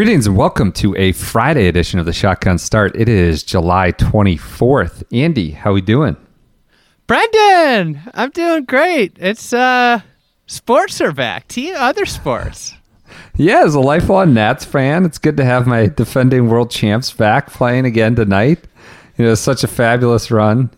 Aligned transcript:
Greetings 0.00 0.26
and 0.26 0.34
welcome 0.34 0.72
to 0.72 0.96
a 0.96 1.12
Friday 1.12 1.68
edition 1.68 1.98
of 1.98 2.06
the 2.06 2.12
Shotgun 2.14 2.56
Start. 2.56 2.96
It 2.96 3.06
is 3.06 3.42
July 3.42 3.92
24th. 3.92 5.02
Andy, 5.12 5.50
how 5.50 5.74
we 5.74 5.82
doing? 5.82 6.16
Brendan, 7.06 8.00
I'm 8.14 8.30
doing 8.30 8.64
great. 8.64 9.18
It's 9.20 9.52
uh 9.52 10.00
sports 10.46 11.02
are 11.02 11.12
back. 11.12 11.48
Team 11.48 11.74
other 11.76 12.06
sports. 12.06 12.74
Yeah, 13.36 13.62
as 13.62 13.74
a 13.74 13.80
lifelong 13.80 14.32
Nats 14.32 14.64
fan, 14.64 15.04
it's 15.04 15.18
good 15.18 15.36
to 15.36 15.44
have 15.44 15.66
my 15.66 15.88
defending 15.88 16.48
world 16.48 16.70
champs 16.70 17.12
back 17.12 17.52
playing 17.52 17.84
again 17.84 18.16
tonight. 18.16 18.64
You 19.18 19.26
know, 19.26 19.34
such 19.34 19.64
a 19.64 19.68
fabulous 19.68 20.30
run 20.30 20.70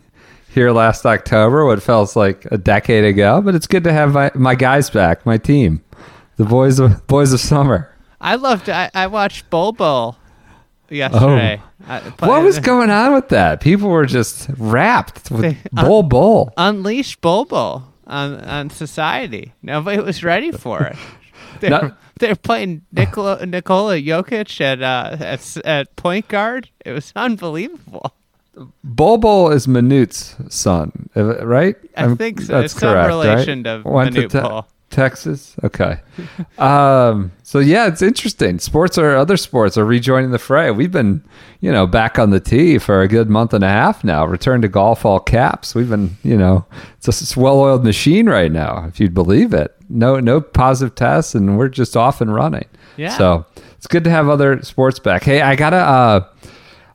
here 0.53 0.73
last 0.73 1.07
October, 1.07 1.65
what 1.65 1.81
feels 1.81 2.17
like 2.17 2.45
a 2.47 2.59
decade 2.59 3.05
ago, 3.05 3.41
but 3.41 3.55
it's 3.55 3.69
good 3.69 3.85
to 3.85 3.93
have 3.93 4.15
my, 4.15 4.33
my 4.35 4.57
guys 4.57 4.91
back, 4.91 5.25
my 5.25 5.39
team, 5.39 5.85
the 6.39 6.45
boys 6.45 6.81
of 6.81 7.07
boys 7.07 7.33
of 7.33 7.39
summer. 7.39 7.92
I 8.23 8.37
loved 8.37 8.71
I, 8.71 8.91
I 8.95 9.09
watched 9.09 9.51
Bol 9.51 10.17
yesterday. 10.89 11.61
I- 11.61 11.69
Oh. 11.89 12.29
What 12.29 12.45
was 12.45 12.61
going 12.61 12.91
on 12.91 13.13
with 13.13 13.29
that? 13.31 13.61
People 13.61 13.89
were 13.89 14.07
just 14.07 14.49
wrapped 14.57 15.31
with 15.33 15.41
They- 15.43 15.59
Bol 15.73 16.05
Bol. 16.05 16.53
Unleashed 16.57 17.21
Bol 17.21 17.83
on 18.07 18.35
on 18.41 18.71
society. 18.71 19.53
Nobody 19.63 20.01
was 20.01 20.23
ready 20.23 20.53
for 20.53 20.83
it. 20.85 20.97
They 21.61 21.69
Not- 21.69 21.83
were, 21.83 21.97
they 22.19 22.29
were 22.29 22.35
playing 22.37 22.83
Nikola, 22.93 23.45
Nikola 23.47 23.97
Jokic 23.97 24.61
at, 24.61 24.83
uh, 24.83 25.17
at 25.21 25.57
at 25.65 25.95
point 25.97 26.27
guard. 26.29 26.69
It 26.85 26.93
was 26.93 27.13
unbelievable. 27.15 28.13
Bol 28.85 29.51
is 29.53 29.67
Manute's 29.69 30.35
son, 30.49 31.09
uh, 31.17 31.45
right? 31.47 31.77
I 31.97 32.15
think 32.15 32.41
so. 32.41 32.53
That's 32.55 32.73
It's 32.73 32.81
some 32.81 32.93
correct, 32.93 33.09
relation 33.09 33.63
right? 33.63 33.83
to 33.83 33.89
Went 33.89 34.15
Manute. 34.17 34.65
Texas. 34.93 35.57
Okay. 35.65 35.99
um, 36.59 37.33
so 37.43 37.59
yeah, 37.59 37.89
it's 37.89 38.03
interesting. 38.03 38.59
Sports 38.61 38.97
or 38.97 39.17
other 39.17 39.37
sports 39.37 39.77
are 39.77 39.85
rejoining 39.85 40.31
the 40.31 40.39
fray. 40.39 40.71
We've 40.71 40.93
been, 40.93 41.25
you 41.61 41.73
know, 41.73 41.87
back 41.87 42.19
on 42.19 42.31
the 42.31 42.39
tee 42.39 42.79
for 42.79 43.01
a 43.03 43.09
good 43.09 43.29
month 43.29 43.53
and 43.53 43.65
a 43.65 43.69
half 43.69 44.05
now. 44.05 44.25
Return 44.25 44.63
to 44.63 44.69
golf 44.69 45.05
all 45.05 45.19
caps. 45.19 45.75
We've 45.75 45.89
been, 45.89 46.17
you 46.23 46.37
know, 46.37 46.65
it's 46.99 47.37
a 47.37 47.41
well-oiled 47.41 47.83
machine 47.85 48.29
right 48.29 48.53
now, 48.53 48.87
if 48.87 49.01
you'd 49.01 49.15
believe 49.15 49.53
it. 49.53 49.75
No, 49.89 50.21
no 50.21 50.41
positive 50.41 50.95
tests, 50.95 51.35
and 51.35 51.59
we're 51.59 51.69
just 51.69 51.97
off 51.97 52.21
and 52.21 52.33
running. 52.33 52.69
Yeah. 52.97 53.17
So 53.17 53.47
it's 53.73 53.87
good 53.87 54.05
to 54.05 54.11
have 54.11 54.29
other 54.29 54.63
sports 54.63 54.99
back. 54.99 55.25
Hey, 55.25 55.41
I 55.41 55.57
gotta. 55.57 55.77
uh 55.77 56.29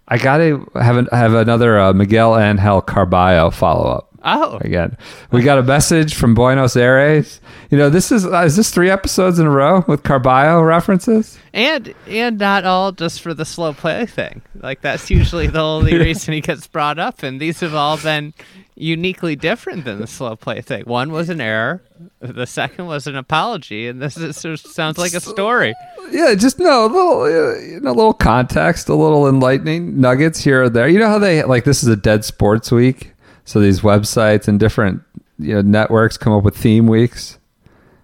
I 0.10 0.18
gotta 0.18 0.66
have 0.76 0.96
an, 0.96 1.10
have 1.12 1.34
another 1.34 1.78
uh, 1.78 1.92
Miguel 1.92 2.40
Angel 2.40 2.82
Carballo 2.82 3.54
follow 3.54 3.92
up 3.92 4.07
Oh, 4.24 4.58
again. 4.62 4.98
We 5.32 5.42
got 5.42 5.58
a 5.58 5.64
message 5.64 6.16
from 6.16 6.34
Buenos 6.34 6.76
Aires. 6.76 7.40
You 7.70 7.78
know, 7.78 7.90
this 7.90 8.12
is 8.12 8.26
uh, 8.26 8.42
is 8.42 8.56
this 8.56 8.72
three 8.72 8.90
episodes 8.90 9.40
in 9.40 9.46
a 9.46 9.50
row 9.52 9.84
with 9.88 10.04
Carballo 10.04 10.66
references? 10.66 11.38
and 11.58 11.96
and 12.08 12.38
not 12.38 12.66
all 12.66 12.92
just 12.92 13.22
for 13.22 13.34
the 13.34 13.44
slow 13.44 13.74
play 13.74 14.06
thing. 14.06 14.42
Like 14.56 14.82
that's 14.82 15.10
usually 15.10 15.48
the 15.48 15.60
only 15.60 15.96
reason 15.98 16.34
he 16.34 16.42
gets 16.42 16.68
brought 16.68 17.00
up, 17.00 17.24
and 17.24 17.42
these 17.42 17.60
have 17.62 17.74
all 17.74 17.98
been 17.98 18.34
uniquely 18.76 19.36
different 19.36 19.84
than 19.84 20.00
the 20.00 20.06
slow 20.06 20.36
play 20.36 20.62
thing. 20.62 20.84
One 20.84 21.12
was 21.12 21.30
an 21.30 21.42
error, 21.42 21.82
the 22.20 22.46
second 22.46 22.86
was 22.86 23.08
an 23.08 23.16
apology, 23.16 23.88
and 23.88 24.00
this 24.00 24.18
is, 24.18 24.38
sounds 24.62 25.00
like 25.00 25.14
a 25.14 25.20
story. 25.20 25.74
Yeah, 26.12 26.36
just 26.36 26.60
no 26.60 26.86
a 26.86 26.88
little, 26.88 27.22
uh, 27.24 27.60
you 27.60 27.80
know, 27.80 27.90
a 27.90 27.92
little 27.92 28.14
context, 28.14 28.88
a 28.88 28.94
little 28.94 29.28
enlightening 29.28 30.00
nuggets 30.00 30.40
here 30.40 30.64
or 30.64 30.70
there. 30.70 30.88
You 30.88 31.00
know 31.00 31.10
how 31.10 31.20
they 31.20 31.44
like 31.44 31.64
this 31.64 31.82
is 31.82 31.90
a 31.90 31.96
dead 31.96 32.24
sports 32.24 32.72
week, 32.72 33.14
so 33.48 33.62
these 33.62 33.80
websites 33.80 34.50
and 34.50 34.60
different 34.60 35.02
you 35.40 35.56
know 35.56 35.62
networks 35.62 36.18
come 36.18 36.34
up 36.34 36.44
with 36.44 36.56
theme 36.56 36.86
weeks. 36.86 37.40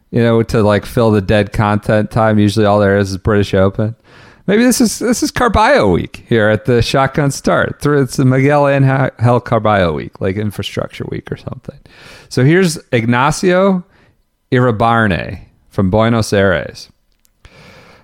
You 0.09 0.21
know, 0.21 0.43
to 0.43 0.61
like 0.61 0.85
fill 0.85 1.11
the 1.11 1.21
dead 1.21 1.53
content 1.53 2.11
time. 2.11 2.39
Usually, 2.39 2.65
all 2.65 2.79
there 2.79 2.97
is 2.97 3.11
is 3.11 3.17
British 3.17 3.53
Open. 3.53 3.95
Maybe 4.47 4.63
this 4.63 4.79
is 4.79 4.99
this 4.99 5.21
is 5.21 5.31
Carballo 5.31 5.91
week 5.91 6.23
here 6.29 6.49
at 6.49 6.65
the 6.65 6.81
Shotgun 6.81 7.31
Start. 7.31 7.81
Through 7.81 8.03
it's 8.03 8.15
the 8.15 8.25
Miguel 8.25 8.69
Angel 8.69 9.41
Carballo 9.41 9.93
week, 9.93 10.21
like 10.21 10.37
infrastructure 10.37 11.05
week 11.09 11.31
or 11.31 11.37
something. 11.37 11.79
So 12.29 12.45
here's 12.45 12.77
Ignacio 12.91 13.83
Iribarne 14.51 15.41
from 15.69 15.89
Buenos 15.89 16.31
Aires. 16.31 16.89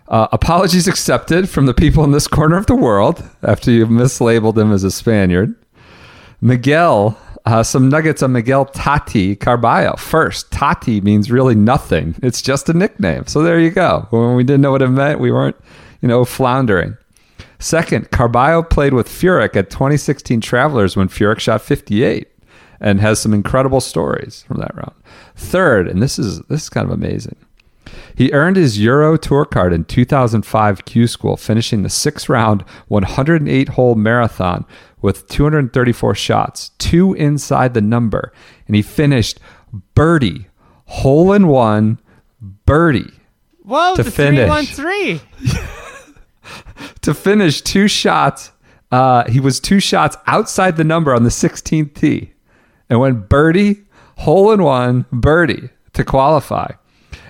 Uh, 0.08 0.28
apologies 0.32 0.88
accepted 0.88 1.48
from 1.48 1.68
the 1.68 1.74
people 1.74 2.04
in 2.04 2.12
this 2.12 2.28
corner 2.28 2.58
of 2.58 2.66
the 2.66 2.76
world 2.76 3.24
after 3.44 3.70
you've 3.70 3.90
mislabeled 3.90 4.58
him 4.58 4.72
as 4.72 4.84
a 4.84 4.90
Spaniard. 4.90 5.54
Miguel, 6.42 7.18
uh, 7.46 7.64
some 7.64 7.90
nuggets 7.90 8.22
on 8.22 8.32
Miguel 8.32 8.66
Tati 8.66 9.36
Carballo. 9.36 9.98
First, 9.98 10.52
Tati 10.52 11.02
means 11.02 11.32
really 11.32 11.56
nothing. 11.56 12.16
It's 12.22 12.42
just 12.42 12.70
a 12.70 12.74
nickname. 12.74 13.28
So 13.28 13.42
there 13.42 13.60
you 13.60 13.72
go. 13.72 14.08
When 14.10 14.36
we 14.36 14.44
didn't 14.44 14.62
know 14.62 14.72
what 14.72 14.82
it 14.82 14.90
meant, 14.90 15.20
we 15.20 15.32
weren't, 15.32 15.56
you 16.02 16.08
know, 16.08 16.26
floundering. 16.26 16.98
Second, 17.60 18.10
Carballo 18.12 18.68
played 18.68 18.94
with 18.94 19.08
Furyk 19.08 19.56
at 19.56 19.70
2016 19.70 20.42
Travelers 20.42 20.96
when 20.96 21.10
Furyk 21.10 21.40
shot 21.40 21.62
58 21.62 22.28
and 22.80 23.02
has 23.02 23.20
some 23.20 23.34
incredible 23.34 23.82
stories 23.82 24.44
from 24.44 24.58
that 24.58 24.74
round. 24.76 24.94
Third, 25.36 25.88
and 25.88 26.02
this 26.02 26.18
is 26.18 26.40
this 26.44 26.64
is 26.64 26.70
kind 26.70 26.86
of 26.86 26.92
amazing. 26.92 27.36
He 28.16 28.32
earned 28.34 28.56
his 28.56 28.80
Euro 28.80 29.18
Tour 29.18 29.46
card 29.46 29.74
in 29.74 29.86
2005 29.86 30.86
Q 30.86 31.08
School, 31.08 31.38
finishing 31.38 31.84
the 31.84 31.90
six 31.90 32.30
round, 32.30 32.64
108 32.88 33.70
hole 33.70 33.96
marathon 33.96 34.66
with 35.02 35.28
234 35.30 36.16
shots, 36.16 36.70
two 36.78 37.14
inside 37.14 37.74
the 37.74 37.82
number. 37.82 38.34
And 38.68 38.76
he 38.76 38.82
finished 38.82 39.40
birdie, 39.96 40.48
hole 40.86 41.32
in 41.34 41.48
one, 41.48 42.00
birdie 42.66 43.12
Whoa, 43.64 43.96
To 43.96 44.04
the 44.04 44.12
finish. 44.12 44.40
three 44.40 44.50
one 44.50 44.66
three. 44.66 45.22
to 47.02 47.14
finish 47.14 47.62
two 47.62 47.88
shots. 47.88 48.52
Uh, 48.92 49.30
he 49.30 49.40
was 49.40 49.60
two 49.60 49.80
shots 49.80 50.18
outside 50.26 50.76
the 50.78 50.84
number 50.84 51.14
on 51.14 51.24
the 51.24 51.30
16th 51.30 51.94
tee 51.94 52.34
and 52.90 53.00
went 53.00 53.30
birdie, 53.30 53.84
hole 54.18 54.52
in 54.52 54.64
one, 54.64 55.06
birdie 55.12 55.70
to 55.94 56.04
qualify. 56.04 56.72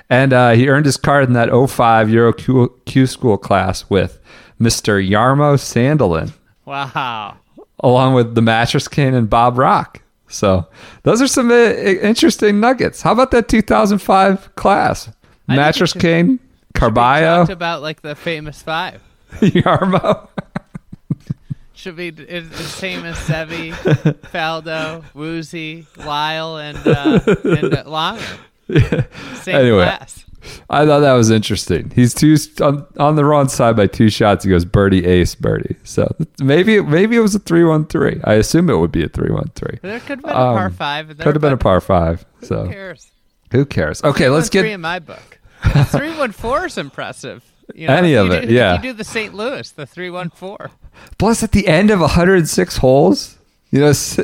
And 0.09 0.31
uh, 0.31 0.51
he 0.51 0.69
earned 0.69 0.85
his 0.85 0.95
card 0.97 1.25
in 1.27 1.33
that 1.33 1.49
05 1.51 2.09
Euro 2.09 2.31
Q, 2.33 2.73
Q 2.85 3.05
School 3.05 3.37
class 3.37 3.89
with 3.89 4.19
Mr. 4.59 5.05
Jarmo 5.07 5.55
Sandelin, 5.57 6.31
Wow. 6.65 7.37
Along 7.81 8.13
with 8.13 8.35
the 8.35 8.41
Mattress 8.41 8.87
King 8.87 9.15
and 9.15 9.29
Bob 9.29 9.57
Rock. 9.57 10.01
So 10.27 10.67
those 11.03 11.21
are 11.21 11.27
some 11.27 11.49
uh, 11.49 11.55
interesting 11.55 12.59
nuggets. 12.59 13.01
How 13.01 13.13
about 13.13 13.31
that 13.31 13.47
2005 13.47 14.55
class? 14.55 15.07
it 15.07 15.13
Mattress 15.47 15.91
should- 15.91 16.01
King, 16.01 16.39
Carballo, 16.75 17.37
talked 17.41 17.51
about 17.53 17.81
like 17.81 18.01
the 18.01 18.15
famous 18.15 18.61
five. 18.61 19.01
Jarmo. 19.39 20.27
Should 21.73 21.95
be 21.95 22.09
it's 22.09 22.49
the 22.49 22.63
same 22.63 23.05
as 23.05 23.15
Seve, 23.19 23.71
Faldo, 24.33 25.03
Woosie, 25.15 25.85
Lyle, 26.05 26.57
and 26.57 26.77
uh, 26.85 27.19
and 27.25 27.73
uh, 27.73 27.83
Langer. 27.85 29.07
Same 29.43 29.55
Anyway. 29.55 29.83
class. 29.85 30.25
I 30.69 30.85
thought 30.85 30.99
that 30.99 31.13
was 31.13 31.29
interesting. 31.29 31.91
He's 31.95 32.13
two 32.13 32.35
on, 32.61 32.85
on 32.97 33.15
the 33.15 33.25
wrong 33.25 33.47
side 33.49 33.75
by 33.75 33.87
two 33.87 34.09
shots. 34.09 34.43
He 34.43 34.49
goes 34.49 34.65
birdie, 34.65 35.05
ace, 35.05 35.35
birdie. 35.35 35.75
So 35.83 36.15
maybe 36.41 36.81
maybe 36.81 37.15
it 37.15 37.19
was 37.21 37.35
a 37.35 37.39
three 37.39 37.63
one 37.63 37.85
three. 37.85 38.19
I 38.23 38.33
assume 38.33 38.69
it 38.69 38.77
would 38.77 38.91
be 38.91 39.03
a 39.03 39.09
three 39.09 39.31
one 39.31 39.51
three. 39.55 39.79
There 39.81 39.99
could 39.99 40.19
have 40.19 40.21
been 40.23 40.31
a 40.31 40.33
par 40.33 40.65
Um, 40.67 40.73
five. 40.73 41.07
there, 41.17 41.23
Could 41.25 41.35
have 41.35 41.41
been 41.41 41.53
a 41.53 41.57
par 41.57 41.81
five. 41.81 42.25
So 42.41 42.63
Who 42.65 42.69
cares? 42.71 43.11
who 43.51 43.65
cares? 43.65 44.03
Okay, 44.03 44.29
let's 44.29 44.49
get 44.49 44.61
three 44.61 44.73
in 44.73 44.81
my 44.81 44.99
book. 44.99 45.39
Three 45.87 46.15
one 46.17 46.31
four 46.31 46.67
is 46.67 46.77
impressive. 46.77 47.43
You 47.75 47.87
know, 47.87 47.95
Any 47.95 48.13
of 48.13 48.31
it, 48.31 48.47
do- 48.47 48.53
yeah. 48.53 48.77
You 48.77 48.81
do 48.81 48.93
the 48.93 49.03
St. 49.03 49.33
Louis, 49.33 49.69
the 49.71 49.85
three 49.85 50.09
one 50.09 50.29
four. 50.29 50.71
plus 51.17 51.43
at 51.43 51.51
the 51.51 51.67
end 51.67 51.91
of 51.91 51.99
106 51.99 52.77
holes. 52.77 53.37
You 53.71 53.81
know, 53.81 53.89
it's 53.89 54.17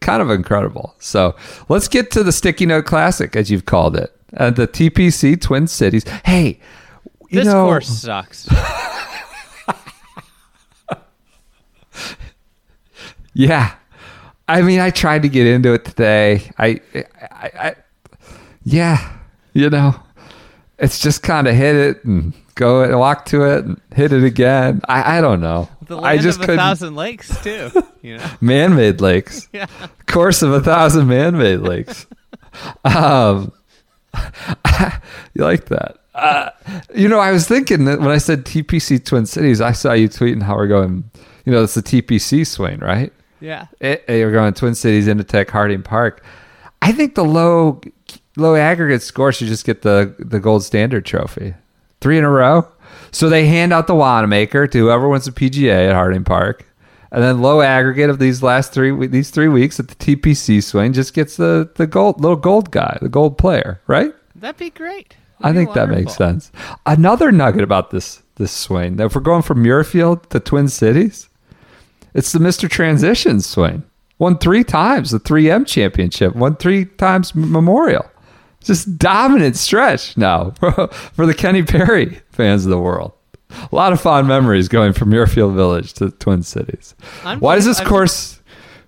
kind 0.00 0.22
of 0.22 0.30
incredible. 0.30 0.94
So 1.00 1.36
let's 1.68 1.88
get 1.88 2.10
to 2.12 2.22
the 2.22 2.32
sticky 2.32 2.64
note 2.64 2.86
classic, 2.86 3.36
as 3.36 3.50
you've 3.50 3.66
called 3.66 3.94
it. 3.96 4.15
At 4.32 4.56
the 4.56 4.66
TPC 4.68 5.40
Twin 5.40 5.66
Cities. 5.66 6.04
Hey, 6.24 6.58
you 7.30 7.38
This 7.40 7.46
know, 7.46 7.64
course 7.64 7.88
sucks. 7.88 8.48
Yeah. 13.34 13.74
I 14.48 14.62
mean, 14.62 14.80
I 14.80 14.90
tried 14.90 15.22
to 15.22 15.28
get 15.28 15.46
into 15.46 15.72
it 15.74 15.84
today. 15.84 16.50
I, 16.58 16.80
I, 16.94 17.50
I 17.60 17.74
yeah, 18.64 19.16
you 19.52 19.68
know, 19.70 19.94
it's 20.78 21.00
just 21.00 21.22
kind 21.22 21.46
of 21.48 21.54
hit 21.54 21.74
it 21.74 22.04
and 22.04 22.32
go 22.54 22.82
and 22.82 22.98
walk 22.98 23.26
to 23.26 23.42
it 23.44 23.64
and 23.64 23.80
hit 23.94 24.12
it 24.12 24.24
again. 24.24 24.80
I, 24.88 25.18
I 25.18 25.20
don't 25.20 25.40
know. 25.40 25.68
The 25.82 25.98
I 25.98 26.16
just 26.18 26.38
of 26.38 26.44
a 26.44 26.46
couldn't. 26.46 26.58
thousand 26.60 26.94
lakes 26.96 27.42
too. 27.42 27.70
You 28.02 28.18
know. 28.18 28.30
Man-made 28.40 29.00
lakes. 29.00 29.48
Yeah. 29.52 29.66
Course 30.06 30.42
of 30.42 30.52
a 30.52 30.60
thousand 30.60 31.08
man-made 31.08 31.58
lakes. 31.58 32.06
um, 32.84 33.52
you 35.34 35.44
like 35.44 35.66
that? 35.66 35.98
Uh, 36.14 36.50
you 36.94 37.08
know, 37.08 37.18
I 37.18 37.30
was 37.30 37.46
thinking 37.46 37.84
that 37.84 38.00
when 38.00 38.10
I 38.10 38.18
said 38.18 38.44
TPC 38.44 39.04
Twin 39.04 39.26
Cities, 39.26 39.60
I 39.60 39.72
saw 39.72 39.92
you 39.92 40.08
tweeting 40.08 40.42
how 40.42 40.56
we're 40.56 40.66
going. 40.66 41.10
You 41.44 41.52
know, 41.52 41.62
it's 41.62 41.74
the 41.74 41.82
TPC 41.82 42.46
swing, 42.46 42.80
right? 42.80 43.12
Yeah. 43.40 43.66
it, 43.80 44.04
you're 44.08 44.32
going 44.32 44.54
Twin 44.54 44.74
Cities, 44.74 45.06
Inditech, 45.06 45.50
Harding 45.50 45.82
Park. 45.82 46.24
I 46.82 46.92
think 46.92 47.14
the 47.14 47.24
low 47.24 47.80
low 48.36 48.54
aggregate 48.54 49.02
score 49.02 49.32
should 49.32 49.48
just 49.48 49.64
get 49.64 49.82
the 49.82 50.14
the 50.18 50.40
gold 50.40 50.64
standard 50.64 51.04
trophy, 51.04 51.54
three 52.00 52.18
in 52.18 52.24
a 52.24 52.30
row. 52.30 52.68
So 53.12 53.28
they 53.28 53.46
hand 53.46 53.72
out 53.72 53.86
the 53.86 53.94
Wanamaker 53.94 54.66
to 54.66 54.78
whoever 54.78 55.08
wins 55.08 55.24
the 55.24 55.32
PGA 55.32 55.88
at 55.88 55.94
Harding 55.94 56.24
Park, 56.24 56.65
and 57.10 57.22
then 57.22 57.40
low 57.40 57.60
aggregate 57.60 58.10
of 58.10 58.18
these 58.18 58.42
last 58.42 58.72
three 58.72 59.06
these 59.06 59.30
three 59.30 59.48
weeks 59.48 59.78
at 59.80 59.88
the 59.88 59.94
TPC 59.94 60.62
swing 60.62 60.92
just 60.92 61.14
gets 61.14 61.36
the 61.36 61.70
the 61.76 61.86
gold 61.86 62.20
little 62.20 62.36
gold 62.36 62.70
guy, 62.70 62.98
the 63.00 63.08
gold 63.08 63.38
player, 63.38 63.80
right? 63.86 64.12
That'd 64.34 64.58
be 64.58 64.70
great. 64.70 65.16
I 65.40 65.52
That'd 65.52 65.54
be 65.54 65.64
think 65.64 65.74
that 65.74 65.88
makes 65.88 66.14
sense. 66.14 66.50
Another 66.84 67.30
nugget 67.30 67.62
about 67.62 67.90
this 67.90 68.22
this 68.36 68.52
swing. 68.52 68.98
If 69.00 69.14
we're 69.14 69.20
going 69.20 69.42
from 69.42 69.62
Muirfield 69.62 70.28
to 70.30 70.40
Twin 70.40 70.68
Cities, 70.68 71.28
it's 72.14 72.32
the 72.32 72.38
Mr. 72.38 72.68
Transition 72.68 73.40
swing. 73.40 73.82
Won 74.18 74.38
three 74.38 74.64
times 74.64 75.10
the 75.10 75.20
3M 75.20 75.66
championship. 75.66 76.34
Won 76.34 76.56
three 76.56 76.86
times 76.86 77.34
Memorial. 77.34 78.06
Just 78.62 78.98
dominant 78.98 79.56
stretch 79.56 80.16
now 80.16 80.50
for 81.12 81.26
the 81.26 81.34
Kenny 81.34 81.62
Perry 81.62 82.20
fans 82.30 82.64
of 82.64 82.70
the 82.70 82.80
world. 82.80 83.12
A 83.50 83.68
lot 83.74 83.92
of 83.92 84.00
fond 84.00 84.26
memories 84.28 84.68
going 84.68 84.92
from 84.92 85.10
Muirfield 85.10 85.54
Village 85.54 85.92
to 85.94 86.10
Twin 86.10 86.42
Cities. 86.42 86.94
I'm 87.24 87.38
Why 87.40 87.54
does 87.56 87.64
this 87.64 87.80
I'm 87.80 87.86
course? 87.86 88.40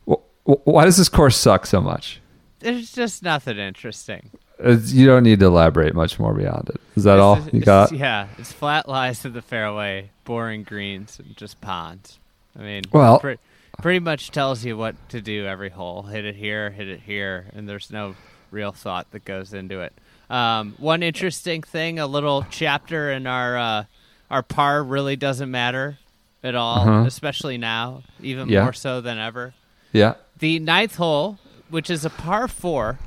wh- 0.08 0.14
wh- 0.44 0.66
Why 0.66 0.84
does 0.84 0.96
this 0.96 1.08
course 1.08 1.36
suck 1.36 1.66
so 1.66 1.80
much? 1.80 2.20
There's 2.60 2.90
just 2.92 3.22
nothing 3.22 3.56
interesting. 3.58 4.30
It's- 4.58 4.92
you 4.92 5.06
don't 5.06 5.22
need 5.22 5.38
to 5.40 5.46
elaborate 5.46 5.94
much 5.94 6.18
more 6.18 6.34
beyond 6.34 6.70
it. 6.70 6.80
Is 6.96 7.04
that 7.04 7.14
This 7.14 7.22
all 7.22 7.36
you 7.38 7.60
it's- 7.60 7.64
got? 7.64 7.92
Yeah, 7.92 8.26
it's 8.38 8.52
flat 8.52 8.88
lies 8.88 9.20
to 9.22 9.28
the 9.30 9.42
fairway, 9.42 10.10
boring 10.24 10.64
greens, 10.64 11.18
and 11.24 11.36
just 11.36 11.60
ponds. 11.60 12.18
I 12.58 12.62
mean, 12.62 12.82
Well- 12.92 13.20
pre- 13.20 13.38
pretty 13.80 14.00
much 14.00 14.32
tells 14.32 14.64
you 14.64 14.76
what 14.76 14.96
to 15.10 15.20
do 15.20 15.46
every 15.46 15.70
hole. 15.70 16.02
Hit 16.04 16.24
it 16.24 16.34
here, 16.34 16.70
hit 16.70 16.88
it 16.88 17.00
here, 17.06 17.46
and 17.54 17.68
there's 17.68 17.92
no 17.92 18.16
real 18.50 18.72
thought 18.72 19.08
that 19.12 19.24
goes 19.24 19.54
into 19.54 19.80
it. 19.80 19.92
Um, 20.28 20.74
one 20.78 21.04
interesting 21.04 21.62
thing, 21.62 22.00
a 22.00 22.06
little 22.08 22.44
chapter 22.50 23.12
in 23.12 23.26
our 23.28 23.56
uh, 23.56 23.84
our 24.30 24.42
par 24.42 24.82
really 24.82 25.16
doesn't 25.16 25.50
matter 25.50 25.98
at 26.42 26.54
all, 26.54 26.80
Uh-huh. 26.80 27.04
especially 27.06 27.58
now, 27.58 28.02
even 28.20 28.48
Yeah. 28.48 28.62
more 28.64 28.72
so 28.72 29.00
than 29.00 29.18
ever. 29.18 29.54
Yeah. 29.92 30.14
The 30.38 30.58
ninth 30.58 30.96
hole, 30.96 31.38
which 31.68 31.90
is 31.90 32.04
a 32.04 32.10
par 32.10 32.46
four, 32.48 32.98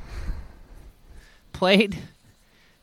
played 1.54 1.98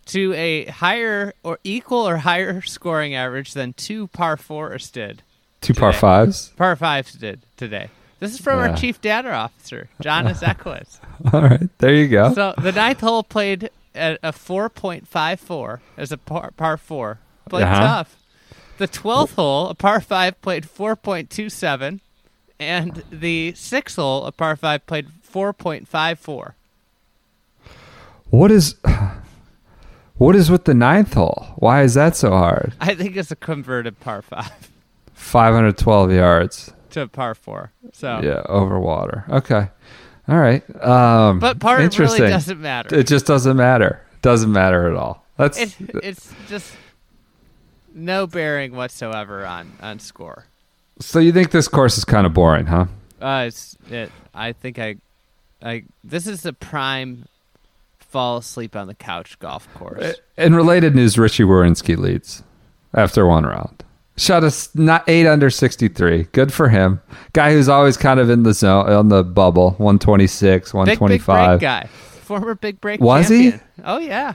to 0.07 0.33
a 0.35 0.65
higher 0.67 1.35
or 1.43 1.59
equal 1.65 2.09
or 2.09 2.19
higher 2.19 2.63
scoring 2.63 3.15
average 3.15 3.53
than 3.53 3.73
two 3.75 4.07
par 4.09 4.37
fours 4.37 4.91
did. 4.91 5.23
Two 5.61 5.75
par 5.75 5.93
fives. 5.93 6.49
Par 6.57 6.77
fives 6.77 7.13
did 7.13 7.41
today. 7.57 7.91
This 8.21 8.33
is 8.33 8.41
from 8.41 8.59
Yeah. 8.59 8.71
our 8.71 8.77
chief 8.77 9.01
data 9.01 9.33
officer, 9.33 9.89
Jonas 10.01 10.43
Equus. 10.43 11.01
All 11.33 11.43
right, 11.43 11.69
there 11.79 11.95
you 11.95 12.09
go. 12.09 12.33
So 12.33 12.55
the 12.59 12.73
ninth 12.73 13.01
hole 13.01 13.23
played 13.23 13.71
at 13.95 14.19
a 14.23 14.33
4.54 14.33 15.81
as 15.97 16.13
a 16.13 16.17
par, 16.17 16.53
par 16.57 16.77
four. 16.77 17.19
Played 17.49 17.65
Uh-huh. 17.65 17.81
tough. 17.81 18.17
The 18.79 18.89
12th 18.89 19.35
hole, 19.35 19.69
a 19.69 19.75
par 19.75 20.01
five, 20.01 20.41
played 20.41 20.65
4.27. 20.65 22.01
And 22.61 23.05
the 23.11 23.53
sixth 23.55 23.97
hole, 23.97 24.25
a 24.25 24.33
par 24.33 24.57
five, 24.57 24.87
played 24.87 25.09
4.54. 25.33 26.55
what 28.31 28.51
is 28.51 28.77
what 30.17 30.35
is 30.35 30.51
with 30.51 30.65
the 30.65 30.75
ninth 30.75 31.15
hole? 31.15 31.47
Why 31.57 31.83
is 31.83 31.95
that 31.95 32.17
so 32.17 32.31
hard? 32.31 32.73
I 32.81 32.95
think 32.95 33.17
it's 33.17 33.31
a 33.31 33.37
converted 33.37 34.01
par 34.01 34.23
five 34.23 34.51
Five 35.13 35.55
hundred 35.55 35.77
twelve 35.79 36.11
yards. 36.11 36.73
to 36.91 37.03
a 37.03 37.09
par 37.09 37.35
four. 37.35 37.73
So, 37.93 38.21
Yeah, 38.23 38.43
over 38.49 38.79
water. 38.81 39.25
Okay. 39.29 39.69
All 40.29 40.39
right. 40.39 40.63
Um, 40.85 41.39
but 41.39 41.59
par 41.61 41.79
really 41.79 42.19
doesn't 42.19 42.61
matter. 42.61 42.95
It 42.97 43.07
just 43.07 43.27
doesn't 43.27 43.57
matter. 43.57 44.01
Doesn't 44.23 44.53
matter 44.53 44.89
at 44.91 44.95
all. 44.97 45.25
That's 45.37 45.59
It, 45.59 45.75
it's 46.03 46.33
just 46.49 46.73
no 47.99 48.27
bearing 48.27 48.75
whatsoever 48.75 49.45
on 49.45 49.73
on 49.81 49.99
score. 49.99 50.47
so. 51.01 51.19
You 51.19 51.33
think 51.33 51.51
this 51.51 51.69
course 51.69 51.99
is 51.99 52.05
kind 52.05 52.27
of 52.27 52.33
boring, 52.35 52.67
huh? 52.67 52.87
Uh, 53.21 53.45
it's 53.49 53.77
it. 53.91 54.11
I 54.35 54.53
think 54.53 54.79
I, 54.79 54.97
I. 55.63 55.85
This 56.05 56.27
is 56.27 56.43
the 56.43 56.53
prime 56.53 57.27
fall 57.99 58.39
asleep 58.39 58.75
on 58.77 58.87
the 58.87 58.95
couch 58.95 59.39
golf 59.39 59.73
course. 59.75 60.17
In 60.37 60.55
related 60.55 60.95
news, 60.95 61.17
Richy 61.17 61.45
Werenski 61.45 61.97
leads 61.97 62.43
after 62.95 63.27
one 63.27 63.45
round. 63.45 63.85
Shot 64.17 64.43
us 64.43 64.75
not 64.75 65.05
eight 65.09 65.27
under 65.27 65.51
sixty 65.51 65.89
three. 65.89 66.25
Good 66.33 66.53
for 66.53 66.69
him. 66.69 67.01
Guy 67.35 67.53
who's 67.53 67.69
always 67.69 67.97
kind 67.97 68.19
of 68.19 68.31
in 68.31 68.43
the 68.43 68.53
zone 68.53 68.91
on 68.91 69.09
the 69.09 69.23
bubble. 69.23 69.73
One 69.79 69.99
twenty 69.99 70.27
six, 70.27 70.75
one 70.75 70.89
twenty 70.97 71.19
five. 71.19 71.61
big 71.61 71.61
big 71.61 71.69
break 71.69 71.83
guy, 71.83 71.89
former 72.23 72.55
big 72.57 72.81
break. 72.81 73.01
Was 73.01 73.29
he? 73.29 73.53
Oh 73.85 73.99
yeah. 73.99 74.35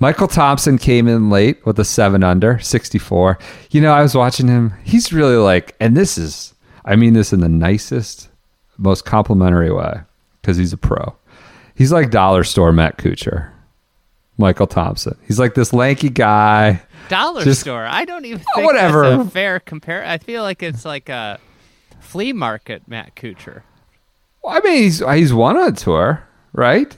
Michael 0.00 0.28
Thompson 0.28 0.78
came 0.78 1.08
in 1.08 1.28
late 1.28 1.64
with 1.66 1.78
a 1.78 1.84
seven 1.84 2.22
under, 2.22 2.58
64. 2.60 3.38
You 3.70 3.80
know, 3.80 3.92
I 3.92 4.02
was 4.02 4.14
watching 4.14 4.46
him. 4.46 4.72
He's 4.84 5.12
really 5.12 5.36
like, 5.36 5.74
and 5.80 5.96
this 5.96 6.16
is, 6.16 6.54
I 6.84 6.94
mean 6.96 7.14
this 7.14 7.32
in 7.32 7.40
the 7.40 7.48
nicest, 7.48 8.28
most 8.76 9.04
complimentary 9.04 9.72
way, 9.72 10.00
because 10.40 10.56
he's 10.56 10.72
a 10.72 10.76
pro. 10.76 11.16
He's 11.74 11.92
like 11.92 12.10
dollar 12.10 12.44
store 12.44 12.72
Matt 12.72 12.98
Kuchar, 12.98 13.50
Michael 14.36 14.68
Thompson. 14.68 15.16
He's 15.26 15.38
like 15.38 15.54
this 15.54 15.72
lanky 15.72 16.10
guy. 16.10 16.82
Dollar 17.08 17.42
Just- 17.42 17.62
store. 17.62 17.84
I 17.84 18.04
don't 18.04 18.24
even 18.24 18.40
oh, 18.40 18.54
think 18.54 18.66
Whatever. 18.66 19.10
that's 19.16 19.28
a 19.28 19.30
fair 19.30 19.60
compare. 19.60 20.04
I 20.04 20.18
feel 20.18 20.42
like 20.42 20.62
it's 20.62 20.84
like 20.84 21.08
a 21.08 21.40
flea 22.00 22.32
market. 22.32 22.82
Matt 22.86 23.16
Kuchar. 23.16 23.62
I 24.46 24.60
mean, 24.60 24.82
he's 24.84 24.98
he's 25.00 25.32
won 25.34 25.56
on 25.56 25.74
tour, 25.74 26.22
right? 26.52 26.96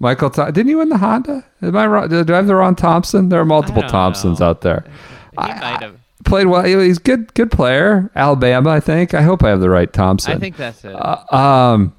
Michael, 0.00 0.28
Thom- 0.28 0.52
didn't 0.52 0.68
you 0.68 0.78
win 0.78 0.88
the 0.88 0.98
Honda? 0.98 1.44
Am 1.62 1.76
I 1.76 1.86
wrong? 1.86 2.08
Do 2.08 2.24
I 2.28 2.36
have 2.36 2.46
the 2.46 2.54
wrong 2.54 2.74
Thompson? 2.74 3.28
There 3.28 3.40
are 3.40 3.44
multiple 3.44 3.82
Thompsons 3.82 4.40
know. 4.40 4.46
out 4.46 4.60
there. 4.60 4.84
He 5.30 5.36
might 5.36 5.82
have. 5.82 5.96
Played 6.24 6.46
well. 6.46 6.64
He's 6.64 6.98
good, 6.98 7.32
good 7.34 7.50
player. 7.50 8.10
Alabama, 8.16 8.70
I 8.70 8.80
think. 8.80 9.12
I 9.14 9.22
hope 9.22 9.42
I 9.42 9.50
have 9.50 9.60
the 9.60 9.68
right 9.68 9.92
Thompson. 9.92 10.32
I 10.32 10.38
think 10.38 10.56
that's 10.56 10.84
it. 10.84 10.94
Um, 11.32 11.94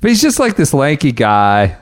but 0.00 0.10
he's 0.10 0.20
just 0.20 0.38
like 0.38 0.56
this 0.56 0.74
lanky 0.74 1.12
guy, 1.12 1.76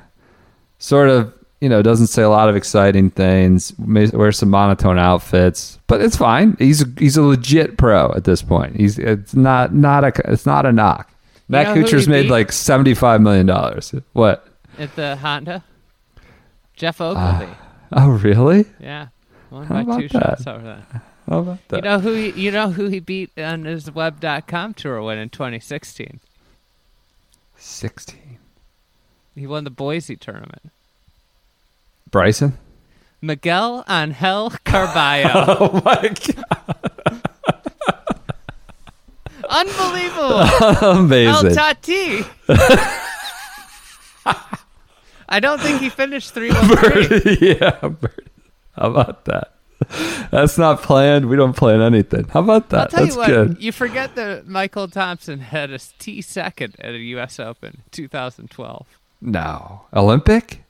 sort 0.79 1.09
of, 1.09 1.33
you 1.61 1.69
know, 1.69 1.83
doesn't 1.83 2.07
say 2.07 2.23
a 2.23 2.29
lot 2.29 2.49
of 2.49 2.55
exciting 2.55 3.11
things, 3.11 3.73
wears 3.79 4.39
some 4.39 4.51
monotone 4.51 4.99
outfits, 4.99 5.79
but 5.89 6.01
it's 6.01 6.17
fine. 6.17 6.57
He's 6.59 6.85
he's 6.99 7.17
a 7.17 7.23
legit 7.23 7.79
pro 7.79 8.13
at 8.13 8.25
this 8.25 8.43
point. 8.43 8.77
He's 8.77 8.99
it's 8.99 9.35
not 9.35 9.75
not 9.75 10.05
a 10.05 10.13
it's 10.31 10.47
not 10.47 10.67
a 10.67 10.73
knock. 10.73 11.13
Matt 11.49 11.75
know 11.75 11.83
Kuchar's 11.83 12.07
made 12.07 12.25
beat? 12.25 12.31
like 12.31 12.53
seventy 12.53 12.95
five 12.95 13.21
million 13.21 13.47
dollars. 13.47 13.93
What? 14.13 14.48
At 14.79 14.95
the 14.95 15.17
Honda, 15.17 15.65
Geoff 16.77 17.01
ah. 17.01 17.11
Ogilvy. 17.11 17.53
Oh, 17.93 18.11
really? 18.11 18.65
yeah, 18.79 19.09
won 19.51 19.67
how 19.67 19.83
by 19.83 20.01
two 20.01 20.09
that? 20.09 20.23
shots 20.23 20.47
over 20.47 20.63
that. 20.63 21.03
How 21.29 21.39
about 21.41 21.69
that? 21.69 21.77
You 21.77 21.83
know 21.83 21.99
who 21.99 22.13
he, 22.15 22.31
you 22.31 22.51
know 22.51 22.71
who 22.71 22.87
he 22.87 23.01
beat 23.01 23.31
on 23.39 23.65
his 23.65 23.91
web.com 23.91 24.75
tour 24.75 25.03
win 25.03 25.19
in 25.19 25.31
2016. 25.31 26.21
Sixteen. 27.57 28.39
He 29.35 29.47
won 29.47 29.65
the 29.65 29.71
Boise 29.71 30.17
tournament. 30.17 30.71
Bryson. 32.11 32.57
Miguel 33.21 33.85
Angel 33.89 34.51
Carballo. 34.65 35.57
Oh 35.61 35.83
my 35.85 36.09
god! 36.09 37.23
Unbelievable. 39.49 40.89
Amazing. 41.01 41.49
El 41.49 41.55
Tati. 41.55 42.23
I 45.29 45.41
don't 45.41 45.61
think 45.61 45.81
he 45.81 45.89
finished 45.89 46.33
3 46.33 46.51
1 46.53 46.69
yeah. 47.41 47.79
Bird. 47.89 48.31
How 48.77 48.91
about 48.91 49.25
that? 49.27 49.53
That's 50.31 50.59
not 50.59 50.83
planned. 50.83 51.27
We 51.29 51.37
don't 51.37 51.55
plan 51.55 51.81
anything. 51.81 52.25
How 52.29 52.41
about 52.41 52.65
I'll 52.65 52.69
that? 52.81 52.91
tell 52.91 53.05
That's 53.05 53.15
you 53.15 53.21
what, 53.21 53.27
good. 53.29 53.63
you 53.63 53.73
forget 53.73 54.15
that 54.17 54.47
Michael 54.47 54.89
Thompson 54.89 55.41
had 55.41 55.71
a 55.71 55.79
T 55.79 56.21
second 56.21 56.77
at 56.81 56.95
a 56.95 56.99
U.S. 56.99 57.39
Open 57.39 57.83
2012. 57.93 58.87
No. 59.21 59.83
Olympic? 59.95 60.65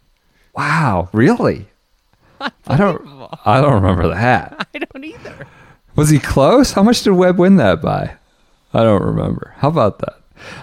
Wow, 0.54 1.08
really? 1.12 1.68
I 2.40 2.76
don't. 2.76 3.30
I 3.44 3.60
don't 3.60 3.74
remember 3.74 4.08
that. 4.08 4.68
I 4.74 4.78
don't 4.78 5.04
either. 5.04 5.46
Was 5.96 6.10
he 6.10 6.18
close? 6.18 6.72
How 6.72 6.82
much 6.82 7.02
did 7.02 7.12
Webb 7.12 7.38
win 7.38 7.56
that 7.56 7.80
by? 7.82 8.14
I 8.72 8.82
don't 8.82 9.02
remember. 9.02 9.54
How 9.58 9.68
about 9.68 9.98
that? 10.00 10.16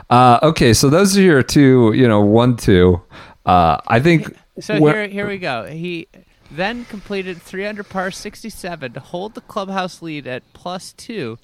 Uh, 0.10 0.40
okay, 0.44 0.74
so 0.74 0.90
those 0.90 1.18
are 1.18 1.22
your 1.22 1.44
two. 1.44 1.92
You 1.94 2.08
know, 2.08 2.22
one, 2.22 2.56
two. 2.58 3.02
Uh, 3.46 3.78
I 3.88 4.00
think. 4.00 4.36
So 4.60 4.80
where- 4.80 5.04
here, 5.04 5.08
here 5.08 5.28
we 5.28 5.38
go. 5.38 5.66
He 5.66 6.08
then 6.52 6.86
completed 6.86 7.42
300 7.42 7.90
par 7.90 8.12
67 8.12 8.94
to 8.94 9.00
hold 9.00 9.34
the 9.36 9.42
clubhouse 9.42 10.02
lead 10.02 10.28
at 10.28 10.44
plus 10.54 10.94
two 10.94 11.38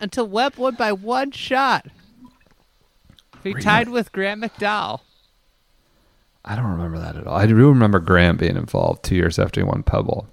until 0.00 0.26
Webb 0.26 0.56
won 0.56 0.74
by 0.74 0.92
one 0.92 1.30
shot. 1.32 1.86
He 3.42 3.54
tied 3.54 3.88
with 3.88 4.12
Grant 4.12 4.40
McDowell. 4.42 5.00
I 6.44 6.54
don't 6.56 6.66
remember 6.70 6.98
that 6.98 7.16
at 7.16 7.26
all. 7.26 7.36
I 7.36 7.46
do 7.46 7.54
remember 7.56 7.98
Graeme 7.98 8.36
being 8.36 8.56
involved 8.56 9.04
two 9.04 9.16
years 9.16 9.38
after 9.38 9.60
he 9.60 9.64
won 9.64 9.82
Pebble. 9.82 10.26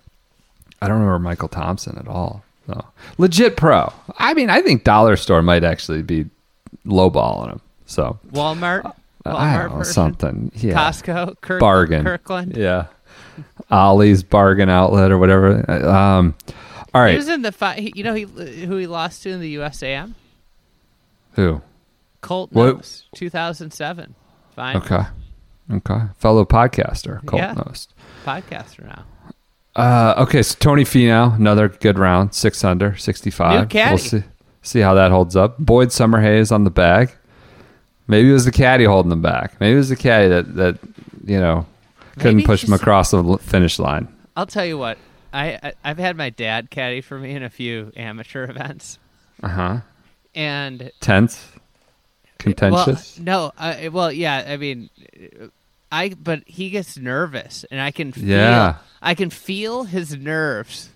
I 0.81 0.87
don't 0.87 0.99
remember 0.99 1.19
Michael 1.19 1.47
Thompson 1.47 1.97
at 1.97 2.07
all. 2.07 2.43
No. 2.67 2.85
Legit 3.17 3.57
pro. 3.57 3.91
I 4.17 4.33
mean, 4.33 4.49
I 4.49 4.61
think 4.61 4.83
Dollar 4.83 5.15
Store 5.15 5.41
might 5.41 5.63
actually 5.63 6.01
be 6.01 6.25
lowballing 6.85 7.51
him. 7.51 7.61
So 7.85 8.19
Walmart 8.31 8.93
I 9.25 9.57
don't 9.57 9.71
know, 9.71 9.77
person. 9.77 9.93
something. 9.93 10.51
Yeah. 10.55 10.73
Costco, 10.75 11.39
Kirk, 11.41 11.59
bargain. 11.59 12.03
Kirkland. 12.03 12.55
Yeah. 12.57 12.87
Ollie's 13.71 14.23
bargain 14.23 14.69
outlet 14.69 15.11
or 15.11 15.17
whatever. 15.17 15.69
Um, 15.71 16.35
all 16.93 17.05
He 17.05 17.15
was 17.15 17.29
in 17.29 17.41
the 17.41 17.51
fi- 17.51 17.91
You 17.95 18.03
know 18.03 18.13
he, 18.13 18.23
who 18.23 18.75
he 18.77 18.85
lost 18.87 19.23
to 19.23 19.29
in 19.29 19.39
the 19.39 19.55
USAM? 19.55 20.13
Who? 21.33 21.61
Colt 22.21 22.51
What- 22.51 22.75
Nose, 22.77 23.05
2007. 23.15 24.13
Fine 24.55 24.77
Okay. 24.77 25.01
Okay. 25.71 25.99
Fellow 26.17 26.45
podcaster, 26.45 27.25
Colt 27.25 27.41
Yeah. 27.41 27.53
Knost. 27.55 27.87
podcaster 28.25 28.85
now. 28.85 29.03
Uh, 29.75 30.13
okay, 30.19 30.43
so 30.43 30.55
Tony 30.59 30.83
Finau, 30.83 31.35
another 31.35 31.67
good 31.69 31.97
round, 31.97 32.35
six 32.35 32.63
under, 32.63 32.95
sixty-five. 32.95 33.61
New 33.61 33.65
caddy. 33.67 33.91
We'll 33.93 33.97
see 33.97 34.23
see 34.61 34.79
how 34.81 34.93
that 34.93 35.09
holds 35.09 35.35
up. 35.35 35.57
Boyd 35.57 35.87
Summerhays 35.89 36.51
on 36.51 36.63
the 36.63 36.69
bag. 36.69 37.11
Maybe 38.07 38.29
it 38.29 38.33
was 38.33 38.45
the 38.45 38.51
caddy 38.51 38.83
holding 38.85 39.09
them 39.09 39.21
back. 39.21 39.59
Maybe 39.59 39.73
it 39.73 39.77
was 39.77 39.89
the 39.89 39.95
caddy 39.95 40.27
that 40.29 40.55
that 40.55 40.77
you 41.25 41.39
know 41.39 41.65
couldn't 42.17 42.37
Maybe 42.37 42.45
push 42.45 42.63
him 42.63 42.73
across 42.73 43.11
the 43.11 43.37
finish 43.41 43.79
line. 43.79 44.07
I'll 44.35 44.45
tell 44.45 44.65
you 44.65 44.77
what. 44.77 44.97
I, 45.31 45.59
I 45.63 45.73
I've 45.83 45.97
had 45.97 46.15
my 46.15 46.29
dad 46.29 46.69
caddy 46.69 47.01
for 47.01 47.17
me 47.17 47.31
in 47.31 47.43
a 47.43 47.49
few 47.49 47.91
amateur 47.95 48.43
events, 48.49 48.99
Uh 49.41 49.47
huh. 49.47 49.77
and 50.35 50.91
Tense, 50.99 51.47
contentious. 52.37 53.17
Well, 53.17 53.25
no, 53.25 53.51
uh, 53.57 53.89
well, 53.91 54.11
yeah. 54.11 54.45
I 54.47 54.57
mean, 54.57 54.89
I 55.91 56.09
but 56.09 56.43
he 56.45 56.69
gets 56.69 56.97
nervous, 56.97 57.65
and 57.71 57.79
I 57.81 57.91
can 57.91 58.11
feel, 58.11 58.25
Yeah. 58.27 58.75
I 59.01 59.15
can 59.15 59.29
feel 59.29 59.83
his 59.85 60.15
nerves. 60.15 60.89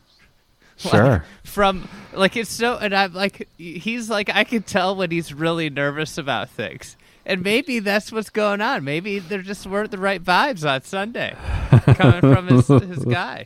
Like, 0.86 0.94
Sure. 0.94 1.26
from 1.44 1.90
like 2.14 2.36
it's 2.38 2.52
so, 2.52 2.78
and 2.78 2.94
I'm 2.94 3.14
like, 3.14 3.48
he's 3.58 4.10
like, 4.12 4.30
I 4.34 4.44
can 4.44 4.62
tell 4.64 4.96
when 4.96 5.10
he's 5.10 5.34
really 5.34 5.70
nervous 5.72 6.18
about 6.20 6.50
things, 6.50 6.96
and 7.26 7.42
maybe 7.42 7.80
that's 7.80 8.12
what's 8.12 8.30
going 8.30 8.62
on. 8.62 8.84
Maybe 8.84 9.18
there 9.18 9.42
just 9.42 9.66
weren't 9.66 9.90
the 9.90 9.98
right 9.98 10.24
vibes 10.24 10.70
on 10.70 10.84
Sunday 10.84 11.36
coming 11.96 12.22
from 12.22 12.48
his 12.48 12.68
his 12.68 13.04
guy. 13.06 13.46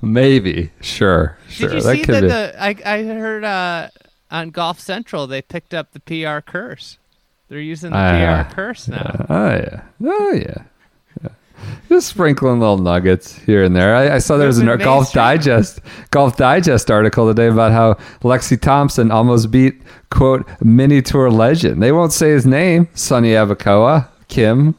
Maybe. 0.00 0.70
Sure. 0.80 1.36
Sure. 1.48 1.68
Did 1.68 1.76
you 1.76 1.82
that 1.82 1.96
see 1.96 2.04
that? 2.04 2.20
be. 2.22 2.28
The 2.28 2.54
I 2.58 2.76
I 2.84 3.02
heard 3.04 3.44
uh, 3.44 3.88
on 4.30 4.50
Golf 4.50 4.80
Central 4.80 5.26
they 5.26 5.42
picked 5.42 5.74
up 5.74 5.92
the 5.92 6.00
PR 6.00 6.40
curse. 6.40 6.98
They're 7.48 7.60
using 7.60 7.90
the 7.90 7.96
Ah, 7.98 8.46
PR 8.48 8.54
curse 8.54 8.88
now. 8.88 9.26
Oh 9.28 9.50
yeah. 9.50 9.82
Oh. 10.02 10.32
Yeah. 10.32 10.62
Just 11.92 12.08
sprinkling 12.08 12.58
little 12.58 12.78
nuggets 12.78 13.36
here 13.40 13.64
and 13.64 13.76
there. 13.76 13.94
I, 13.94 14.14
I 14.14 14.18
saw 14.18 14.38
there 14.38 14.46
was 14.46 14.58
a 14.58 14.76
Golf. 14.78 15.12
Digest 15.12 15.78
Golf 16.10 16.38
Digest 16.38 16.90
article 16.90 17.28
today 17.28 17.48
about 17.48 17.70
how 17.70 17.94
Lexi 18.22 18.58
Thompson 18.58 19.10
almost 19.10 19.50
beat 19.50 19.82
quote 20.08 20.48
mini 20.62 21.02
tour 21.02 21.30
legend. 21.30 21.82
They 21.82 21.92
won't 21.92 22.14
say 22.14 22.30
his 22.30 22.46
name, 22.46 22.88
Sonny 22.94 23.32
Abacoa, 23.32 24.08
Kim, 24.28 24.74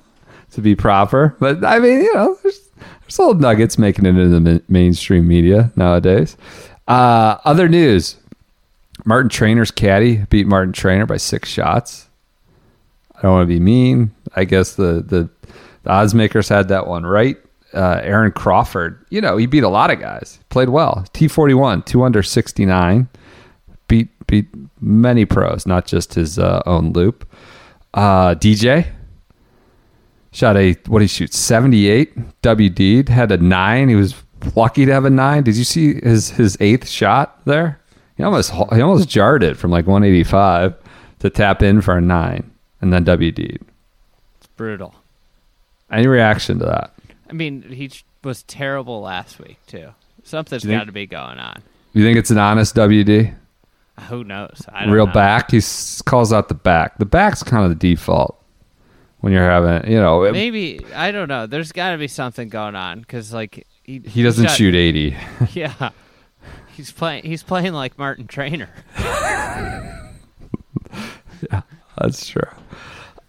to 0.53 0.61
be 0.61 0.73
proper. 0.73 1.35
But 1.39 1.63
I 1.63 1.77
mean, 1.77 2.01
you 2.01 2.11
know, 2.15 2.35
there's, 2.41 2.59
there's 3.01 3.19
little 3.19 3.35
nuggets 3.35 3.77
making 3.77 4.07
it 4.07 4.17
into 4.17 4.29
the 4.29 4.39
ma- 4.39 4.59
mainstream 4.67 5.27
media 5.27 5.71
nowadays. 5.75 6.35
Uh, 6.87 7.37
other 7.45 7.69
news: 7.69 8.15
Martin 9.05 9.29
Trainer's 9.29 9.69
caddy 9.69 10.25
beat 10.31 10.47
Martin 10.47 10.73
Trainer 10.73 11.05
by 11.05 11.17
six 11.17 11.47
shots. 11.47 12.07
I 13.15 13.21
don't 13.21 13.33
want 13.33 13.43
to 13.43 13.53
be 13.53 13.59
mean. 13.59 14.15
I 14.35 14.45
guess 14.45 14.73
the 14.73 15.05
the, 15.07 15.29
the 15.83 15.91
odds 15.91 16.13
makers 16.13 16.49
had 16.49 16.67
that 16.69 16.87
one 16.87 17.05
right. 17.05 17.37
Uh, 17.73 17.99
Aaron 18.03 18.31
Crawford, 18.31 19.03
you 19.09 19.19
know, 19.19 19.35
he 19.35 19.47
beat 19.47 19.63
a 19.63 19.69
lot 19.69 19.89
of 19.89 19.99
guys. 19.99 20.39
Played 20.49 20.69
well. 20.69 21.05
T 21.13 21.27
forty 21.27 21.53
one, 21.53 21.81
two 21.83 22.03
under 22.03 22.21
sixty 22.21 22.65
nine. 22.65 23.07
Beat 23.87 24.09
beat 24.27 24.47
many 24.79 25.25
pros, 25.25 25.65
not 25.65 25.85
just 25.85 26.13
his 26.13 26.37
uh, 26.37 26.61
own 26.65 26.93
loop. 26.93 27.27
Uh, 27.93 28.35
DJ 28.35 28.87
shot 30.31 30.55
a 30.57 30.73
what 30.87 31.01
he 31.01 31.07
shoot 31.07 31.33
seventy 31.33 31.87
eight. 31.87 32.15
WD 32.41 33.09
had 33.09 33.31
a 33.31 33.37
nine. 33.37 33.89
He 33.89 33.95
was 33.95 34.15
lucky 34.55 34.85
to 34.85 34.93
have 34.93 35.05
a 35.05 35.09
nine. 35.09 35.43
Did 35.43 35.55
you 35.55 35.63
see 35.63 35.95
his 36.01 36.29
his 36.29 36.57
eighth 36.59 36.87
shot 36.87 37.43
there? 37.45 37.79
He 38.17 38.23
almost 38.23 38.51
he 38.51 38.81
almost 38.81 39.09
jarred 39.09 39.41
it 39.41 39.57
from 39.57 39.71
like 39.71 39.87
one 39.87 40.03
eighty 40.03 40.23
five 40.23 40.75
to 41.19 41.29
tap 41.29 41.63
in 41.63 41.81
for 41.81 41.97
a 41.97 42.01
nine 42.01 42.51
and 42.81 42.93
then 42.93 43.05
WD. 43.05 43.61
It's 44.37 44.47
brutal. 44.55 44.93
Any 45.97 46.07
reaction 46.07 46.59
to 46.59 46.65
that? 46.65 46.93
I 47.29 47.33
mean, 47.33 47.61
he 47.63 47.91
was 48.23 48.43
terrible 48.43 49.01
last 49.01 49.39
week 49.39 49.57
too. 49.67 49.89
Something's 50.23 50.65
got 50.65 50.85
to 50.85 50.91
be 50.91 51.05
going 51.05 51.37
on. 51.39 51.61
You 51.93 52.03
think 52.03 52.17
it's 52.17 52.31
an 52.31 52.37
honest 52.37 52.75
WD? 52.75 53.35
Who 54.09 54.23
knows? 54.23 54.61
I 54.71 54.85
don't 54.85 54.93
Real 54.93 55.05
know. 55.07 55.13
back? 55.13 55.51
He 55.51 55.61
calls 56.05 56.33
out 56.33 56.47
the 56.47 56.55
back. 56.55 56.97
The 56.97 57.05
back's 57.05 57.43
kind 57.43 57.63
of 57.63 57.69
the 57.69 57.75
default 57.75 58.41
when 59.19 59.31
you're 59.33 59.43
having, 59.49 59.91
you 59.91 59.99
know, 59.99 60.23
it- 60.23 60.31
Maybe 60.31 60.83
I 60.95 61.11
don't 61.11 61.27
know. 61.27 61.45
There's 61.45 61.71
got 61.71 61.91
to 61.91 61.97
be 61.97 62.07
something 62.07 62.49
going 62.49 62.75
on 62.75 63.01
because 63.01 63.33
like 63.33 63.67
he 63.83 63.99
he 63.99 64.23
doesn't 64.23 64.45
shot- 64.47 64.57
shoot 64.57 64.73
80. 64.75 65.15
Yeah, 65.53 65.89
he's 66.75 66.91
playing. 66.91 67.23
He's 67.25 67.43
playing 67.43 67.73
like 67.73 67.97
Martin 67.99 68.27
Trainer. 68.27 68.69
Yeah, 71.51 71.61
that's 71.97 72.25
true. 72.27 72.41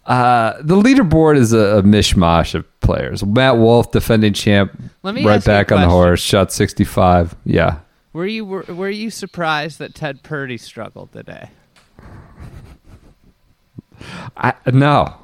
Uh, 0.05 0.53
the 0.61 0.75
leaderboard 0.75 1.35
is 1.35 1.51
a, 1.51 1.77
a 1.77 1.83
mishmash 1.83 2.53
of 2.53 2.79
players. 2.79 3.25
Matt 3.25 3.57
Wolff, 3.57 3.91
defending 3.91 4.33
champ, 4.33 4.79
Let 5.01 5.15
me 5.15 5.25
right 5.25 5.37
ask 5.37 5.47
you 5.47 5.53
a 5.53 5.55
back 5.55 5.71
on 5.71 5.81
the 5.81 5.89
horse, 5.89 6.21
shot 6.21 6.51
65. 6.51 7.35
Yeah. 7.43 7.79
Were 8.13 8.27
you 8.27 8.45
were, 8.45 8.63
were 8.63 8.89
you 8.89 9.09
surprised 9.09 9.79
that 9.79 9.95
Ted 9.95 10.23
Purdy 10.23 10.57
struggled 10.57 11.11
today? 11.11 11.49
I 14.37 14.53
No. 14.71 15.15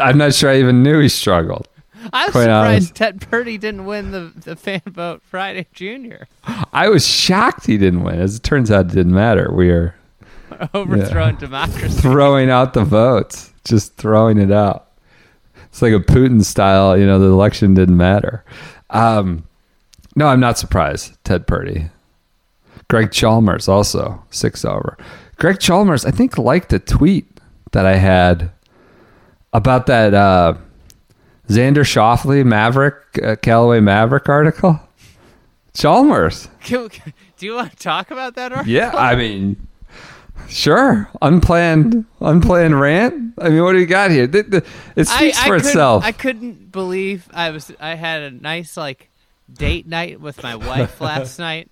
I'm 0.00 0.18
not 0.18 0.34
sure 0.34 0.50
I 0.50 0.58
even 0.58 0.82
knew 0.82 1.00
he 1.00 1.08
struggled. 1.08 1.68
I 2.12 2.26
was 2.26 2.34
surprised 2.34 2.50
honest. 2.50 2.94
Ted 2.94 3.20
Purdy 3.20 3.58
didn't 3.58 3.86
win 3.86 4.10
the 4.10 4.32
the 4.36 4.56
fan 4.56 4.82
vote 4.86 5.22
Friday 5.22 5.66
Junior. 5.72 6.28
I 6.72 6.88
was 6.88 7.06
shocked 7.06 7.66
he 7.66 7.78
didn't 7.78 8.02
win. 8.02 8.20
As 8.20 8.36
it 8.36 8.42
turns 8.42 8.70
out, 8.70 8.86
it 8.86 8.92
didn't 8.92 9.14
matter. 9.14 9.50
We 9.52 9.70
are 9.70 9.96
Overthrown 10.74 11.36
democracy. 11.36 11.88
throwing 12.00 12.50
out 12.50 12.74
the 12.74 12.84
votes, 12.84 13.52
just 13.66 13.96
throwing 13.96 14.38
it 14.38 14.50
out. 14.52 14.88
It's 15.66 15.82
like 15.82 15.92
a 15.92 15.98
Putin 15.98 16.42
style, 16.44 16.96
you 16.96 17.06
know, 17.06 17.18
the 17.18 17.26
election 17.26 17.74
didn't 17.74 17.96
matter. 17.96 18.44
Um, 18.90 19.44
no, 20.14 20.28
I'm 20.28 20.40
not 20.40 20.56
surprised. 20.58 21.12
Ted 21.24 21.46
Purdy. 21.46 21.90
Greg 22.88 23.10
Chalmers 23.10 23.68
also, 23.68 24.22
six 24.30 24.64
over. 24.64 24.96
Greg 25.36 25.58
Chalmers, 25.58 26.04
I 26.06 26.10
think, 26.12 26.38
liked 26.38 26.72
a 26.72 26.78
tweet 26.78 27.26
that 27.72 27.84
I 27.84 27.96
had 27.96 28.50
about 29.52 29.86
that 29.86 30.14
uh, 30.14 30.54
Xander 31.48 31.84
Schauffele 31.84 32.44
Maverick, 32.44 32.94
uh, 33.22 33.36
Callaway 33.36 33.80
Maverick 33.80 34.28
article. 34.28 34.80
Chalmers. 35.74 36.48
Can- 36.60 36.88
Do 37.36 37.44
you 37.46 37.54
want 37.54 37.72
to 37.72 37.76
talk 37.76 38.10
about 38.10 38.34
that? 38.36 38.52
Or? 38.52 38.62
Yeah, 38.64 38.92
I 38.94 39.14
mean, 39.16 39.66
sure. 40.48 41.08
Unplanned, 41.22 42.04
unplanned 42.20 42.80
rant. 42.80 43.34
I 43.40 43.48
mean, 43.50 43.62
what 43.62 43.72
do 43.72 43.78
you 43.78 43.86
got 43.86 44.10
here? 44.10 44.26
The- 44.26 44.42
the- 44.42 44.64
it 44.96 45.06
speaks 45.08 45.38
I 45.42 45.46
for 45.48 45.56
itself. 45.56 46.04
I 46.04 46.12
couldn't 46.12 46.72
believe 46.72 47.28
I 47.32 47.50
was. 47.50 47.72
I 47.80 47.94
had 47.94 48.22
a 48.22 48.30
nice 48.30 48.76
like 48.76 49.10
date 49.52 49.86
night 49.86 50.20
with 50.20 50.42
my 50.42 50.56
wife 50.56 51.00
last 51.00 51.38
night, 51.40 51.70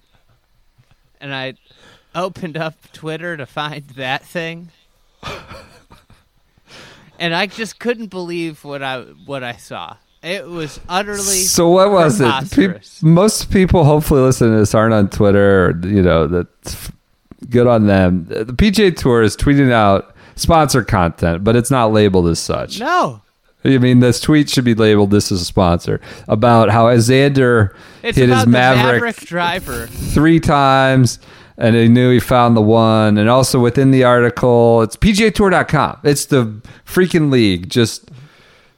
and 1.20 1.34
I 1.34 1.54
opened 2.14 2.56
up 2.56 2.74
Twitter 2.92 3.36
to 3.36 3.46
find 3.46 3.84
that 3.90 4.24
thing, 4.24 4.70
and 7.18 7.34
I 7.34 7.46
just 7.46 7.78
couldn't 7.78 8.08
believe 8.08 8.64
what 8.64 8.82
I 8.82 9.02
what 9.02 9.42
I 9.42 9.56
saw. 9.56 9.96
It 10.22 10.46
was 10.46 10.80
utterly 10.88 11.20
so 11.20 11.68
what 11.68 11.90
was 11.90 12.18
it? 12.20 12.50
Pe- 12.50 12.80
most 13.02 13.50
people, 13.50 13.84
hopefully, 13.84 14.22
listening 14.22 14.52
to 14.52 14.58
this 14.58 14.74
aren't 14.74 14.94
on 14.94 15.10
Twitter. 15.10 15.66
Or, 15.66 15.86
you 15.86 16.00
know, 16.02 16.26
that's 16.26 16.90
good 17.50 17.66
on 17.66 17.86
them. 17.86 18.26
The 18.28 18.44
PJ 18.52 18.96
Tour 18.96 19.22
is 19.22 19.36
tweeting 19.36 19.72
out 19.72 20.14
sponsor 20.36 20.82
content, 20.84 21.44
but 21.44 21.56
it's 21.56 21.70
not 21.70 21.92
labeled 21.92 22.28
as 22.28 22.38
such. 22.38 22.80
No, 22.80 23.22
I 23.64 23.78
mean, 23.78 24.00
this 24.00 24.20
tweet 24.20 24.50
should 24.50 24.64
be 24.64 24.74
labeled 24.74 25.10
"This 25.10 25.30
is 25.32 25.40
a 25.42 25.44
sponsor" 25.44 26.00
about 26.28 26.70
how 26.70 26.86
Xander 26.96 27.74
It's 28.02 28.18
hit 28.18 28.28
his 28.28 28.46
Maverick, 28.46 28.94
Maverick 29.02 29.16
driver. 29.16 29.86
three 29.86 30.40
times, 30.40 31.18
and 31.56 31.74
he 31.76 31.88
knew 31.88 32.10
he 32.10 32.20
found 32.20 32.56
the 32.56 32.62
one. 32.62 33.16
And 33.16 33.28
also 33.30 33.58
within 33.60 33.90
the 33.90 34.04
article, 34.04 34.82
it's 34.82 34.96
PGATour.com. 34.96 35.98
It's 36.02 36.26
the 36.26 36.60
freaking 36.86 37.30
league, 37.30 37.68
just 37.70 38.10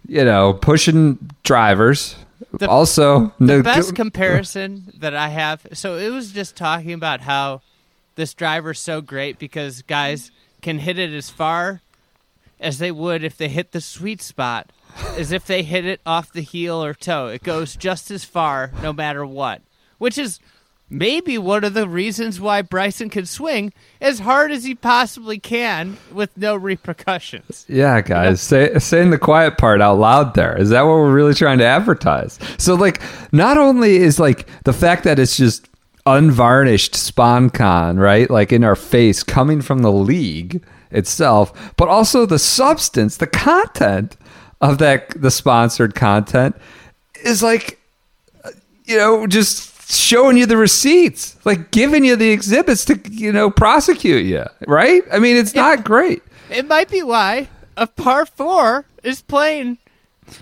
you 0.08 0.24
know, 0.24 0.52
pushing 0.52 1.18
drivers. 1.42 2.14
The- 2.52 2.68
also, 2.68 3.32
The 3.40 3.62
best 3.62 3.96
comparison 3.96 4.92
that 4.98 5.14
I 5.16 5.28
have. 5.30 5.66
So 5.72 5.96
it 5.96 6.10
was 6.10 6.30
just 6.32 6.54
talking 6.54 6.92
about 6.92 7.22
how 7.22 7.60
this 8.16 8.34
driver's 8.34 8.80
so 8.80 9.00
great 9.00 9.38
because 9.38 9.82
guys 9.82 10.30
can 10.60 10.80
hit 10.80 10.98
it 10.98 11.12
as 11.12 11.30
far 11.30 11.82
as 12.58 12.78
they 12.78 12.90
would 12.90 13.22
if 13.22 13.36
they 13.36 13.48
hit 13.48 13.72
the 13.72 13.80
sweet 13.80 14.20
spot, 14.20 14.72
as 15.16 15.30
if 15.30 15.46
they 15.46 15.62
hit 15.62 15.84
it 15.84 16.00
off 16.04 16.32
the 16.32 16.40
heel 16.40 16.82
or 16.82 16.94
toe. 16.94 17.28
It 17.28 17.42
goes 17.42 17.76
just 17.76 18.10
as 18.10 18.24
far 18.24 18.72
no 18.82 18.92
matter 18.92 19.24
what, 19.24 19.62
which 19.98 20.18
is 20.18 20.40
maybe 20.88 21.36
one 21.36 21.64
of 21.64 21.74
the 21.74 21.88
reasons 21.88 22.40
why 22.40 22.62
Bryson 22.62 23.10
can 23.10 23.26
swing 23.26 23.72
as 24.00 24.20
hard 24.20 24.52
as 24.52 24.64
he 24.64 24.74
possibly 24.74 25.38
can 25.38 25.98
with 26.12 26.36
no 26.36 26.56
repercussions. 26.56 27.66
Yeah, 27.68 28.00
guys, 28.00 28.40
say, 28.40 28.78
saying 28.78 29.10
the 29.10 29.18
quiet 29.18 29.58
part 29.58 29.80
out 29.82 29.98
loud 29.98 30.34
there. 30.34 30.56
Is 30.56 30.70
that 30.70 30.82
what 30.82 30.94
we're 30.94 31.12
really 31.12 31.34
trying 31.34 31.58
to 31.58 31.64
advertise? 31.64 32.38
So, 32.58 32.74
like, 32.74 33.02
not 33.32 33.58
only 33.58 33.96
is 33.96 34.18
like 34.18 34.48
the 34.64 34.72
fact 34.72 35.04
that 35.04 35.18
it's 35.18 35.36
just 35.36 35.68
unvarnished 36.06 36.94
SponCon, 36.94 37.98
right? 37.98 38.30
Like 38.30 38.52
in 38.52 38.64
our 38.64 38.76
face, 38.76 39.22
coming 39.22 39.60
from 39.60 39.80
the 39.80 39.92
league 39.92 40.64
itself, 40.90 41.74
but 41.76 41.88
also 41.88 42.24
the 42.24 42.38
substance, 42.38 43.16
the 43.16 43.26
content 43.26 44.16
of 44.60 44.78
that, 44.78 45.10
the 45.20 45.30
sponsored 45.30 45.94
content 45.94 46.56
is 47.24 47.42
like, 47.42 47.78
you 48.84 48.96
know, 48.96 49.26
just 49.26 49.92
showing 49.92 50.36
you 50.36 50.46
the 50.46 50.56
receipts, 50.56 51.36
like 51.44 51.70
giving 51.70 52.04
you 52.04 52.16
the 52.16 52.30
exhibits 52.30 52.84
to, 52.86 53.00
you 53.10 53.32
know, 53.32 53.50
prosecute 53.50 54.24
you, 54.24 54.44
right? 54.66 55.02
I 55.12 55.18
mean, 55.18 55.36
it's 55.36 55.54
not 55.54 55.84
great. 55.84 56.22
It 56.50 56.66
might 56.66 56.88
be 56.88 57.02
why 57.02 57.48
a 57.76 57.86
par 57.86 58.26
four 58.26 58.84
is 59.02 59.22
playing 59.22 59.78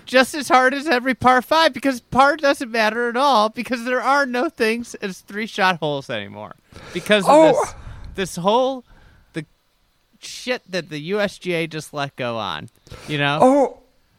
just 0.05 0.33
as 0.35 0.47
hard 0.47 0.73
as 0.73 0.87
every 0.87 1.13
par 1.13 1.41
five 1.41 1.73
because 1.73 1.99
par 2.01 2.35
doesn't 2.37 2.71
matter 2.71 3.09
at 3.09 3.17
all 3.17 3.49
because 3.49 3.83
there 3.85 4.01
are 4.01 4.25
no 4.25 4.49
things 4.49 4.95
as 4.95 5.19
three 5.21 5.47
shot 5.47 5.77
holes 5.79 6.09
anymore 6.09 6.55
because 6.93 7.23
of 7.25 7.29
Oh. 7.31 7.51
this 7.51 7.73
this 8.15 8.35
whole 8.37 8.83
the 9.33 9.45
shit 10.19 10.61
that 10.71 10.89
the 10.89 11.11
USGA 11.11 11.69
just 11.69 11.93
let 11.93 12.15
go 12.15 12.37
on. 12.37 12.69
You 13.07 13.17
know, 13.17 13.39
Oh, 13.41 13.77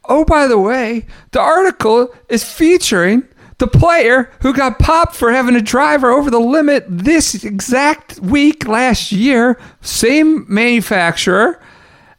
oh, 0.08 0.24
by 0.24 0.46
the 0.46 0.58
way, 0.58 1.06
the 1.32 1.40
article 1.40 2.14
is 2.28 2.44
featuring 2.44 3.26
the 3.58 3.66
player 3.66 4.30
who 4.42 4.52
got 4.52 4.78
popped 4.78 5.16
for 5.16 5.32
having 5.32 5.56
a 5.56 5.62
driver 5.62 6.10
over 6.10 6.30
the 6.30 6.38
limit 6.38 6.84
this 6.88 7.42
exact 7.42 8.18
week 8.20 8.68
last 8.68 9.10
year, 9.12 9.58
same 9.80 10.44
manufacturer. 10.46 11.58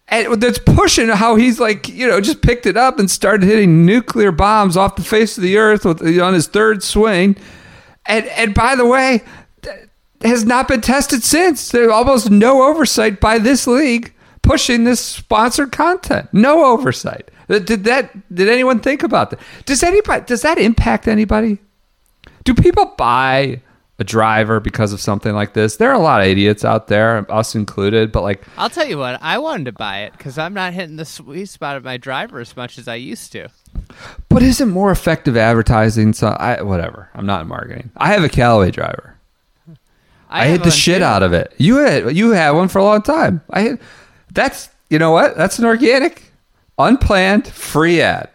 And 0.09 0.41
that's 0.41 0.59
pushing 0.59 1.09
how 1.09 1.35
he's 1.35 1.59
like, 1.59 1.89
you 1.89 2.07
know, 2.07 2.21
just 2.21 2.41
picked 2.41 2.65
it 2.65 2.77
up 2.77 2.97
and 2.97 3.11
started 3.11 3.45
hitting 3.45 3.85
nuclear 3.85 4.31
bombs 4.31 4.77
off 4.77 4.95
the 4.95 5.03
face 5.03 5.37
of 5.37 5.43
the 5.43 5.57
earth 5.57 5.83
with, 5.83 6.01
on 6.19 6.33
his 6.33 6.47
third 6.47 6.81
swing. 6.81 7.35
And 8.05 8.25
and 8.27 8.53
by 8.53 8.75
the 8.75 8.85
way, 8.85 9.23
has 10.21 10.45
not 10.45 10.67
been 10.67 10.81
tested 10.81 11.23
since. 11.23 11.69
There's 11.69 11.91
almost 11.91 12.29
no 12.29 12.63
oversight 12.63 13.19
by 13.19 13.37
this 13.37 13.67
league 13.67 14.13
pushing 14.41 14.85
this 14.85 15.01
sponsored 15.01 15.71
content. 15.71 16.29
No 16.31 16.65
oversight. 16.65 17.29
Uh, 17.49 17.59
did 17.59 17.83
that? 17.83 18.33
Did 18.33 18.49
anyone 18.49 18.79
think 18.79 19.03
about 19.03 19.29
that? 19.31 19.39
Does 19.65 19.83
anybody? 19.83 20.23
Does 20.25 20.41
that 20.41 20.57
impact 20.57 21.07
anybody? 21.07 21.59
Do 22.45 22.53
people 22.53 22.93
buy 22.97 23.61
a 23.99 24.03
driver 24.03 24.59
because 24.59 24.93
of 24.93 25.01
something 25.01 25.33
like 25.33 25.53
this? 25.53 25.77
There 25.77 25.89
are 25.89 25.95
a 25.95 25.99
lot 25.99 26.21
of 26.21 26.27
idiots 26.27 26.63
out 26.63 26.87
there, 26.87 27.25
us 27.31 27.55
included. 27.55 28.11
But 28.11 28.21
like, 28.21 28.43
I'll 28.57 28.69
tell 28.69 28.87
you 28.87 28.97
what, 28.97 29.21
I 29.21 29.37
wanted 29.39 29.65
to 29.65 29.71
buy 29.71 30.01
it 30.03 30.13
because 30.13 30.37
I'm 30.37 30.53
not 30.53 30.73
hitting 30.73 30.97
the 30.97 31.05
sweet 31.05 31.47
spot 31.47 31.77
of 31.77 31.83
my 31.83 31.97
driver 31.97 32.39
as 32.39 32.55
much 32.55 32.77
as 32.77 32.87
I 32.87 32.95
used 32.95 33.31
to. 33.31 33.49
but 34.29 34.43
isn't 34.43 34.69
more 34.69 34.91
effective 34.91 35.35
advertising? 35.35 36.13
So 36.13 36.27
I 36.27 36.61
whatever. 36.61 37.09
I'm 37.13 37.25
not 37.25 37.41
in 37.41 37.47
marketing. 37.47 37.91
I 37.97 38.13
have 38.13 38.23
a 38.23 38.29
Callaway 38.29 38.71
driver. 38.71 39.15
I, 40.29 40.45
have 40.45 40.57
hit 40.57 40.63
the 40.65 40.71
shit 40.71 40.99
too. 40.99 41.05
out 41.05 41.23
of 41.23 41.33
it. 41.33 41.53
You 41.57 41.77
had 41.77 42.15
you 42.15 42.31
had 42.31 42.51
one 42.51 42.67
for 42.67 42.79
a 42.79 42.83
long 42.83 43.01
time. 43.01 43.41
I 43.49 43.61
hit, 43.61 43.81
that's 44.33 44.69
you 44.89 44.99
know 44.99 45.11
what? 45.11 45.37
That's 45.37 45.57
an 45.57 45.65
organic, 45.65 46.31
unplanned, 46.77 47.47
free 47.47 48.01
ad, 48.01 48.29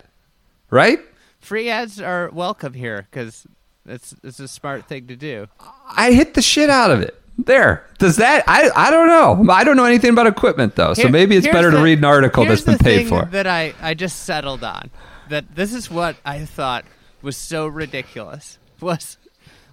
right? 0.71 0.99
Free 1.41 1.69
ads 1.69 2.01
are 2.01 2.31
welcome 2.33 2.73
here 2.73 3.07
because 3.11 3.47
it's 3.87 4.15
it's 4.23 4.41
a 4.41 4.49
smart 4.49 4.87
thing 4.87 5.07
to 5.09 5.17
do. 5.17 5.49
I 5.89 6.13
hit 6.13 6.35
the 6.35 6.43
shit 6.43 6.71
out 6.71 6.91
of 6.91 7.01
it. 7.01 7.19
There. 7.39 7.87
Does 7.99 8.17
that? 8.17 8.45
I 8.47 8.71
I 8.75 8.91
don't 8.91 9.09
know. 9.09 9.53
I 9.53 9.65
don't 9.65 9.77
know 9.77 9.85
anything 9.85 10.11
about 10.11 10.27
equipment 10.27 10.77
though, 10.77 10.95
so 10.95 11.03
Here- 11.03 11.11
maybe 11.11 11.37
it's 11.37 11.47
better 11.47 11.71
to 11.71 11.83
read 11.83 11.99
an 11.99 12.05
article 12.05 12.45
that's 12.45 12.63
been 12.63 12.77
the 12.77 12.85
paid 12.85 12.99
thing 12.99 13.09
for. 13.09 13.25
That 13.27 13.47
I, 13.47 13.75
I 13.81 13.95
just 13.95 14.25
settled 14.25 14.63
on. 14.63 14.91
That 15.29 15.55
this 15.55 15.73
is 15.73 15.91
what 15.91 16.17
I 16.25 16.45
thought 16.45 16.85
was 17.23 17.37
so 17.37 17.67
ridiculous. 17.67 18.59
Was 18.81 19.17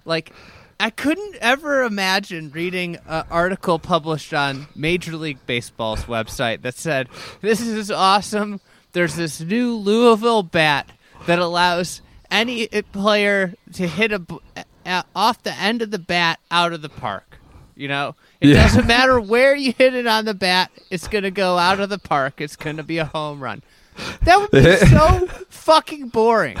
like 0.04 0.32
I 0.80 0.88
couldn't 0.88 1.36
ever 1.42 1.82
imagine 1.82 2.50
reading 2.52 2.96
an 3.06 3.24
article 3.30 3.78
published 3.78 4.32
on 4.32 4.66
Major 4.74 5.14
League 5.14 5.44
Baseball's 5.44 6.04
website 6.04 6.62
that 6.62 6.74
said, 6.74 7.08
This 7.42 7.60
is 7.60 7.90
awesome. 7.90 8.60
There's 8.92 9.14
this 9.14 9.42
new 9.42 9.74
Louisville 9.74 10.42
bat 10.42 10.90
that 11.26 11.38
allows 11.38 12.00
any 12.30 12.72
uh, 12.72 12.82
player 12.92 13.54
to 13.74 13.86
hit 13.86 14.12
a 14.12 14.18
b- 14.20 14.38
a- 14.86 15.04
off 15.14 15.42
the 15.42 15.54
end 15.54 15.82
of 15.82 15.90
the 15.90 15.98
bat 15.98 16.38
out 16.50 16.72
of 16.72 16.82
the 16.82 16.88
park. 16.88 17.38
You 17.76 17.88
know, 17.88 18.14
it 18.40 18.48
Yeah. 18.48 18.62
doesn't 18.64 18.86
matter 18.98 19.20
where 19.20 19.54
you 19.56 19.72
hit 19.76 19.94
it 19.94 20.06
on 20.06 20.24
the 20.26 20.34
bat, 20.34 20.70
it's 20.90 21.08
going 21.08 21.24
to 21.24 21.30
go 21.30 21.56
out 21.58 21.80
of 21.80 21.88
the 21.88 21.98
park. 21.98 22.40
It's 22.40 22.56
going 22.56 22.76
to 22.76 22.82
be 22.82 22.98
a 22.98 23.04
home 23.06 23.42
run. 23.42 23.62
That 24.22 24.38
would 24.38 24.50
be 24.50 24.76
so 24.86 25.26
fucking 25.48 26.08
boring 26.08 26.56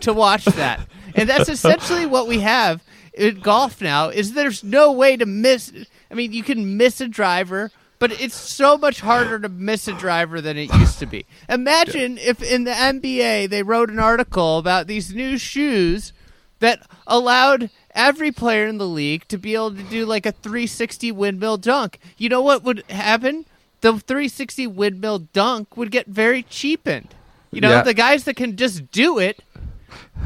to 0.00 0.12
watch 0.12 0.44
that. 0.46 0.80
And 1.14 1.28
that's 1.28 1.48
essentially 1.48 2.06
what 2.06 2.26
we 2.26 2.40
have 2.40 2.82
in 3.14 3.40
golf 3.40 3.80
now 3.80 4.08
is 4.10 4.32
there's 4.34 4.62
no 4.62 4.92
way 4.92 5.16
to 5.16 5.24
miss 5.26 5.72
I 6.10 6.14
mean, 6.14 6.32
you 6.32 6.42
can 6.42 6.76
miss 6.76 7.00
a 7.00 7.08
driver, 7.08 7.70
but 7.98 8.12
it's 8.20 8.34
so 8.36 8.76
much 8.76 9.00
harder 9.00 9.38
to 9.38 9.48
miss 9.48 9.88
a 9.88 9.92
driver 9.92 10.40
than 10.40 10.56
it 10.56 10.72
used 10.74 10.98
to 10.98 11.06
be. 11.06 11.24
Imagine 11.48 12.18
if 12.18 12.42
in 12.42 12.64
the 12.64 12.70
NBA 12.72 13.48
they 13.48 13.62
wrote 13.62 13.90
an 13.90 13.98
article 13.98 14.58
about 14.58 14.86
these 14.86 15.14
new 15.14 15.38
shoes 15.38 16.12
that 16.60 16.86
allowed 17.06 17.70
every 17.94 18.30
player 18.32 18.66
in 18.66 18.78
the 18.78 18.86
league 18.88 19.26
to 19.28 19.38
be 19.38 19.54
able 19.54 19.74
to 19.74 19.82
do 19.82 20.04
like 20.06 20.26
a 20.26 20.32
360 20.32 21.12
windmill 21.12 21.56
dunk. 21.56 21.98
You 22.18 22.28
know 22.28 22.42
what 22.42 22.62
would 22.64 22.84
happen? 22.90 23.46
The 23.82 23.92
360 23.98 24.66
windmill 24.66 25.20
dunk 25.32 25.76
would 25.76 25.90
get 25.90 26.06
very 26.06 26.42
cheapened. 26.42 27.14
You 27.50 27.60
know, 27.60 27.70
Yeah. 27.70 27.82
the 27.82 27.94
guys 27.94 28.24
that 28.24 28.36
can 28.36 28.56
just 28.56 28.90
do 28.90 29.18
it 29.18 29.42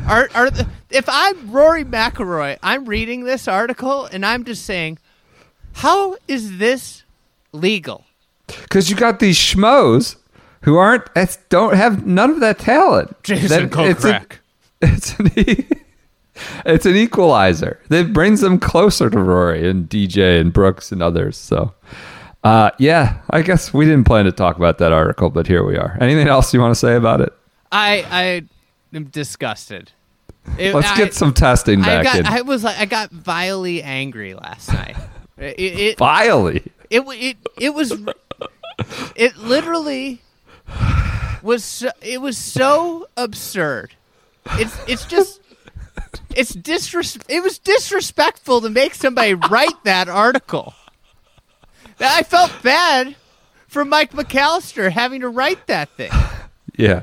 are 0.09 0.29
are 0.35 0.51
the, 0.51 0.67
if 0.91 1.05
I'm 1.09 1.51
Rory 1.51 1.85
McIlroy, 1.85 2.59
I'm 2.63 2.87
reading 2.87 3.25
this 3.25 3.47
article 3.47 4.07
and 4.07 4.25
I'm 4.27 4.45
just 4.45 4.65
saying, 4.65 4.99
how 5.75 6.17
is 6.27 6.59
this 6.59 7.03
legal? 7.53 8.05
Because 8.47 8.91
you 8.91 8.97
got 8.97 9.21
these 9.21 9.39
schmoes 9.39 10.17
who 10.63 10.77
aren't 10.77 11.13
that's, 11.15 11.37
don't 11.49 11.75
have 11.77 12.07
none 12.07 12.31
of 12.31 12.41
that 12.41 12.59
talent. 12.59 13.15
Jason 13.23 13.69
That- 13.71 13.87
it's 13.91 14.05
a- 14.05 14.27
It's 14.83 15.19
an 15.19 15.31
e- 15.39 15.67
it's 16.65 16.87
an 16.87 16.97
equalizer 16.97 17.81
that 17.89 18.13
brings 18.13 18.41
them 18.41 18.59
closer 18.59 19.11
to 19.11 19.19
Rory 19.19 19.69
and 19.69 19.89
DJ 19.89 20.41
and 20.41 20.53
Brooks 20.53 20.91
and 20.91 21.03
others. 21.03 21.37
So, 21.37 21.75
uh, 22.45 22.71
yeah, 22.79 23.19
I 23.31 23.43
guess 23.43 23.75
we 23.75 23.85
didn't 23.85 24.05
plan 24.05 24.25
to 24.25 24.33
talk 24.33 24.57
about 24.57 24.79
that 24.79 24.93
article, 24.93 25.29
but 25.31 25.47
here 25.47 25.63
we 25.65 25.77
are. 25.77 25.99
Anything 26.01 26.29
else 26.29 26.55
you 26.55 26.61
want 26.61 26.73
to 26.73 26.79
say 26.79 26.95
about 26.97 27.21
it? 27.21 27.33
I 27.71 28.05
I 28.11 28.97
am 28.97 29.05
disgusted. 29.05 29.93
It- 30.59 30.75
Let's 30.75 30.91
I- 30.91 30.97
get 30.97 31.13
some 31.15 31.35
testing 31.35 31.83
I 31.83 31.85
back 31.85 32.05
got 32.05 32.17
in. 32.21 32.27
I 32.27 32.41
was 32.41 32.65
like 32.65 32.79
I 32.79 32.87
got 32.87 33.11
vilely 33.11 33.83
angry 33.83 34.35
last 34.35 34.73
night. 34.73 34.97
It 35.39 35.59
it 35.59 35.99
Vilely. 35.99 36.63
It 36.91 37.03
it, 37.09 37.37
it 37.59 37.75
was 37.75 37.93
it 39.17 39.37
literally 39.37 40.21
was 41.43 41.65
so, 41.65 41.91
it 42.03 42.21
was 42.21 42.37
so 42.37 43.07
absurd. 43.17 43.95
It's 44.53 44.77
it's 44.89 45.05
just 45.05 45.41
it's 46.35 46.53
disres- 46.55 47.23
it 47.29 47.43
was 47.43 47.59
disrespectful 47.59 48.61
to 48.63 48.71
make 48.71 48.95
somebody 48.95 49.35
write 49.35 49.85
that 49.85 50.09
article. 50.09 50.75
I 51.99 52.23
felt 52.23 52.51
bad 52.63 53.15
for 53.69 53.85
Mike 53.85 54.13
McAllister 54.13 54.91
having 54.91 55.21
to 55.21 55.29
write 55.29 55.67
that 55.67 55.91
thing. 55.91 56.11
Yeah, 56.77 57.03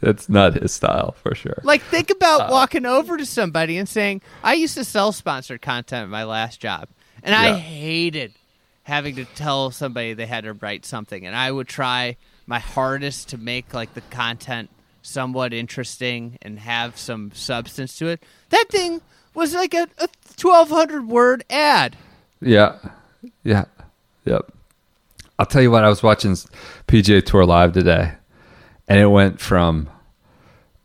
that's 0.00 0.28
not 0.28 0.54
his 0.54 0.72
style 0.72 1.12
for 1.22 1.34
sure. 1.34 1.60
Like, 1.62 1.82
think 1.82 2.08
about 2.10 2.42
uh, 2.42 2.48
walking 2.50 2.86
over 2.86 3.18
to 3.18 3.26
somebody 3.26 3.76
and 3.76 3.86
saying, 3.86 4.22
I 4.42 4.54
used 4.54 4.74
to 4.74 4.84
sell 4.84 5.12
sponsored 5.12 5.60
content 5.60 6.04
at 6.04 6.08
my 6.08 6.24
last 6.24 6.60
job, 6.60 6.88
and 7.22 7.34
I 7.34 7.48
Yeah. 7.48 7.56
hated 7.56 8.32
having 8.88 9.16
to 9.16 9.26
tell 9.26 9.70
somebody 9.70 10.14
they 10.14 10.26
had 10.26 10.44
to 10.44 10.54
write 10.54 10.86
something, 10.86 11.26
and 11.26 11.36
I 11.36 11.52
would 11.52 11.68
try 11.68 12.16
my 12.46 12.58
hardest 12.58 13.28
to 13.28 13.38
make 13.38 13.74
like 13.74 13.92
the 13.92 14.00
content 14.00 14.70
somewhat 15.02 15.52
interesting 15.52 16.38
and 16.40 16.58
have 16.58 16.98
some 16.98 17.30
substance 17.32 17.98
to 17.98 18.08
it. 18.08 18.22
That 18.48 18.64
thing 18.70 19.02
was 19.34 19.54
like 19.54 19.74
a, 19.74 19.88
a 19.98 20.08
1,200 20.38 21.06
word 21.06 21.44
ad. 21.50 21.96
Yeah. 22.40 22.78
Yeah. 23.44 23.66
Yep. 24.24 24.52
I'll 25.38 25.46
tell 25.46 25.62
you 25.62 25.70
what, 25.70 25.84
I 25.84 25.88
was 25.88 26.02
watching 26.02 26.32
PGA 26.88 27.24
Tour 27.24 27.44
Live 27.44 27.74
today, 27.74 28.12
and 28.88 28.98
it 28.98 29.06
went 29.06 29.38
from 29.38 29.90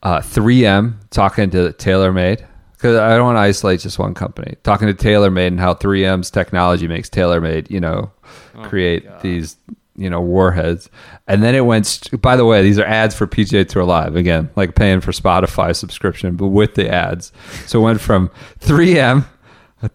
uh, 0.04 0.20
3M 0.20 0.96
talking 1.10 1.50
to 1.52 1.70
TaylorMade, 1.70 2.46
because 2.84 3.00
I 3.00 3.16
don't 3.16 3.24
want 3.24 3.38
to 3.38 3.42
isolate 3.42 3.80
just 3.80 3.98
one 3.98 4.14
company, 4.14 4.58
talking 4.64 4.90
to 4.90 4.94
TaylorMade 4.94 5.48
and 5.48 5.60
how 5.60 5.74
3M's 5.74 6.30
technology 6.30 6.86
makes 6.86 7.10
TaylorMade, 7.10 7.72
you 7.72 7.80
know, 7.80 8.12
oh 8.56 8.64
create 8.64 9.06
these, 9.22 9.56
you 9.96 10.10
know, 10.10 10.20
warheads. 10.20 10.90
And 11.26 11.42
then 11.42 11.56
it 11.56 11.62
went, 11.62 11.88
st- 11.88 12.22
by 12.22 12.36
the 12.36 12.44
way, 12.44 12.62
these 12.62 12.78
are 12.78 12.86
ads 12.86 13.16
for 13.16 13.26
PGA 13.26 13.66
Tour 13.66 13.86
Live, 13.86 14.18
again, 14.18 14.50
like 14.58 14.76
paying 14.76 15.00
for 15.00 15.14
Spotify 15.14 15.74
subscription, 15.74 16.36
but 16.36 16.48
with 16.48 16.76
the 16.76 16.90
ads. 16.90 17.32
So 17.68 17.80
it 17.80 17.84
went 17.84 18.02
from 18.02 18.30
3M 18.60 19.28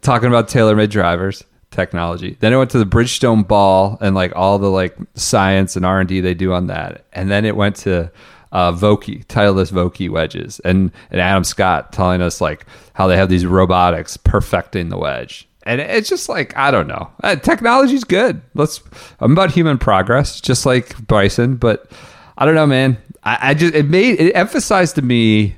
talking 0.01 0.29
about 0.29 0.48
TaylorMade 0.48 0.88
drivers 0.88 1.44
technology. 1.70 2.38
Then 2.40 2.55
it 2.55 2.57
went 2.57 2.70
to 2.70 2.79
the 2.79 2.87
Bridgestone 2.87 3.46
ball 3.46 3.98
and 4.01 4.14
like 4.14 4.35
all 4.35 4.59
the 4.59 4.70
like 4.70 4.96
science 5.12 5.77
and 5.77 5.85
R 5.85 6.01
and 6.01 6.09
D 6.09 6.22
they 6.22 6.33
do 6.33 6.55
on 6.55 6.68
that. 6.68 7.05
And 7.12 7.31
then 7.31 7.44
it 7.44 7.55
went 7.55 7.77
to 7.77 8.11
uh, 8.52 8.72
Vokey, 8.72 9.24
Titleist 9.26 9.72
Vokey 9.72 10.08
wedges, 10.08 10.61
and 10.61 10.90
and 11.11 11.20
Adam 11.20 11.44
Scott 11.44 11.92
telling 11.92 12.22
us 12.22 12.40
like 12.40 12.66
how 12.94 13.06
they 13.06 13.16
have 13.16 13.28
these 13.28 13.46
robotics 13.46 14.16
perfecting 14.16 14.88
the 14.88 14.98
wedge. 14.98 15.48
And 15.64 15.80
it's 15.80 16.08
just 16.08 16.28
like 16.28 16.56
I 16.56 16.70
don't 16.70 16.87
know. 16.87 17.11
Uh, 17.22 17.37
technology's 17.37 18.04
good. 18.04 18.40
Let's. 18.54 18.82
I'm 19.20 19.32
about 19.32 19.50
human 19.50 19.78
progress, 19.78 20.40
just 20.40 20.64
like 20.64 20.96
Bryson. 21.06 21.56
But 21.56 21.90
I 22.38 22.46
don't 22.46 22.54
know, 22.54 22.66
man. 22.66 22.96
I, 23.22 23.38
I 23.50 23.54
just 23.54 23.74
it 23.74 23.87
made 23.87 24.18
it 24.20 24.32
emphasized 24.32 24.94
to 24.94 25.02
me 25.02 25.56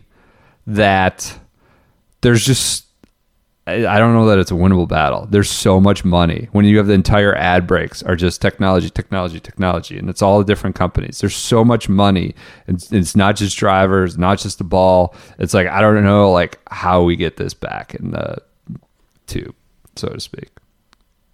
that 0.66 1.38
there's 2.22 2.44
just 2.44 2.87
I 3.72 3.98
don't 3.98 4.14
know 4.14 4.26
that 4.26 4.38
it's 4.38 4.50
a 4.50 4.54
winnable 4.54 4.88
battle. 4.88 5.26
There's 5.30 5.50
so 5.50 5.80
much 5.80 6.04
money 6.04 6.48
when 6.52 6.64
you 6.64 6.76
have 6.78 6.87
the 6.87 6.92
entire 6.94 7.35
ad 7.35 7.66
breaks 7.66 8.02
are 8.02 8.16
just 8.16 8.40
technology, 8.40 8.90
technology, 8.90 9.40
technology, 9.40 9.98
and 9.98 10.09
it's 10.09 10.22
all 10.22 10.38
the 10.38 10.44
different 10.44 10.76
companies. 10.76 11.18
There's 11.20 11.37
so 11.37 11.64
much 11.64 11.88
money, 11.88 12.35
and 12.66 12.76
it's, 12.76 12.92
it's 12.92 13.16
not 13.16 13.37
just 13.37 13.56
drivers, 13.56 14.16
not 14.18 14.38
just 14.38 14.59
the 14.59 14.64
ball. 14.64 15.14
It's 15.38 15.54
like 15.54 15.66
I 15.66 15.80
don't 15.80 16.02
know, 16.04 16.30
like 16.30 16.59
how 16.70 17.02
we 17.02 17.16
get 17.16 17.37
this 17.37 17.54
back 17.54 17.94
in 17.94 18.11
the 18.12 18.38
tube, 19.26 19.54
so 19.96 20.09
to 20.09 20.20
speak. 20.20 20.50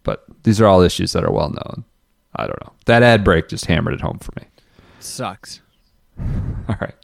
But 0.02 0.24
these 0.44 0.60
are 0.60 0.66
all 0.66 0.80
issues 0.82 1.12
that 1.12 1.24
are 1.24 1.32
well 1.32 1.50
known. 1.50 1.84
I 2.36 2.46
don't 2.46 2.62
know. 2.64 2.72
That 2.86 3.02
ad 3.02 3.24
break 3.24 3.48
just 3.48 3.66
hammered 3.66 3.94
it 3.94 4.00
home 4.00 4.18
for 4.18 4.32
me. 4.38 4.46
Sucks. 5.00 5.60
All 6.18 6.76
right. 6.80 6.94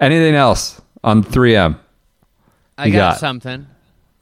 Anything 0.00 0.34
else 0.34 0.80
on 1.02 1.24
3M? 1.24 1.78
I 2.78 2.90
got, 2.90 2.98
got- 3.12 3.18
something 3.18 3.66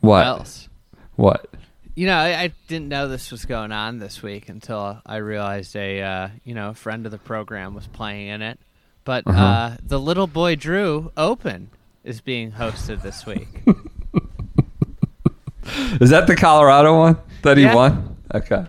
What? 0.03 0.27
else. 0.27 0.69
What? 1.17 1.47
You 1.95 2.07
know, 2.07 2.17
I, 2.17 2.43
I 2.45 2.53
didn't 2.69 2.89
know 2.89 3.09
this 3.09 3.31
was 3.31 3.45
going 3.45 3.73
on 3.73 3.99
this 3.99 4.23
week 4.23 4.49
until 4.49 5.01
I 5.05 5.17
realized 5.17 5.75
a 5.77 6.01
uh, 6.03 6.29
you 6.45 6.55
know 6.55 6.75
friend 6.75 7.05
of 7.07 7.13
the 7.13 7.19
program 7.19 7.75
was 7.75 7.87
playing 7.87 8.29
in 8.29 8.43
it. 8.43 8.59
But 9.05 9.27
Uh-huh. 9.27 9.43
uh, 9.45 9.77
the 9.83 9.99
Little 10.01 10.27
Boy 10.27 10.55
Drew 10.57 11.11
Open 11.17 11.71
is 12.05 12.21
being 12.21 12.53
hosted 12.53 13.03
this 13.03 13.27
week. 13.27 13.49
Is 16.01 16.11
that 16.11 16.27
the 16.27 16.35
Colorado 16.37 16.99
one 16.99 17.17
that 17.43 17.57
he 17.57 17.63
Yeah. 17.65 17.75
won? 17.75 18.17
Okay. 18.35 18.65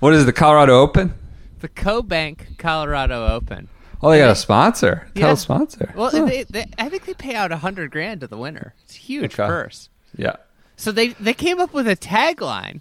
What 0.00 0.12
is 0.14 0.26
the 0.26 0.32
Colorado 0.32 0.80
Open? 0.80 1.14
the 1.60 1.68
CoBank 1.70 2.58
Colorado 2.58 3.26
Open. 3.28 3.68
Oh, 4.02 4.10
they 4.10 4.18
got 4.18 4.30
a 4.30 4.34
sponsor. 4.36 5.08
Tell 5.14 5.28
Yeah. 5.28 5.32
a 5.32 5.36
sponsor. 5.36 5.90
Well, 5.96 6.10
Huh. 6.10 6.26
they, 6.26 6.42
they, 6.44 6.66
I 6.78 6.90
think 6.90 7.06
they 7.06 7.14
pay 7.14 7.34
out 7.34 7.50
a 7.50 7.56
hundred 7.56 7.90
grand 7.90 8.20
to 8.20 8.26
the 8.26 8.36
winner. 8.36 8.74
It's 8.84 8.94
a 8.94 8.98
huge 8.98 9.34
Okay. 9.34 9.46
purse. 9.46 9.88
Yeah. 10.16 10.36
So 10.76 10.92
they 10.92 11.08
they 11.08 11.34
came 11.34 11.60
up 11.60 11.72
with 11.72 11.88
a 11.88 11.96
tagline 11.96 12.80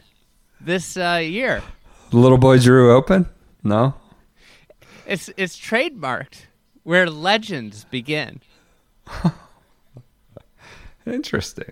this 0.60 0.98
uh, 0.98 1.22
year. 1.24 1.62
Little 2.12 2.38
boy 2.38 2.60
Drew 2.60 2.94
Open? 2.94 3.28
No. 3.64 3.94
It's 5.06 5.30
it's 5.38 5.58
trademarked 5.58 6.48
where 6.84 7.10
legends 7.10 7.86
begin. 7.86 8.42
Interesting. 11.06 11.72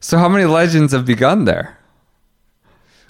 So, 0.00 0.18
how 0.18 0.28
many 0.28 0.44
legends 0.44 0.92
have 0.92 1.04
begun 1.04 1.46
there? 1.46 1.78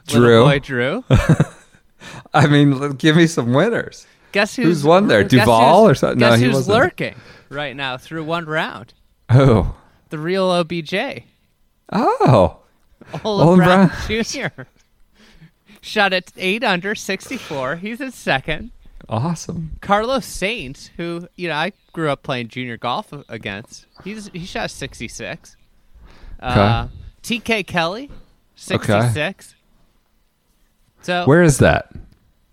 Little 0.08 0.22
Drew. 0.22 0.44
boy 0.44 0.58
Drew. 0.60 1.04
I 2.34 2.46
mean, 2.46 2.92
give 2.92 3.16
me 3.16 3.26
some 3.26 3.52
winners. 3.52 4.06
Guess 4.32 4.56
who's 4.56 4.66
Who's 4.66 4.84
won 4.84 5.08
there? 5.08 5.24
Duval 5.24 5.88
or 5.88 5.94
something? 5.94 6.18
No, 6.18 6.30
Guess 6.30 6.38
he 6.38 6.44
who's 6.46 6.54
wasn't. 6.54 6.78
lurking 6.78 7.14
right 7.48 7.74
now 7.74 7.96
through 7.96 8.24
one 8.24 8.46
round? 8.46 8.94
Oh. 9.30 9.74
The 10.10 10.18
real 10.18 10.50
OBJ, 10.50 10.94
Oh. 11.92 12.58
Olin 13.24 13.58
Browne 13.58 13.88
Brown. 13.88 14.24
Jr. 14.24 14.62
Shot 15.80 16.12
at 16.12 16.32
eight 16.36 16.64
under, 16.64 16.94
sixty-four. 16.94 17.76
He's 17.76 18.00
in 18.00 18.10
second. 18.10 18.72
Awesome. 19.08 19.72
Carlos 19.80 20.26
Saints, 20.26 20.90
who 20.96 21.28
you 21.36 21.48
know 21.48 21.54
I 21.54 21.72
grew 21.92 22.10
up 22.10 22.24
playing 22.24 22.48
junior 22.48 22.76
golf 22.76 23.12
against, 23.28 23.86
he's 24.02 24.28
he 24.28 24.44
shot 24.44 24.70
sixty-six. 24.70 25.56
Uh, 26.40 26.88
T.K. 27.22 27.62
Kelly, 27.62 28.10
sixty-six. 28.56 29.54
So 31.02 31.24
Where 31.24 31.42
is 31.42 31.58
that? 31.58 31.90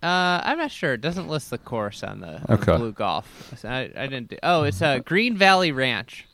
Uh, 0.04 0.42
I'm 0.44 0.60
not 0.60 0.70
sure. 0.70 0.94
It 0.94 1.02
doesn't 1.02 1.28
list 1.28 1.50
the 1.50 1.58
course 1.58 2.04
on 2.04 2.20
the, 2.20 2.42
on 2.48 2.60
the 2.60 2.78
blue 2.78 2.92
golf. 2.92 3.66
I, 3.66 3.90
I 3.96 4.08
didn't. 4.08 4.30
Do, 4.30 4.38
oh, 4.44 4.64
it's 4.64 4.82
uh, 4.82 5.00
Green 5.00 5.36
Valley 5.38 5.72
Ranch. 5.72 6.28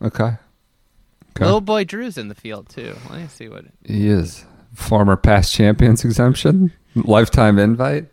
Okay. 0.00 0.36
Little 1.44 1.60
boy 1.60 1.84
Drew's 1.84 2.16
in 2.18 2.28
the 2.28 2.34
field 2.34 2.68
too. 2.68 2.96
Let 3.10 3.20
me 3.20 3.28
see 3.28 3.48
what. 3.48 3.64
He 3.84 4.08
is. 4.08 4.44
Former 4.74 5.16
past 5.16 5.52
champions 5.54 6.04
exemption? 6.04 6.72
Lifetime 6.94 7.58
invite? 7.58 8.06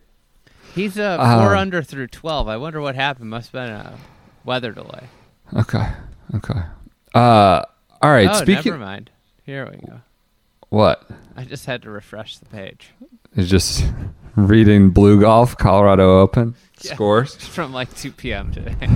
He's 0.75 0.97
uh, 0.97 1.17
Uh, 1.19 1.39
four 1.43 1.55
under 1.55 1.81
through 1.83 2.07
twelve. 2.07 2.47
I 2.47 2.57
wonder 2.57 2.81
what 2.81 2.95
happened. 2.95 3.29
Must 3.29 3.51
have 3.51 3.67
been 3.67 3.73
a 3.75 3.97
weather 4.45 4.71
delay. 4.71 5.07
Okay. 5.55 5.88
Okay. 6.36 6.59
Uh, 7.13 7.62
all 8.01 8.12
right. 8.12 8.27
oh, 8.29 8.33
speaking. 8.41 8.71
never 8.71 8.77
mind. 8.83 9.09
Here 9.45 9.69
we 9.69 9.77
go. 9.88 10.01
What? 10.69 11.07
I 11.38 11.43
just 11.45 11.65
had 11.67 11.83
to 11.83 11.91
refresh 11.91 12.38
the 12.38 12.45
page 12.47 12.89
Is 13.36 13.47
just 13.49 13.86
reading 14.36 14.89
Blue 14.89 15.19
Golf 15.21 15.55
Colorado 15.57 16.19
Open 16.19 16.55
Yeah. 16.81 16.95
scores. 16.95 17.36
From 17.53 17.71
like 17.73 17.95
2 17.95 18.12
p.m. 18.12 18.51
today. 18.51 18.75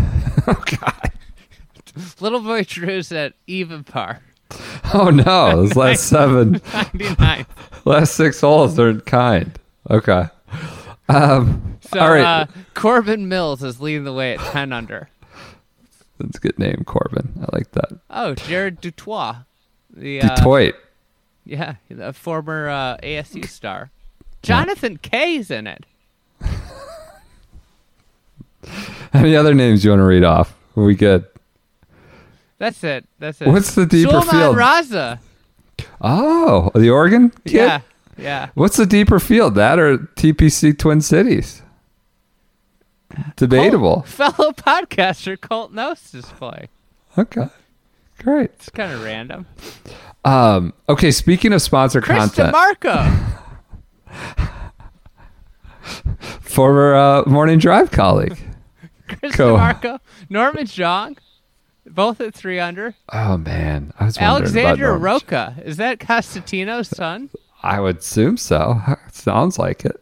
Oh 0.49 0.63
God. 0.79 1.06
Little 2.19 2.41
boy 2.41 2.63
Drew's 2.63 3.11
at 3.11 3.33
even 3.47 3.83
par, 3.83 4.21
Oh 4.93 5.09
no! 5.09 5.55
Those 5.57 5.75
last 5.75 6.03
seven, 6.09 6.61
99. 6.73 7.45
last 7.85 8.15
six 8.15 8.39
holes 8.41 8.77
are 8.79 8.89
in 8.89 9.01
kind. 9.01 9.57
Okay. 9.89 10.25
Um. 11.09 11.77
So 11.81 11.99
all 11.99 12.09
right. 12.11 12.21
uh, 12.23 12.45
Corbin 12.73 13.27
Mills 13.29 13.63
is 13.63 13.79
leading 13.79 14.03
the 14.03 14.11
way 14.13 14.33
at 14.33 14.39
10 14.39 14.73
under. 14.73 15.09
That's 16.19 16.37
a 16.37 16.41
good 16.41 16.59
name, 16.59 16.83
Corbin. 16.85 17.31
I 17.41 17.55
like 17.55 17.71
that. 17.73 17.91
Oh, 18.09 18.35
Jared 18.35 18.81
du 18.81 18.91
Toit, 18.91 19.35
the 19.93 20.21
uh, 20.21 20.35
Detroit. 20.35 20.75
Yeah, 21.45 21.75
the 21.89 22.11
former 22.11 22.67
uh, 22.67 22.97
ASU 22.97 23.47
star. 23.47 23.89
Jonathan 24.41 24.97
Kaye's 24.97 25.49
in 25.49 25.65
it. 25.67 25.85
Any 29.13 29.35
other 29.35 29.53
names 29.53 29.83
you 29.85 29.91
want 29.91 30.01
to 30.01 30.05
read 30.05 30.23
off? 30.23 30.55
Are 30.75 30.83
we 30.83 30.95
good? 30.95 31.25
That's 32.57 32.83
it. 32.83 33.05
That's 33.19 33.41
it. 33.41 33.47
What's 33.47 33.75
the 33.75 33.85
deeper 33.85 34.11
Sulman 34.21 34.29
field? 34.29 34.55
Raza. 34.55 35.19
Oh, 36.01 36.71
the 36.73 36.89
Oregon 36.89 37.29
kid. 37.45 37.53
Yeah, 37.53 37.81
yeah. 38.17 38.49
What's 38.55 38.77
the 38.77 38.85
deeper 38.85 39.19
field? 39.19 39.55
That 39.55 39.77
or 39.79 39.97
TPC 39.97 40.77
Twin 40.77 41.01
Cities? 41.01 41.61
Debatable. 43.35 44.05
Colt- 44.07 44.07
fellow 44.07 44.51
podcaster 44.51 45.39
Colt 45.39 45.73
Knost 45.73 46.15
is 46.15 46.25
playing. 46.25 46.67
Okay. 47.17 47.47
Great. 48.19 48.51
It's 48.55 48.69
kind 48.69 48.91
of 48.91 49.03
random. 49.03 49.45
Um, 50.25 50.73
okay, 50.89 51.11
speaking 51.11 51.53
of 51.53 51.61
sponsor 51.61 52.01
content. 52.01 52.51
Chris 52.53 52.77
content, 52.79 53.31
DiMarco. 54.11 54.61
former 56.41 56.95
uh, 56.95 57.23
morning 57.27 57.59
drive 57.59 57.91
colleague. 57.91 58.37
Chris 59.07 59.35
Go. 59.35 59.55
DiMarco. 59.55 59.99
Norman 60.29 60.65
Xiong. 60.65 61.17
Both 61.89 62.21
at 62.21 62.33
three 62.33 62.59
under. 62.59 62.95
Oh 63.13 63.37
man, 63.37 63.93
I 63.99 64.05
was 64.05 64.17
Alexander. 64.17 64.97
Roca. 64.97 65.55
Is 65.63 65.77
that 65.77 65.99
Costantino's 65.99 66.89
son? 66.89 67.29
I 67.63 67.79
would 67.79 67.97
assume 67.97 68.37
so. 68.37 68.79
Sounds 69.11 69.57
like 69.57 69.85
it. 69.85 70.01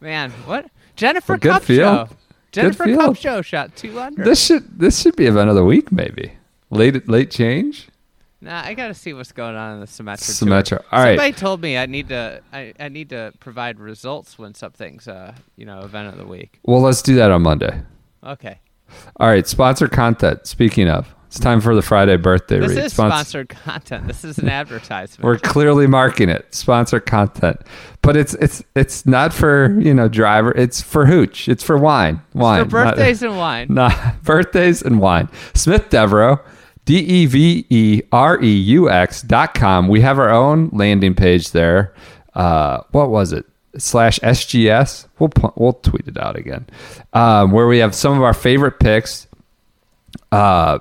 Man, 0.00 0.30
what? 0.46 0.70
Jennifer 0.96 1.32
Well, 1.34 1.38
good 1.38 1.52
Kupcho. 1.62 1.64
field. 1.64 2.16
Jennifer. 2.52 2.84
Kupcho 2.84 3.44
shot 3.44 3.74
two 3.76 3.98
under. 4.00 4.24
This 4.24 4.44
should 4.44 4.78
this 4.78 5.00
should 5.00 5.16
be 5.16 5.26
event 5.26 5.48
of 5.50 5.56
the 5.56 5.64
week, 5.64 5.90
maybe. 5.92 6.32
Late 6.70 7.08
late 7.08 7.30
change. 7.30 7.88
Nah, 8.40 8.62
I 8.64 8.74
gotta 8.74 8.94
see 8.94 9.12
what's 9.12 9.30
going 9.30 9.54
on 9.54 9.74
in 9.74 9.80
the 9.80 9.86
Symetra. 9.86 10.38
tour. 10.38 10.48
Symetra. 10.48 10.84
All 10.90 10.98
right. 11.02 11.10
Somebody 11.16 11.32
told 11.32 11.60
me 11.60 11.78
I 11.78 11.86
need 11.86 12.08
to 12.08 12.40
I, 12.52 12.72
I 12.80 12.88
need 12.88 13.10
to 13.10 13.32
provide 13.38 13.78
results 13.78 14.38
when 14.38 14.54
something's 14.54 15.06
uh 15.06 15.34
you 15.56 15.64
know 15.64 15.80
event 15.80 16.08
of 16.08 16.18
the 16.18 16.26
week. 16.26 16.58
Well, 16.64 16.80
let's 16.80 17.02
do 17.02 17.14
that 17.16 17.30
on 17.30 17.42
Monday. 17.42 17.82
Okay. 18.24 18.58
All 19.18 19.28
right, 19.28 19.46
sponsor 19.46 19.88
content. 19.88 20.46
Speaking 20.46 20.88
of, 20.88 21.14
it's 21.26 21.38
time 21.40 21.60
for 21.62 21.74
the 21.74 21.80
Friday 21.82 22.16
birthday 22.16 22.58
This 22.60 22.70
read. 22.70 22.78
is 22.84 22.92
Spons- 22.92 23.08
sponsored 23.08 23.48
content. 23.48 24.06
This 24.06 24.22
is 24.24 24.38
an 24.38 24.48
advertisement. 24.60 25.24
We're 25.24 25.38
clearly 25.38 25.86
marking 25.86 26.28
it. 26.28 26.54
Sponsor 26.54 27.00
content. 27.00 27.58
But 28.02 28.16
it's 28.16 28.34
it's 28.34 28.62
it's 28.74 29.06
not 29.06 29.32
for, 29.32 29.78
you 29.80 29.94
know, 29.94 30.08
driver. 30.08 30.50
It's 30.52 30.82
for 30.82 31.06
hooch. 31.06 31.48
It's 31.48 31.62
for 31.62 31.78
wine. 31.78 32.20
Wine. 32.34 32.68
for 32.68 32.84
not- 32.84 32.96
birthdays 32.96 33.22
and 33.22 33.36
wine. 33.38 33.66
Not 33.70 34.22
birthdays 34.24 34.82
and 34.82 35.00
wine. 35.00 35.28
Smith 35.54 35.88
Devereaux, 35.88 36.38
D 36.84 36.96
E 36.98 37.26
V 37.26 37.66
E 37.70 38.02
R 38.12 38.42
E 38.42 38.50
U 38.54 38.90
X 38.90 39.22
dot 39.22 39.54
com. 39.54 39.88
We 39.88 40.00
have 40.02 40.18
our 40.18 40.30
own 40.30 40.68
landing 40.72 41.14
page 41.14 41.52
there. 41.52 41.94
Uh, 42.34 42.80
what 42.90 43.08
was 43.10 43.32
it? 43.32 43.46
Slash 43.78 44.18
SGS. 44.20 45.06
We'll 45.18 45.30
we'll 45.56 45.72
tweet 45.74 46.06
it 46.08 46.18
out 46.18 46.36
again. 46.36 46.66
Um, 47.12 47.52
where 47.52 47.66
we 47.66 47.78
have 47.78 47.94
some 47.94 48.16
of 48.16 48.22
our 48.22 48.34
favorite 48.34 48.78
picks. 48.78 49.26
Uh, 50.30 50.78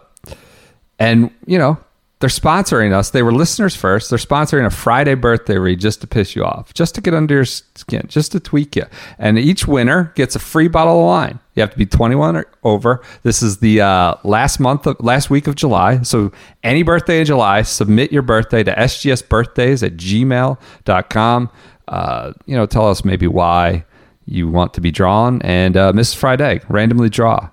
and 0.99 1.31
you 1.45 1.57
know 1.57 1.77
they're 2.21 2.29
sponsoring 2.29 2.93
us. 2.93 3.09
They 3.09 3.23
were 3.23 3.33
listeners 3.33 3.75
first. 3.75 4.11
They're 4.11 4.19
sponsoring 4.19 4.65
a 4.65 4.69
Friday 4.69 5.15
birthday 5.15 5.57
read 5.57 5.79
just 5.79 6.01
to 6.01 6.07
piss 6.07 6.35
you 6.35 6.45
off, 6.45 6.71
just 6.71 6.93
to 6.95 7.01
get 7.01 7.15
under 7.15 7.33
your 7.33 7.45
skin, 7.45 8.05
just 8.07 8.31
to 8.33 8.39
tweak 8.39 8.75
you. 8.75 8.85
And 9.17 9.39
each 9.39 9.67
winner 9.67 10.13
gets 10.15 10.35
a 10.35 10.39
free 10.39 10.67
bottle 10.67 10.99
of 10.99 11.05
wine. 11.07 11.39
You 11.55 11.61
have 11.61 11.71
to 11.71 11.77
be 11.79 11.87
21 11.87 12.37
or 12.37 12.45
over. 12.63 13.01
This 13.23 13.41
is 13.41 13.57
the 13.57 13.81
uh, 13.81 14.15
last 14.23 14.59
month 14.59 14.85
of 14.85 14.97
last 14.99 15.31
week 15.31 15.47
of 15.47 15.55
July. 15.55 16.03
So 16.03 16.31
any 16.63 16.83
birthday 16.83 17.21
in 17.21 17.25
July, 17.25 17.63
submit 17.63 18.11
your 18.11 18.21
birthday 18.21 18.61
to 18.63 18.73
sgsbirthdays 18.73 19.83
at 19.83 19.97
gmail.com. 19.97 21.49
Uh, 21.91 22.33
you 22.47 22.55
know, 22.55 22.65
tell 22.65 22.87
us 22.87 23.05
maybe 23.05 23.27
why 23.27 23.85
you 24.25 24.49
want 24.49 24.73
to 24.73 24.81
be 24.81 24.89
drawn. 24.91 25.41
And 25.43 25.75
uh, 25.77 25.91
Mrs. 25.91 26.15
Friday, 26.15 26.61
randomly 26.69 27.09
draw. 27.09 27.49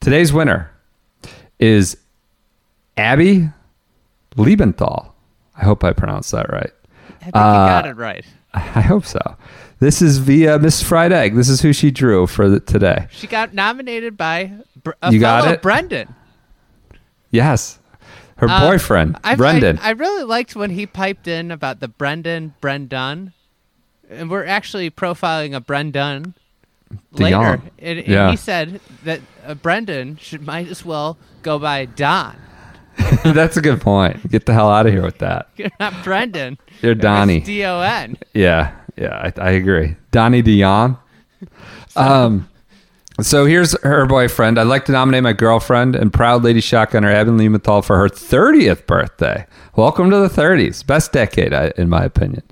Today's 0.00 0.32
winner 0.32 0.70
is 1.58 1.96
Abby 2.96 3.48
Liebenthal. 4.36 5.10
I 5.56 5.64
hope 5.64 5.82
I 5.84 5.92
pronounced 5.92 6.30
that 6.32 6.50
right. 6.50 6.70
I 7.20 7.24
think 7.24 7.26
you 7.26 7.32
got 7.32 7.86
it 7.86 7.96
right. 7.96 8.24
I 8.54 8.80
hope 8.80 9.04
so. 9.06 9.20
This 9.80 10.02
is 10.02 10.18
via 10.18 10.58
Miss 10.58 10.82
Fried 10.82 11.12
Egg. 11.12 11.34
This 11.34 11.48
is 11.48 11.60
who 11.62 11.72
she 11.72 11.90
drew 11.90 12.26
for 12.26 12.48
the, 12.48 12.60
today. 12.60 13.06
She 13.10 13.26
got 13.26 13.54
nominated 13.54 14.16
by 14.16 14.52
Br- 14.82 14.92
a 15.02 15.12
You 15.12 15.20
got 15.20 15.42
fellow 15.44 15.54
it? 15.54 15.62
Brendan. 15.62 16.14
Yes, 17.30 17.78
her 18.36 18.48
Uh, 18.48 18.68
boyfriend 18.68 19.18
I, 19.24 19.34
Brendan. 19.34 19.78
I, 19.78 19.88
I 19.88 19.90
really 19.92 20.24
liked 20.24 20.56
when 20.56 20.70
he 20.70 20.86
piped 20.86 21.28
in 21.28 21.50
about 21.50 21.80
the 21.80 21.88
Brendan 21.88 22.54
Brendan, 22.60 23.32
and 24.10 24.30
we're 24.30 24.44
actually 24.46 24.90
profiling 24.90 25.54
a 25.54 25.60
Brendan 25.60 26.34
later. 27.12 27.60
And, 27.78 27.98
and 27.98 28.06
Yeah. 28.08 28.30
he 28.30 28.36
said 28.36 28.80
that 29.04 29.20
uh, 29.46 29.54
Brendan 29.54 30.16
should 30.16 30.44
might 30.46 30.68
as 30.68 30.84
well 30.84 31.18
go 31.42 31.58
by 31.58 31.84
Don. 31.86 32.36
That's 33.24 33.56
a 33.56 33.60
good 33.60 33.80
point. 33.80 34.28
Get 34.30 34.46
the 34.46 34.52
hell 34.52 34.70
out 34.70 34.86
of 34.86 34.92
here 34.92 35.02
with 35.02 35.18
that. 35.18 35.48
You're 35.56 35.70
not 35.78 36.02
Brendan. 36.02 36.58
You're 36.82 36.94
Donnie. 36.96 37.40
D 37.40 37.64
O 37.64 37.80
N. 37.80 38.16
Yeah, 38.34 38.74
yeah, 38.96 39.30
I, 39.36 39.40
I 39.40 39.50
agree. 39.50 39.94
Donnie 40.10 40.42
Dion. 40.42 40.96
Um, 41.94 42.48
so 43.20 43.44
here's 43.46 43.80
her 43.82 44.06
boyfriend. 44.06 44.58
I'd 44.58 44.68
like 44.68 44.84
to 44.84 44.92
nominate 44.92 45.22
my 45.22 45.32
girlfriend 45.32 45.96
and 45.96 46.12
proud 46.12 46.44
lady 46.44 46.60
shotgunner 46.60 47.12
Abby 47.12 47.30
Liebenthal 47.30 47.84
for 47.84 47.98
her 47.98 48.08
30th 48.08 48.86
birthday. 48.86 49.46
Welcome 49.74 50.10
to 50.10 50.18
the 50.18 50.28
30s. 50.28 50.86
Best 50.86 51.12
decade, 51.12 51.52
in 51.76 51.88
my 51.88 52.04
opinion. 52.04 52.42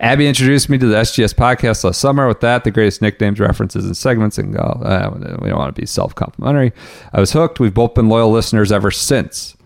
Abby 0.00 0.26
introduced 0.26 0.68
me 0.68 0.78
to 0.78 0.86
the 0.86 0.96
SGS 0.96 1.34
podcast 1.34 1.84
last 1.84 2.00
summer. 2.00 2.26
With 2.28 2.40
that, 2.40 2.64
the 2.64 2.70
greatest 2.70 3.02
nicknames, 3.02 3.40
references, 3.40 3.84
and 3.84 3.96
segments. 3.96 4.38
And 4.38 4.56
uh, 4.56 5.10
we 5.40 5.48
don't 5.48 5.58
want 5.58 5.74
to 5.74 5.80
be 5.80 5.86
self 5.86 6.14
complimentary. 6.14 6.72
I 7.12 7.20
was 7.20 7.32
hooked. 7.32 7.60
We've 7.60 7.74
both 7.74 7.94
been 7.94 8.08
loyal 8.08 8.30
listeners 8.30 8.72
ever 8.72 8.90
since. 8.90 9.56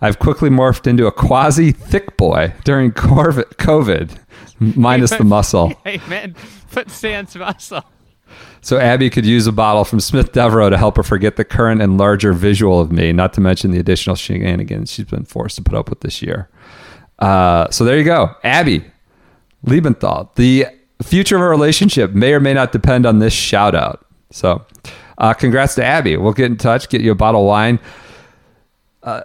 I've 0.00 0.18
quickly 0.18 0.50
morphed 0.50 0.86
into 0.86 1.06
a 1.06 1.12
quasi 1.12 1.72
thick 1.72 2.16
boy 2.16 2.52
during 2.64 2.92
COVID, 2.92 4.18
minus 4.60 5.10
the 5.10 5.24
muscle. 5.24 5.72
Hey 5.84 6.00
man, 6.08 6.34
put 6.70 6.90
Sans 6.90 7.34
muscle. 7.36 7.84
So 8.60 8.78
Abby 8.78 9.10
could 9.10 9.26
use 9.26 9.46
a 9.46 9.52
bottle 9.52 9.84
from 9.84 10.00
Smith 10.00 10.32
Devereaux 10.32 10.70
to 10.70 10.78
help 10.78 10.96
her 10.96 11.02
forget 11.02 11.36
the 11.36 11.44
current 11.44 11.82
and 11.82 11.98
larger 11.98 12.32
visual 12.32 12.80
of 12.80 12.90
me, 12.90 13.12
not 13.12 13.34
to 13.34 13.40
mention 13.40 13.72
the 13.72 13.78
additional 13.78 14.16
shenanigans 14.16 14.90
she's 14.90 15.04
been 15.04 15.24
forced 15.24 15.56
to 15.56 15.62
put 15.62 15.74
up 15.74 15.90
with 15.90 16.00
this 16.00 16.22
year. 16.22 16.48
Uh, 17.18 17.70
so 17.70 17.84
there 17.84 17.98
you 17.98 18.04
go. 18.04 18.30
Abby 18.42 18.84
Liebenthal. 19.66 20.34
The 20.36 20.66
future 21.02 21.36
of 21.36 21.42
our 21.42 21.50
relationship 21.50 22.12
may 22.12 22.32
or 22.32 22.40
may 22.40 22.54
not 22.54 22.72
depend 22.72 23.06
on 23.06 23.18
this 23.18 23.32
shout 23.32 23.74
out. 23.74 24.06
So 24.30 24.64
uh, 25.18 25.34
congrats 25.34 25.74
to 25.76 25.84
Abby. 25.84 26.16
We'll 26.16 26.32
get 26.32 26.46
in 26.46 26.56
touch, 26.56 26.88
get 26.88 27.00
you 27.00 27.12
a 27.12 27.14
bottle 27.14 27.42
of 27.42 27.46
wine. 27.46 27.78
Uh, 29.02 29.22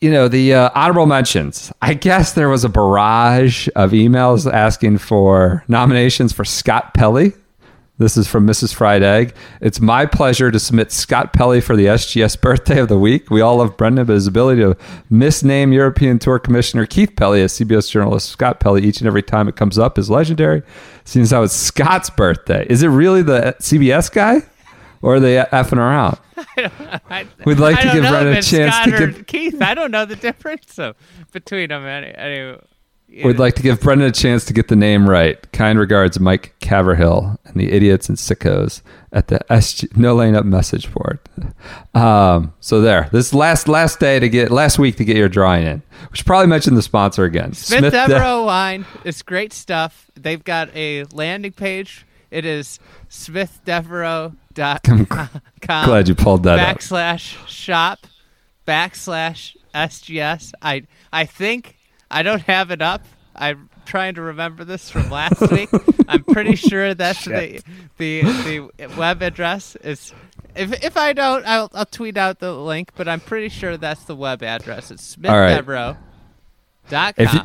you 0.00 0.10
know, 0.12 0.28
the 0.28 0.54
uh, 0.54 0.70
honorable 0.74 1.06
mentions. 1.06 1.72
I 1.82 1.94
guess 1.94 2.32
there 2.32 2.48
was 2.48 2.64
a 2.64 2.68
barrage 2.68 3.68
of 3.74 3.90
emails 3.90 4.50
asking 4.50 4.98
for 4.98 5.64
nominations 5.66 6.32
for 6.32 6.44
Scott 6.44 6.94
Pelley. 6.94 7.32
This 7.98 8.16
is 8.16 8.28
from 8.28 8.46
Mrs. 8.46 8.72
Fried 8.72 9.02
Egg. 9.02 9.34
It's 9.60 9.80
my 9.80 10.06
pleasure 10.06 10.52
to 10.52 10.60
submit 10.60 10.92
Scott 10.92 11.32
Pelley 11.32 11.60
for 11.60 11.74
the 11.74 11.86
SGS 11.86 12.40
birthday 12.40 12.78
of 12.78 12.86
the 12.86 12.98
week. 12.98 13.28
We 13.28 13.40
all 13.40 13.56
love 13.56 13.76
Brendan, 13.76 14.06
but 14.06 14.12
his 14.12 14.28
ability 14.28 14.62
to 14.62 14.76
misname 15.10 15.72
European 15.74 16.20
Tour 16.20 16.38
Commissioner 16.38 16.86
Keith 16.86 17.14
Pelley 17.16 17.42
as 17.42 17.52
CBS 17.58 17.90
journalist 17.90 18.28
Scott 18.28 18.60
Pelley 18.60 18.84
each 18.84 19.00
and 19.00 19.08
every 19.08 19.22
time 19.22 19.48
it 19.48 19.56
comes 19.56 19.78
up 19.78 19.98
is 19.98 20.08
legendary. 20.08 20.62
Seems 21.04 21.32
how 21.32 21.42
it's 21.42 21.54
Scott's 21.54 22.08
birthday. 22.08 22.64
Is 22.70 22.84
it 22.84 22.88
really 22.88 23.22
the 23.22 23.56
CBS 23.58 24.12
guy? 24.12 24.42
Or 25.02 25.16
are 25.16 25.20
they 25.20 25.36
effing 25.36 25.78
around? 25.78 26.18
I, 27.08 27.26
We'd 27.44 27.58
like 27.58 27.78
I 27.78 27.82
to 27.84 27.92
give 27.92 28.02
know 28.04 28.10
Brendan 28.10 28.36
a 28.36 28.42
chance 28.42 28.74
Scott 28.76 28.84
to 28.98 29.06
give- 29.12 29.26
Keith. 29.26 29.60
I 29.62 29.74
don't 29.74 29.90
know 29.90 30.04
the 30.04 30.16
difference 30.28 30.72
so, 30.72 30.94
between 31.32 31.68
them. 31.70 31.84
Any, 31.84 32.12
any, 32.16 32.56
We'd 33.08 33.38
like 33.38 33.54
to 33.54 33.62
give 33.62 33.80
Brendan 33.80 34.06
a 34.08 34.12
chance 34.12 34.44
to 34.44 34.52
get 34.52 34.68
the 34.68 34.76
name 34.76 35.08
right. 35.08 35.50
Kind 35.52 35.78
regards, 35.78 36.20
Mike 36.20 36.54
Caverhill 36.60 37.36
and 37.44 37.54
the 37.56 37.72
idiots 37.72 38.08
and 38.08 38.16
sickos 38.16 38.80
at 39.12 39.26
the 39.28 39.40
SG, 39.50 39.96
No 39.96 40.14
Laying 40.14 40.36
Up 40.36 40.44
message 40.44 40.92
board. 40.92 41.18
Um, 41.94 42.52
so 42.60 42.80
there, 42.80 43.08
this 43.10 43.34
last 43.34 43.66
last 43.66 43.98
day 43.98 44.20
to 44.20 44.28
get 44.28 44.50
last 44.50 44.78
week 44.78 44.96
to 44.96 45.04
get 45.04 45.16
your 45.16 45.28
drawing 45.28 45.66
in. 45.66 45.82
We 46.10 46.16
should 46.18 46.26
probably 46.26 46.46
mention 46.46 46.74
the 46.74 46.82
sponsor 46.82 47.24
again. 47.24 47.54
Smith, 47.54 47.92
De- 47.92 48.06
Devereaux 48.08 48.44
wine 48.44 48.84
is 49.04 49.22
great 49.22 49.52
stuff. 49.52 50.10
They've 50.14 50.44
got 50.44 50.68
a 50.76 51.04
landing 51.12 51.52
page. 51.52 52.06
It 52.30 52.44
is 52.44 52.78
smithdevereaux.com 53.08 55.06
Glad 55.66 56.08
you 56.08 56.14
pulled 56.14 56.42
that 56.44 56.58
up. 56.58 56.76
backslash 56.76 57.46
shop 57.48 58.00
backslash 58.66 59.56
SGS. 59.74 60.52
I 60.62 60.84
I 61.12 61.24
think 61.24 61.77
I 62.10 62.22
don't 62.22 62.42
have 62.42 62.70
it 62.70 62.82
up. 62.82 63.04
I'm 63.34 63.68
trying 63.84 64.14
to 64.16 64.22
remember 64.22 64.64
this 64.64 64.90
from 64.90 65.10
last 65.10 65.40
week. 65.52 65.70
I'm 66.08 66.24
pretty 66.24 66.56
sure 66.68 66.94
that's 66.94 67.24
the, 67.24 67.62
the 67.96 68.22
the 68.22 68.88
web 68.96 69.22
address 69.22 69.76
is. 69.76 70.12
If, 70.56 70.82
if 70.82 70.96
I 70.96 71.12
don't, 71.12 71.46
I'll, 71.46 71.70
I'll 71.72 71.86
tweet 71.86 72.16
out 72.16 72.40
the 72.40 72.52
link. 72.52 72.90
But 72.96 73.06
I'm 73.08 73.20
pretty 73.20 73.48
sure 73.48 73.76
that's 73.76 74.04
the 74.04 74.16
web 74.16 74.42
address. 74.42 74.90
It's 74.90 75.16
right. 75.18 75.64
smithdevereaux.com. 75.64 77.14
If 77.16 77.32
you, 77.34 77.40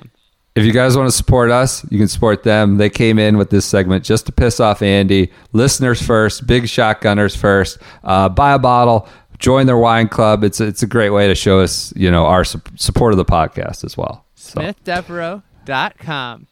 if 0.55 0.63
you 0.65 0.71
guys 0.71 0.95
want 0.95 1.09
to 1.09 1.15
support 1.15 1.49
us, 1.49 1.83
you 1.89 1.97
can 1.97 2.07
support 2.07 2.43
them. 2.43 2.77
They 2.77 2.89
came 2.89 3.17
in 3.17 3.37
with 3.37 3.49
this 3.49 3.65
segment 3.65 4.03
just 4.03 4.27
to 4.27 4.31
piss 4.31 4.59
off 4.59 4.81
Andy. 4.83 5.31
Listeners 5.51 6.01
first, 6.01 6.45
big 6.45 6.63
shotgunners 6.63 7.35
first. 7.35 7.79
Uh, 8.03 8.29
buy 8.29 8.53
a 8.53 8.59
bottle, 8.59 9.07
join 9.43 9.67
their 9.67 9.77
wine 9.77 10.07
club. 10.07 10.43
It's 10.43 10.59
it's 10.61 10.81
a 10.81 10.87
great 10.87 11.09
way 11.11 11.27
to 11.27 11.35
show 11.35 11.59
us, 11.59 11.93
you 11.95 12.09
know, 12.09 12.25
our 12.25 12.43
su- 12.45 12.61
support 12.75 13.13
of 13.13 13.17
the 13.17 13.25
podcast 13.25 13.83
as 13.83 13.95
well. 13.97 14.25
So 14.35 14.61
smithdevereaux.com 14.61 16.47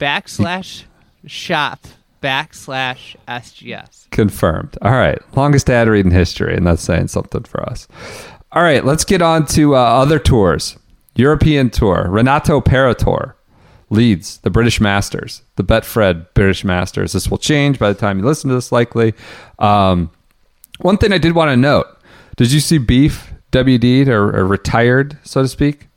backslash 0.00 0.84
shop 1.26 1.80
backslash 2.22 3.16
SGS. 3.28 4.10
confirmed. 4.10 4.76
All 4.82 4.90
right, 4.92 5.18
longest 5.36 5.70
ad 5.70 5.88
read 5.88 6.04
in 6.04 6.10
history, 6.10 6.56
and 6.56 6.66
that's 6.66 6.82
saying 6.82 7.08
something 7.08 7.44
for 7.44 7.62
us. 7.68 7.86
All 8.52 8.62
right, 8.62 8.84
let's 8.84 9.04
get 9.04 9.22
on 9.22 9.46
to 9.46 9.76
uh, 9.76 9.78
other 9.78 10.18
tours. 10.18 10.76
European 11.14 11.70
tour, 11.70 12.06
Renato 12.08 12.60
Paratore 12.60 13.34
leads 13.90 14.38
the 14.38 14.50
British 14.50 14.80
Masters, 14.80 15.42
the 15.56 15.64
Betfred 15.64 16.26
British 16.34 16.64
Masters. 16.64 17.12
This 17.12 17.28
will 17.30 17.38
change 17.38 17.78
by 17.78 17.92
the 17.92 17.98
time 17.98 18.18
you 18.18 18.24
listen 18.24 18.48
to 18.48 18.54
this, 18.54 18.70
likely. 18.72 19.14
Um, 19.58 20.10
one 20.78 20.96
thing 20.98 21.12
I 21.12 21.18
did 21.18 21.34
want 21.34 21.50
to 21.50 21.56
note: 21.56 21.86
Did 22.36 22.52
you 22.52 22.60
see 22.60 22.78
Beef 22.78 23.32
WD'd 23.52 24.08
or, 24.08 24.36
or 24.36 24.46
retired, 24.46 25.18
so 25.24 25.42
to 25.42 25.48
speak? 25.48 25.88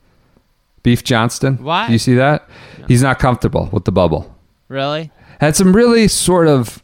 Beef 0.84 1.04
Johnston. 1.04 1.58
Why? 1.64 1.88
Do 1.88 1.94
you 1.94 2.00
see 2.00 2.16
that? 2.16 2.50
He's 2.88 3.04
not 3.04 3.20
comfortable 3.20 3.70
with 3.72 3.86
the 3.86 3.92
bubble 3.92 4.36
Really? 4.68 5.12
had 5.40 5.56
some 5.56 5.76
really 5.76 6.08
sort 6.08 6.48
of 6.48 6.82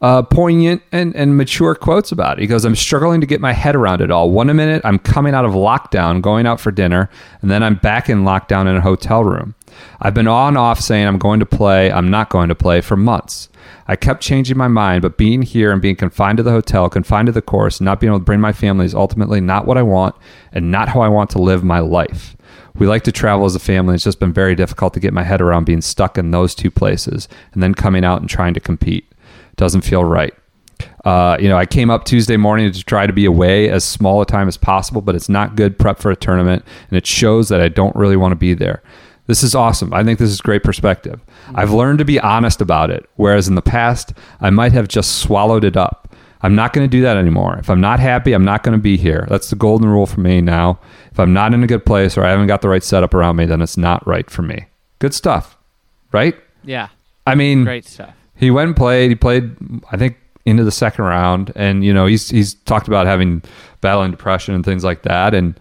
uh, 0.00 0.22
poignant 0.22 0.82
and, 0.92 1.14
and 1.16 1.36
mature 1.36 1.74
quotes 1.74 2.10
about 2.12 2.38
it. 2.38 2.42
He 2.42 2.46
goes, 2.46 2.64
I'm 2.64 2.74
struggling 2.76 3.20
to 3.20 3.26
get 3.26 3.40
my 3.40 3.52
head 3.52 3.74
around 3.76 4.00
it 4.00 4.10
all. 4.10 4.30
One 4.30 4.48
minute, 4.48 4.82
I'm 4.84 4.98
coming 4.98 5.32
out 5.34 5.44
of 5.44 5.52
lockdown, 5.52 6.20
going 6.20 6.46
out 6.46 6.60
for 6.60 6.70
dinner, 6.72 7.08
and 7.40 7.50
then 7.50 7.62
I'm 7.62 7.76
back 7.76 8.08
in 8.08 8.22
lockdown 8.24 8.68
in 8.68 8.76
a 8.76 8.80
hotel 8.80 9.22
room. 9.24 9.54
I've 10.00 10.14
been 10.14 10.28
on 10.28 10.48
and 10.48 10.58
off 10.58 10.80
saying 10.80 11.06
I'm 11.06 11.18
going 11.18 11.40
to 11.40 11.46
play, 11.46 11.90
I'm 11.90 12.10
not 12.10 12.30
going 12.30 12.48
to 12.48 12.54
play 12.54 12.80
for 12.80 12.96
months. 12.96 13.48
I 13.86 13.96
kept 13.96 14.22
changing 14.22 14.56
my 14.56 14.68
mind, 14.68 15.02
but 15.02 15.18
being 15.18 15.42
here 15.42 15.72
and 15.72 15.82
being 15.82 15.96
confined 15.96 16.36
to 16.38 16.42
the 16.42 16.50
hotel, 16.50 16.88
confined 16.88 17.26
to 17.26 17.32
the 17.32 17.42
course, 17.42 17.80
not 17.80 18.00
being 18.00 18.10
able 18.10 18.20
to 18.20 18.24
bring 18.24 18.40
my 18.40 18.52
family 18.52 18.86
is 18.86 18.94
ultimately 18.94 19.40
not 19.40 19.66
what 19.66 19.78
I 19.78 19.82
want 19.82 20.14
and 20.52 20.70
not 20.70 20.88
how 20.88 21.00
I 21.00 21.08
want 21.08 21.30
to 21.30 21.42
live 21.42 21.64
my 21.64 21.80
life. 21.80 22.36
We 22.74 22.86
like 22.86 23.04
to 23.04 23.12
travel 23.12 23.44
as 23.44 23.54
a 23.54 23.60
family. 23.60 23.94
It's 23.94 24.04
just 24.04 24.20
been 24.20 24.32
very 24.32 24.54
difficult 24.54 24.94
to 24.94 25.00
get 25.00 25.12
my 25.12 25.24
head 25.24 25.40
around 25.40 25.64
being 25.64 25.82
stuck 25.82 26.16
in 26.16 26.30
those 26.30 26.54
two 26.54 26.70
places 26.70 27.28
and 27.52 27.62
then 27.62 27.74
coming 27.74 28.04
out 28.04 28.20
and 28.20 28.30
trying 28.30 28.54
to 28.54 28.60
compete. 28.60 29.12
Doesn't 29.56 29.82
feel 29.82 30.04
right. 30.04 30.34
Uh, 31.04 31.36
you 31.40 31.48
know, 31.48 31.56
I 31.56 31.66
came 31.66 31.90
up 31.90 32.04
Tuesday 32.04 32.36
morning 32.36 32.72
to 32.72 32.84
try 32.84 33.06
to 33.06 33.12
be 33.12 33.24
away 33.24 33.68
as 33.68 33.84
small 33.84 34.20
a 34.20 34.26
time 34.26 34.48
as 34.48 34.56
possible, 34.56 35.00
but 35.00 35.14
it's 35.14 35.28
not 35.28 35.56
good 35.56 35.78
prep 35.78 35.98
for 35.98 36.10
a 36.10 36.16
tournament, 36.16 36.64
and 36.88 36.96
it 36.96 37.06
shows 37.06 37.48
that 37.48 37.60
I 37.60 37.68
don't 37.68 37.94
really 37.96 38.16
want 38.16 38.32
to 38.32 38.36
be 38.36 38.54
there. 38.54 38.82
This 39.26 39.42
is 39.42 39.54
awesome. 39.54 39.94
I 39.94 40.02
think 40.02 40.18
this 40.18 40.30
is 40.30 40.40
great 40.40 40.64
perspective. 40.64 41.20
I've 41.54 41.72
learned 41.72 41.98
to 42.00 42.04
be 42.04 42.18
honest 42.20 42.60
about 42.60 42.90
it, 42.90 43.08
whereas 43.16 43.48
in 43.48 43.54
the 43.54 43.62
past, 43.62 44.12
I 44.40 44.50
might 44.50 44.72
have 44.72 44.88
just 44.88 45.18
swallowed 45.18 45.64
it 45.64 45.76
up. 45.76 46.14
I'm 46.42 46.56
not 46.56 46.72
going 46.72 46.84
to 46.84 46.90
do 46.90 47.02
that 47.02 47.16
anymore. 47.16 47.56
If 47.58 47.70
I'm 47.70 47.80
not 47.80 48.00
happy, 48.00 48.32
I'm 48.32 48.44
not 48.44 48.64
going 48.64 48.76
to 48.76 48.82
be 48.82 48.96
here. 48.96 49.26
That's 49.28 49.50
the 49.50 49.56
golden 49.56 49.88
rule 49.88 50.06
for 50.06 50.20
me 50.20 50.40
now. 50.40 50.80
If 51.12 51.20
I'm 51.20 51.32
not 51.32 51.54
in 51.54 51.62
a 51.62 51.68
good 51.68 51.86
place 51.86 52.18
or 52.18 52.24
I 52.24 52.30
haven't 52.30 52.48
got 52.48 52.62
the 52.62 52.68
right 52.68 52.82
setup 52.82 53.14
around 53.14 53.36
me, 53.36 53.46
then 53.46 53.62
it's 53.62 53.76
not 53.76 54.04
right 54.06 54.28
for 54.28 54.42
me. 54.42 54.66
Good 54.98 55.14
stuff, 55.14 55.56
right? 56.10 56.34
Yeah, 56.64 56.88
I 57.26 57.36
mean, 57.36 57.62
great 57.64 57.84
stuff. 57.84 58.14
he 58.36 58.50
went 58.50 58.68
and 58.68 58.76
played. 58.76 59.10
He 59.10 59.14
played, 59.14 59.54
I 59.92 59.96
think, 59.96 60.16
into 60.44 60.64
the 60.64 60.72
second 60.72 61.04
round, 61.04 61.52
and 61.54 61.84
you 61.84 61.94
know, 61.94 62.06
he's 62.06 62.28
he's 62.28 62.54
talked 62.54 62.88
about 62.88 63.06
having 63.06 63.42
battling 63.80 64.10
depression 64.10 64.54
and 64.54 64.64
things 64.64 64.82
like 64.82 65.02
that, 65.02 65.34
and 65.34 65.58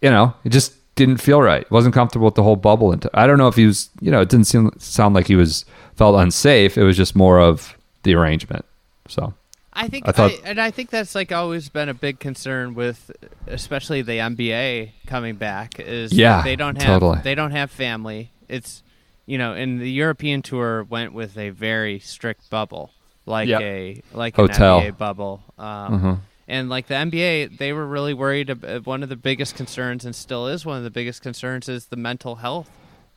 you 0.00 0.10
know, 0.10 0.34
it 0.44 0.50
just 0.50 0.72
didn't 0.98 1.18
feel 1.18 1.40
right. 1.40 1.68
wasn't 1.70 1.94
comfortable 1.94 2.26
with 2.26 2.34
the 2.34 2.42
whole 2.42 2.56
bubble. 2.56 2.92
And 2.92 3.06
I 3.14 3.26
don't 3.26 3.38
know 3.38 3.48
if 3.48 3.54
he 3.56 3.66
was, 3.66 3.88
you 4.00 4.10
know, 4.10 4.20
it 4.20 4.28
didn't 4.28 4.46
seem 4.46 4.70
sound 4.78 5.14
like 5.14 5.26
he 5.26 5.36
was 5.36 5.64
felt 5.96 6.14
unsafe. 6.20 6.76
It 6.76 6.82
was 6.84 6.96
just 6.96 7.16
more 7.16 7.40
of 7.40 7.76
the 8.02 8.14
arrangement. 8.14 8.64
So 9.08 9.32
I 9.72 9.88
think, 9.88 10.06
I 10.08 10.12
thought- 10.12 10.32
I- 10.32 10.40
and 10.44 10.60
I 10.60 10.70
think 10.70 10.90
that's 10.90 11.14
like 11.14 11.32
always 11.32 11.68
been 11.68 11.88
a 11.88 11.94
big 11.94 12.18
concern 12.18 12.74
with, 12.74 13.10
especially 13.46 14.02
the 14.02 14.18
NBA 14.20 14.90
coming 15.06 15.36
back. 15.36 15.78
Is 15.80 16.12
Yeah, 16.12 16.42
they 16.42 16.56
don't 16.56 16.76
have 16.82 17.00
totally. 17.00 17.20
they 17.22 17.34
don't 17.34 17.52
have 17.52 17.70
family. 17.70 18.30
It's 18.48 18.82
you 19.26 19.36
know, 19.38 19.52
and 19.52 19.78
the 19.80 19.90
European 19.90 20.40
tour 20.42 20.84
went 20.84 21.12
with 21.12 21.36
a 21.36 21.50
very 21.50 21.98
strict 21.98 22.48
bubble, 22.50 22.90
like 23.26 23.46
Yep. 23.48 23.60
a 23.60 24.02
like 24.14 24.36
Hotel. 24.36 24.78
an 24.78 24.84
NBA 24.92 24.98
bubble. 24.98 25.42
Um, 25.58 26.00
Mhm. 26.00 26.18
And 26.48 26.70
like 26.70 26.86
the 26.86 26.94
NBA, 26.94 27.58
they 27.58 27.74
were 27.74 27.86
really 27.86 28.14
worried. 28.14 28.48
About, 28.48 28.70
uh, 28.70 28.80
one 28.80 29.02
of 29.02 29.10
the 29.10 29.16
biggest 29.16 29.54
concerns, 29.54 30.06
and 30.06 30.16
still 30.16 30.48
is 30.48 30.64
one 30.64 30.78
of 30.78 30.82
the 30.82 30.90
biggest 30.90 31.22
concerns, 31.22 31.68
is 31.68 31.86
the 31.86 31.96
mental 31.96 32.36
health 32.36 32.70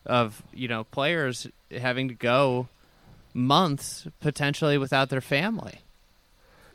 of 0.05 0.43
you 0.53 0.67
know 0.67 0.83
players 0.83 1.47
having 1.71 2.09
to 2.09 2.13
go 2.13 2.67
months 3.33 4.05
potentially 4.19 4.77
without 4.77 5.09
their 5.09 5.21
family. 5.21 5.79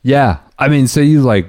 yeah, 0.03 0.39
I 0.59 0.69
mean, 0.69 0.87
so 0.87 1.01
you 1.01 1.21
like 1.21 1.47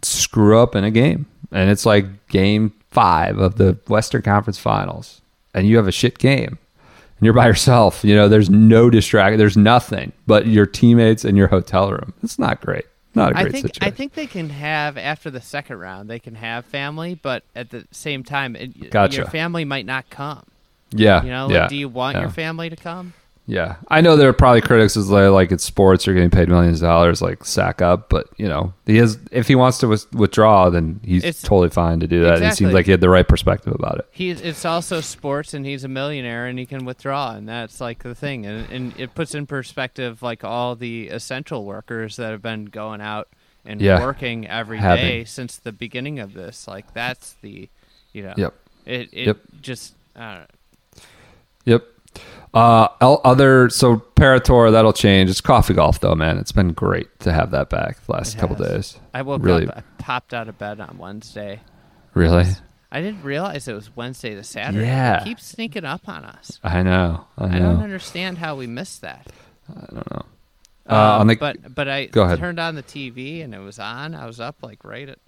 screw 0.00 0.58
up 0.58 0.74
in 0.74 0.84
a 0.84 0.90
game, 0.90 1.26
and 1.50 1.68
it's 1.68 1.84
like 1.84 2.28
game 2.28 2.72
five 2.90 3.38
of 3.38 3.56
the 3.56 3.78
Western 3.86 4.22
Conference 4.22 4.58
Finals, 4.58 5.20
and 5.52 5.66
you 5.66 5.76
have 5.76 5.88
a 5.88 5.92
shit 5.92 6.18
game, 6.18 6.58
and 6.78 7.20
you're 7.20 7.34
by 7.34 7.48
yourself. 7.48 8.02
You 8.02 8.14
know, 8.14 8.30
there's 8.30 8.48
no 8.48 8.88
distraction. 8.88 9.36
There's 9.36 9.58
nothing 9.58 10.12
but 10.26 10.46
your 10.46 10.64
teammates 10.64 11.26
and 11.26 11.36
your 11.36 11.48
hotel 11.48 11.90
room. 11.90 12.14
It's 12.22 12.38
not 12.38 12.62
great. 12.62 12.86
Not 13.14 13.32
a 13.32 13.34
great 13.34 13.46
I 13.46 13.50
think 13.50 13.66
situation. 13.66 13.92
I 13.94 13.96
think 13.96 14.14
they 14.14 14.26
can 14.26 14.50
have 14.50 14.96
after 14.96 15.30
the 15.30 15.40
second 15.40 15.78
round 15.78 16.08
they 16.08 16.18
can 16.18 16.34
have 16.36 16.64
family, 16.64 17.14
but 17.14 17.44
at 17.54 17.70
the 17.70 17.86
same 17.90 18.24
time, 18.24 18.56
it, 18.56 18.90
Gotcha. 18.90 19.16
your 19.18 19.26
family 19.26 19.64
might 19.64 19.86
not 19.86 20.08
come. 20.10 20.44
yeah, 20.90 21.22
You 21.22 21.30
know, 21.30 21.50
yeah, 21.50 21.68
do 21.68 21.76
you 21.76 21.88
want 21.88 22.16
yeah. 22.16 22.22
your 22.22 22.30
family 22.30 22.70
to 22.70 22.76
come? 22.76 23.12
Yeah, 23.44 23.76
I 23.88 24.00
know 24.02 24.16
there 24.16 24.28
are 24.28 24.32
probably 24.32 24.60
critics 24.60 24.96
as 24.96 25.10
like, 25.10 25.30
like 25.30 25.50
it's 25.52 25.64
sports, 25.64 26.06
you're 26.06 26.14
getting 26.14 26.30
paid 26.30 26.48
millions 26.48 26.80
of 26.80 26.86
dollars, 26.86 27.20
like 27.20 27.44
sack 27.44 27.82
up. 27.82 28.08
But 28.08 28.28
you 28.36 28.48
know, 28.48 28.72
he 28.86 28.98
is 28.98 29.18
if 29.32 29.48
he 29.48 29.56
wants 29.56 29.78
to 29.78 29.88
with- 29.88 30.10
withdraw, 30.14 30.70
then 30.70 31.00
he's 31.04 31.24
It's- 31.24 31.42
totally 31.42 31.68
fine 31.68 31.98
to 32.00 32.06
do 32.06 32.22
that. 32.22 32.36
And 32.36 32.44
it 32.44 32.54
seems 32.54 32.72
like 32.72 32.84
he 32.86 32.92
had 32.92 33.00
the 33.00 33.08
right 33.08 33.26
perspective 33.26 33.74
about 33.74 33.98
it. 33.98 34.06
He's 34.12 34.40
it's 34.40 34.64
also 34.64 35.00
sports, 35.00 35.54
and 35.54 35.66
he's 35.66 35.82
a 35.82 35.88
millionaire, 35.88 36.46
and 36.46 36.56
he 36.56 36.66
can 36.66 36.84
withdraw, 36.84 37.32
and 37.34 37.48
that's 37.48 37.80
like 37.80 38.04
the 38.04 38.14
thing, 38.14 38.46
and 38.46 38.70
and 38.70 38.94
it 38.98 39.14
puts 39.16 39.34
in 39.34 39.46
perspective 39.46 40.22
like 40.22 40.44
all 40.44 40.76
the 40.76 41.08
essential 41.08 41.64
workers 41.64 42.14
that 42.16 42.30
have 42.30 42.42
been 42.42 42.66
going 42.66 43.00
out 43.00 43.26
and 43.66 43.80
Yeah. 43.82 44.00
working 44.04 44.46
every 44.46 44.78
day 44.78 44.82
Having. 44.82 45.26
since 45.26 45.56
the 45.56 45.72
beginning 45.72 46.20
of 46.20 46.32
this. 46.34 46.68
Like 46.68 46.94
that's 46.94 47.32
the, 47.42 47.68
you 48.12 48.22
know, 48.22 48.34
Yep, 48.36 48.54
it 48.86 49.08
it 49.12 49.26
Yep. 49.26 49.36
just 49.60 49.94
I 50.14 50.30
don't 50.30 50.40
know. 50.42 50.46
yep. 51.64 51.86
Uh, 52.54 52.88
other 53.00 53.70
so 53.70 53.96
Paratore 54.16 54.72
that'll 54.72 54.92
change. 54.92 55.30
It's 55.30 55.40
coffee 55.40 55.72
golf 55.74 56.00
though, 56.00 56.14
man. 56.14 56.36
It's 56.38 56.52
been 56.52 56.72
great 56.72 57.18
to 57.20 57.32
have 57.32 57.50
that 57.52 57.70
back 57.70 58.04
the 58.06 58.12
last 58.12 58.36
couple 58.38 58.56
days. 58.56 58.98
I 59.14 59.22
woke 59.22 59.42
Really? 59.42 59.66
up, 59.66 59.78
I 59.78 59.82
popped 60.02 60.34
out 60.34 60.48
of 60.48 60.58
bed 60.58 60.78
on 60.80 60.98
Wednesday. 60.98 61.60
Really, 62.14 62.44
I 62.90 63.00
didn't 63.00 63.22
realize 63.22 63.68
it 63.68 63.72
was 63.74 63.96
Wednesday 63.96 64.34
to 64.34 64.44
Saturday. 64.44 64.84
Yeah. 64.86 65.22
It 65.22 65.24
keeps 65.24 65.46
sneaking 65.46 65.86
up 65.86 66.06
on 66.08 66.24
us. 66.26 66.58
I 66.62 66.82
know. 66.82 67.24
I 67.38 67.46
know. 67.46 67.54
I 67.54 67.58
don't 67.58 67.82
understand 67.82 68.36
how 68.36 68.56
we 68.56 68.66
missed 68.66 69.00
that. 69.00 69.26
I 69.74 69.80
don't 69.94 70.10
know. 70.12 70.24
Uh, 70.90 70.94
Um, 70.94 71.20
on 71.22 71.26
the- 71.28 71.36
but 71.36 71.74
but 71.74 71.88
I 71.88 72.04
Go 72.06 72.24
ahead. 72.24 72.38
turned 72.38 72.60
on 72.60 72.74
the 72.74 72.82
TV 72.82 73.42
and 73.42 73.54
it 73.54 73.60
was 73.60 73.78
on. 73.78 74.14
I 74.14 74.26
was 74.26 74.40
up 74.40 74.56
like 74.62 74.84
right 74.84 75.08
at 75.08 75.18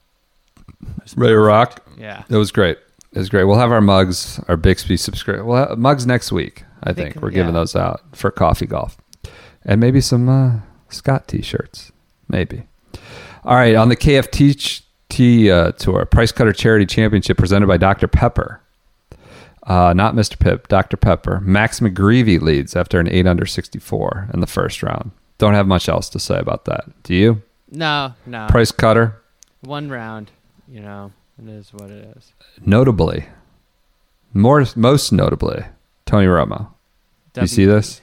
Ready 1.17 1.33
to 1.33 1.39
rock? 1.39 1.83
yeah. 1.97 2.25
It 2.29 2.37
was 2.37 2.53
great. 2.53 2.77
It 3.13 3.19
was 3.19 3.29
great. 3.31 3.45
We'll 3.45 3.59
have 3.59 3.71
our 3.73 3.81
mugs, 3.81 4.41
our 4.49 4.57
Bixby 4.57 4.97
subscribe. 4.99 5.43
We'll 5.45 5.57
have 5.69 5.79
mugs 5.79 6.07
next 6.07 6.33
week. 6.33 6.65
I, 6.85 6.93
think, 6.93 7.15
think, 7.15 7.23
we're 7.23 7.31
giving 7.31 7.55
those 7.55 7.75
out 7.75 8.03
for 8.13 8.31
coffee 8.31 8.67
golf, 8.67 8.97
and 9.65 9.81
maybe 9.81 10.01
some 10.01 10.29
uh, 10.29 10.61
Scott 10.91 11.27
t-shirts. 11.27 11.91
Maybe. 12.29 12.65
All 13.45 13.57
right, 13.57 13.75
on 13.75 13.89
the 13.89 13.97
KFT 13.97 14.83
T 15.09 15.51
uh, 15.51 15.73
tour, 15.73 16.05
Price 16.07 16.33
Cutter 16.33 16.53
Charity 16.53 16.87
Championship 16.87 17.37
presented 17.37 17.67
by 17.67 17.77
Dr 17.77 18.09
Pepper. 18.09 18.61
Uh, 19.67 19.95
not 19.95 20.15
Mr. 20.15 20.39
Pip, 20.39 20.69
Dr. 20.69 20.97
Pepper. 20.97 21.41
Max 21.41 21.81
McGreevy 21.81 22.41
leads 22.41 22.77
after 22.77 23.01
an 23.01 23.09
8 23.09 23.27
under 23.27 23.47
64 23.47 24.29
in 24.35 24.41
the 24.41 24.47
first 24.47 24.83
round. 24.83 25.11
Don't 25.39 25.55
have 25.55 25.67
much 25.67 25.89
else 25.89 26.09
to 26.11 26.19
say 26.19 26.39
about 26.39 26.67
that. 26.67 26.85
Do 27.03 27.15
you? 27.15 27.43
No, 27.71 28.13
no. 28.27 28.47
Price 28.49 28.71
Cutter, 28.71 29.23
One 29.63 29.89
round. 29.89 30.31
You 30.69 30.81
know, 30.81 31.13
it 31.43 31.49
is 31.49 31.73
what 31.73 31.91
it 31.91 32.15
is. 32.17 32.33
notably, 32.65 33.27
more 34.33 34.65
most 34.77 35.13
notably, 35.13 35.65
Tony 36.07 36.27
Romo. 36.27 36.74
Do 37.35 37.41
you 37.43 37.47
see 37.47 37.65
this? 37.67 38.01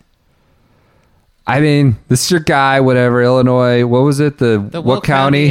I 1.47 1.59
mean, 1.59 1.97
this 2.07 2.23
is 2.25 2.31
your 2.31 2.39
guy, 2.39 2.79
whatever, 2.81 3.21
Illinois. 3.23 3.85
What 3.85 4.03
was 4.03 4.19
it? 4.19 4.37
The, 4.37 4.59
The 4.69 4.79
what 4.81 4.95
Will 4.95 5.01
county? 5.01 5.49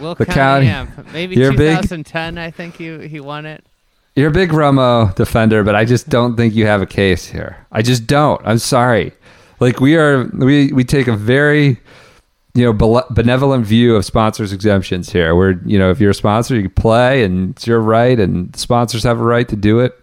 Will 0.00 0.14
The 0.14 0.24
County, 0.24 0.66
county. 0.68 0.90
Maybe 1.12 1.34
You're 1.36 1.50
big- 1.52 1.76
2010. 1.82 2.38
I 2.38 2.50
think 2.50 2.76
he 2.76 3.08
he 3.08 3.20
won 3.20 3.44
it. 3.46 3.64
You're 4.14 4.28
a 4.28 4.32
big 4.32 4.50
Romo 4.50 5.14
defender, 5.14 5.64
but 5.64 5.74
I 5.74 5.84
just 5.86 6.08
don't 6.10 6.36
think 6.36 6.54
you 6.54 6.66
have 6.66 6.82
a 6.82 6.86
case 6.86 7.26
here. 7.26 7.66
I 7.72 7.80
just 7.82 8.06
don't. 8.06 8.40
I'm 8.46 8.58
sorry. 8.58 9.12
Like 9.58 9.80
we 9.80 9.96
are, 9.96 10.24
we 10.34 10.70
we 10.72 10.84
take 10.84 11.08
a 11.08 11.16
very, 11.16 11.80
you 12.54 12.64
know, 12.64 13.04
benevolent 13.10 13.64
view 13.64 13.96
of 13.96 14.04
sponsors 14.04 14.52
exemptions 14.52 15.10
here. 15.10 15.34
Where 15.34 15.58
you 15.64 15.78
know, 15.78 15.90
if 15.90 15.98
you're 15.98 16.10
a 16.10 16.14
sponsor, 16.14 16.54
you 16.54 16.62
can 16.62 16.70
play, 16.74 17.24
and 17.24 17.50
it's 17.50 17.66
your 17.66 17.80
right, 17.80 18.18
and 18.20 18.54
sponsors 18.54 19.02
have 19.04 19.18
a 19.18 19.24
right 19.24 19.48
to 19.48 19.56
do 19.56 19.80
it. 19.80 19.98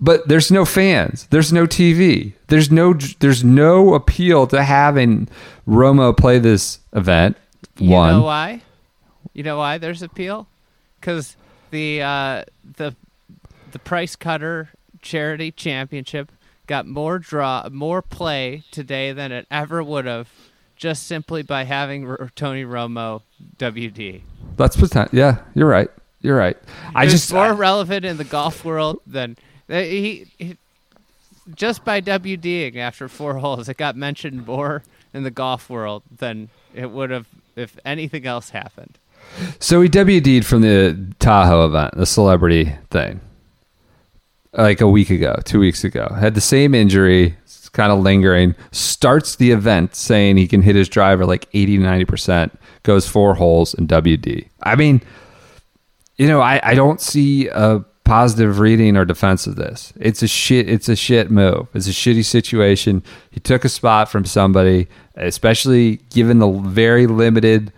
But 0.00 0.26
there's 0.28 0.50
no 0.50 0.64
fans. 0.64 1.26
There's 1.30 1.52
no 1.52 1.66
TV. 1.66 2.32
There's 2.48 2.70
no 2.70 2.94
there's 3.20 3.44
no 3.44 3.94
appeal 3.94 4.46
to 4.48 4.62
having 4.64 5.28
Romo 5.66 6.16
play 6.16 6.38
this 6.38 6.80
event. 6.92 7.36
You 7.78 7.90
One. 7.90 8.12
know 8.14 8.22
why? 8.22 8.62
You 9.32 9.42
know 9.44 9.56
why 9.58 9.78
there's 9.78 10.02
appeal? 10.02 10.46
Because 11.00 11.36
the 11.70 12.02
uh, 12.02 12.44
the 12.76 12.94
the 13.72 13.78
Price 13.78 14.16
Cutter 14.16 14.70
Charity 15.00 15.50
Championship 15.52 16.30
got 16.66 16.86
more 16.86 17.18
draw, 17.18 17.68
more 17.70 18.02
play 18.02 18.64
today 18.70 19.12
than 19.12 19.32
it 19.32 19.46
ever 19.50 19.82
would 19.82 20.06
have, 20.06 20.28
just 20.76 21.06
simply 21.06 21.42
by 21.42 21.64
having 21.64 22.08
R- 22.08 22.30
Tony 22.34 22.64
Romo 22.64 23.22
WD. 23.58 24.22
That's 24.56 24.76
pretend- 24.76 25.10
Yeah, 25.12 25.38
you're 25.54 25.68
right. 25.68 25.90
You're 26.20 26.36
right. 26.36 26.56
I 26.94 27.06
just 27.06 27.32
more 27.32 27.52
relevant 27.52 28.04
in 28.04 28.16
the 28.16 28.24
golf 28.24 28.64
world 28.64 29.00
than 29.06 29.36
Uh, 29.68 29.80
he, 29.80 30.26
he 30.38 30.56
just 31.54 31.84
by 31.84 32.00
WDing 32.00 32.76
after 32.76 33.08
four 33.08 33.34
holes. 33.38 33.68
It 33.68 33.76
got 33.76 33.96
mentioned 33.96 34.46
more 34.46 34.82
in 35.12 35.22
the 35.22 35.30
golf 35.30 35.70
world 35.70 36.02
than 36.18 36.48
it 36.74 36.90
would 36.90 37.10
have 37.10 37.26
if 37.56 37.78
anything 37.84 38.26
else 38.26 38.50
happened. 38.50 38.98
So 39.58 39.80
he 39.80 39.88
WD'd 39.88 40.44
from 40.44 40.62
the 40.62 40.98
Tahoe 41.18 41.66
event, 41.66 41.96
the 41.96 42.04
celebrity 42.06 42.72
thing, 42.90 43.20
like 44.52 44.80
a 44.80 44.88
week 44.88 45.10
ago, 45.10 45.36
two 45.44 45.60
weeks 45.60 45.82
ago. 45.82 46.08
Had 46.18 46.34
the 46.34 46.40
same 46.40 46.74
injury, 46.74 47.36
kind 47.72 47.90
of 47.90 48.00
lingering. 48.00 48.54
Starts 48.72 49.36
the 49.36 49.50
event 49.50 49.94
saying 49.94 50.36
he 50.36 50.46
can 50.46 50.62
hit 50.62 50.76
his 50.76 50.88
driver 50.88 51.24
like 51.24 51.48
80, 51.54 51.78
90%, 51.78 52.50
goes 52.82 53.08
four 53.08 53.34
holes 53.34 53.72
in 53.74 53.86
WD. 53.86 54.46
I 54.62 54.76
mean, 54.76 55.00
you 56.16 56.28
know, 56.28 56.40
I, 56.40 56.60
I 56.62 56.74
don't 56.74 57.00
see 57.00 57.48
a 57.48 57.84
positive 58.04 58.58
reading 58.58 58.96
or 58.96 59.04
defense 59.04 59.46
of 59.46 59.56
this. 59.56 59.92
It's 59.98 60.22
a 60.22 60.28
shit. 60.28 60.68
It's 60.68 60.88
a 60.88 60.96
shit 60.96 61.30
move. 61.30 61.68
It's 61.74 61.86
a 61.88 61.90
shitty 61.90 62.24
situation. 62.24 63.02
He 63.30 63.40
took 63.40 63.64
a 63.64 63.68
spot 63.68 64.08
from 64.10 64.24
somebody, 64.24 64.88
especially 65.16 65.96
given 66.10 66.38
the 66.38 66.48
very 66.50 67.06
limited, 67.06 67.72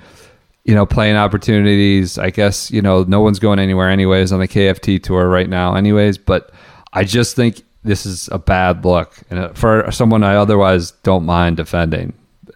you 0.65 0.75
know, 0.75 0.85
playing 0.85 1.17
opportunities. 1.17 2.19
I 2.19 2.31
guess 2.31 2.71
you 2.71 2.83
know 2.83 3.05
no 3.05 3.21
one's 3.21 3.39
going 3.39 3.59
anywhere 3.59 3.89
anyways 3.89 4.33
on 4.33 4.41
the 4.41 4.49
KFT 4.49 5.03
tour 5.03 5.29
right 5.29 5.49
now, 5.49 5.75
anyways. 5.75 6.19
But 6.19 6.51
I 6.93 7.05
just 7.05 7.37
think 7.37 7.63
this 7.85 8.05
is 8.05 8.29
a 8.33 8.39
bad 8.39 8.85
look, 8.85 9.15
and 9.31 9.39
uh, 9.39 9.49
for 9.55 9.91
someone 9.93 10.25
I 10.25 10.37
otherwise 10.37 10.91
don't 11.03 11.25
mind 11.25 11.57
defending 11.57 12.13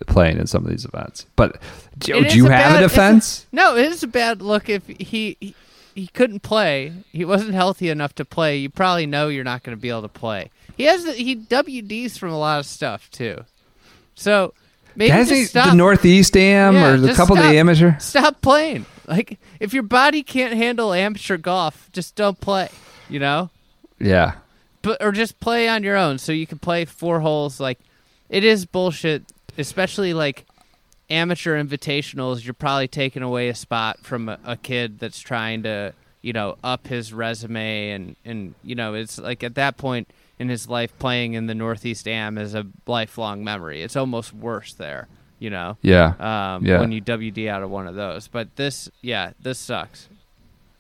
playing 0.07 0.39
in 0.39 0.47
some 0.47 0.65
of 0.65 0.71
these 0.71 0.85
events. 0.85 1.27
But 1.37 1.61
do, 1.99 2.25
do 2.25 2.37
you 2.37 2.47
a 2.47 2.51
have 2.51 2.73
bad- 2.73 2.83
a 2.83 2.89
defense? 2.89 3.47
no, 3.53 3.77
it 3.77 3.87
is 3.93 4.03
a 4.03 4.07
bad 4.09 4.41
look 4.43 4.69
if 4.69 4.87
he, 4.87 5.37
he 5.39 5.55
he 5.95 6.07
couldn't 6.09 6.41
play. 6.41 6.93
He 7.13 7.25
wasn't 7.25 7.55
healthy 7.55 7.89
enough 7.89 8.15
to 8.17 8.25
play. 8.25 8.57
You 8.59 8.71
probably 8.71 9.07
know 9.07 9.29
you're 9.29 9.45
not 9.45 9.63
going 9.63 9.77
to 9.77 9.81
be 9.81 9.91
able 9.91 10.03
to 10.03 10.09
play. 10.09 10.51
He 10.77 10.85
has 10.85 11.05
the, 11.05 11.13
he 11.13 11.37
WDs 11.37 12.19
from 12.19 12.31
a 12.31 12.39
lot 12.39 12.59
of 12.61 12.67
stuff 12.67 13.11
too. 13.11 13.45
So 14.15 14.55
maybe 14.97 15.11
just 15.13 15.31
he 15.31 15.45
stop. 15.45 15.71
the 15.71 15.75
Northeast 15.77 16.37
Am 16.37 16.75
Yeah, 16.75 16.89
or 16.93 16.97
the 16.97 17.15
couple 17.15 17.35
of 17.37 17.41
stop. 17.41 17.53
the 17.53 17.59
amateur? 17.59 17.99
Stop 17.99 18.41
playing. 18.43 18.87
Like 19.07 19.39
if 19.59 19.75
your 19.75 19.83
body 19.83 20.23
can't 20.23 20.55
handle 20.55 20.93
amateur 20.93 21.37
golf, 21.37 21.89
just 21.93 22.15
don't 22.15 22.41
play. 22.41 22.69
You 23.09 23.19
know. 23.19 23.51
Yeah. 23.99 24.35
but 24.83 25.03
or 25.03 25.11
just 25.13 25.41
play 25.41 25.69
on 25.69 25.83
your 25.83 25.97
own 25.97 26.19
so 26.19 26.31
you 26.33 26.47
can 26.47 26.59
play 26.59 26.85
four 26.85 27.21
holes 27.21 27.59
like 27.61 27.79
it 28.31 28.45
is 28.45 28.65
bullshit 28.65 29.25
especially 29.59 30.15
like 30.15 30.47
amateur 31.11 31.63
invitationals 31.63 32.45
you're 32.45 32.55
probably 32.55 32.89
taking 32.89 33.23
away 33.23 33.49
a 33.49 33.55
spot 33.55 33.99
from 34.03 34.29
a, 34.29 34.39
a 34.45 34.57
kid 34.57 34.99
that's 34.99 35.21
trying 35.21 35.63
to 35.63 35.93
you 36.23 36.33
know 36.33 36.57
up 36.63 36.87
his 36.87 37.13
resume 37.13 37.91
and 37.91 38.17
and 38.25 38.55
you 38.63 38.75
know 38.75 38.95
it's 38.95 39.19
like 39.19 39.43
at 39.43 39.55
that 39.57 39.77
point 39.77 40.09
in 40.39 40.49
his 40.49 40.69
life 40.69 40.97
playing 40.99 41.33
in 41.35 41.47
the 41.47 41.55
northeast 41.55 42.07
am 42.07 42.39
is 42.39 42.55
a 42.55 42.65
lifelong 42.87 43.43
memory 43.43 43.83
it's 43.83 43.97
almost 43.97 44.33
worse 44.33 44.73
there 44.75 45.09
you 45.39 45.51
know 45.51 45.77
Yeah. 45.83 46.15
um, 46.55 46.65
Yeah. 46.65 46.81
when 46.81 46.93
you 46.93 47.01
wd 47.01 47.49
out 47.49 47.63
of 47.63 47.71
one 47.71 47.87
of 47.89 47.95
those 47.97 48.29
but 48.29 48.55
this 48.57 48.89
yeah 49.03 49.33
this 49.43 49.59
sucks 49.59 50.09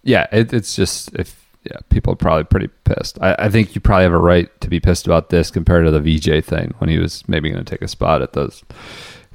Yeah, 0.03 0.27
it, 0.33 0.53
it's 0.53 0.77
just 0.77 1.13
if 1.17 1.39
yeah, 1.63 1.77
people 1.91 2.15
are 2.15 2.17
probably 2.17 2.45
pretty 2.45 2.69
pissed. 2.85 3.19
I, 3.21 3.35
I 3.39 3.49
think 3.51 3.75
you 3.75 3.83
probably 3.83 4.05
have 4.05 4.15
a 4.15 4.19
right 4.19 4.49
to 4.63 4.69
be 4.71 4.81
pissed 4.81 5.05
about 5.07 5.29
this 5.29 5.51
compared 5.51 5.85
to 5.85 5.91
the 5.91 6.01
VJ 6.01 6.43
thing 6.43 6.73
when 6.79 6.89
he 6.89 6.97
was 6.99 7.23
maybe 7.29 7.51
going 7.51 7.63
to 7.63 7.71
take 7.71 7.83
a 7.83 7.89
spot 7.89 8.23
at 8.23 8.33
those 8.33 8.65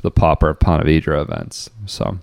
the 0.06 0.12
Popper 0.12 0.54
Ponte 0.54 0.86
Vedra 0.86 1.22
events. 1.22 1.70
So, 1.88 2.20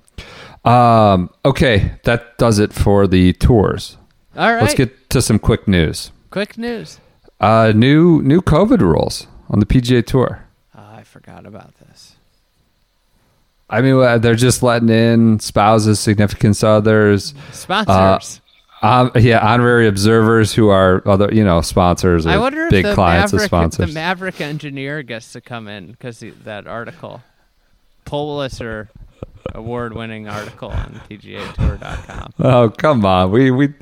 um, 0.64 1.28
okay, 1.44 1.92
that 2.04 2.38
does 2.38 2.58
it 2.58 2.72
for 2.72 3.06
the 3.06 3.32
tours. 3.34 3.98
all 4.36 4.52
right 4.54 4.62
Let's 4.62 4.74
get 4.74 5.10
to 5.10 5.20
some 5.20 5.38
quick 5.38 5.68
news. 5.68 6.12
quick 6.30 6.56
news 6.56 7.00
Uh, 7.40 7.72
new 7.74 8.22
new 8.22 8.40
COVID 8.40 8.80
rules 8.80 9.26
on 9.50 9.58
the 9.58 9.66
PGA 9.66 10.06
Tour. 10.06 10.46
oh, 10.74 10.94
i 10.94 11.02
forgot 11.02 11.44
about 11.44 11.74
this 11.78 12.16
I 13.68 13.80
mean, 13.80 13.94
uh, 13.94 14.18
they're 14.18 14.34
just 14.34 14.62
letting 14.62 14.90
in 14.90 15.40
spouses, 15.40 15.98
significant 15.98 16.62
others, 16.62 17.34
sponsors 17.52 18.42
um, 18.82 19.12
yeah, 19.14 19.38
honorary 19.38 19.86
observers 19.86 20.52
who 20.52 20.68
are 20.68 21.06
other, 21.06 21.28
you 21.32 21.44
know, 21.44 21.60
sponsors 21.60 22.26
or 22.26 22.30
I 22.30 22.38
wonder 22.38 22.64
if 22.64 22.70
big 22.70 22.84
the 22.84 22.94
clients 22.94 23.32
Mavrik, 23.32 23.36
of 23.36 23.42
sponsors. 23.42 23.94
the 23.94 24.00
Mavrik 24.00 24.40
engineer 24.40 25.04
gets 25.04 25.32
to 25.32 25.40
come 25.40 25.68
in 25.68 25.92
because 25.92 26.24
that 26.44 26.66
article, 26.66 27.22
Pulitzer 28.05 28.88
award-winning 29.55 30.28
article 30.28 30.70
on 30.70 31.00
PGAtour.com. 31.11 32.32
Oh 32.38 32.70
come 32.70 33.05
on, 33.05 33.30
we 33.30 33.50
we 33.50 33.74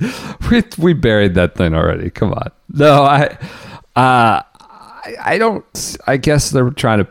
we 0.51 0.63
we 0.79 0.93
buried 0.95 1.35
that 1.35 1.55
thing 1.55 1.75
already. 1.75 2.11
Come 2.11 2.33
on, 2.33 2.51
no, 2.73 3.03
I, 3.05 3.27
uh, 3.97 4.43
I, 4.45 5.17
I 5.23 5.39
don't. 5.39 5.97
I 6.07 6.17
guess 6.17 6.51
they're 6.51 6.71
trying 6.71 7.05
to 7.05 7.09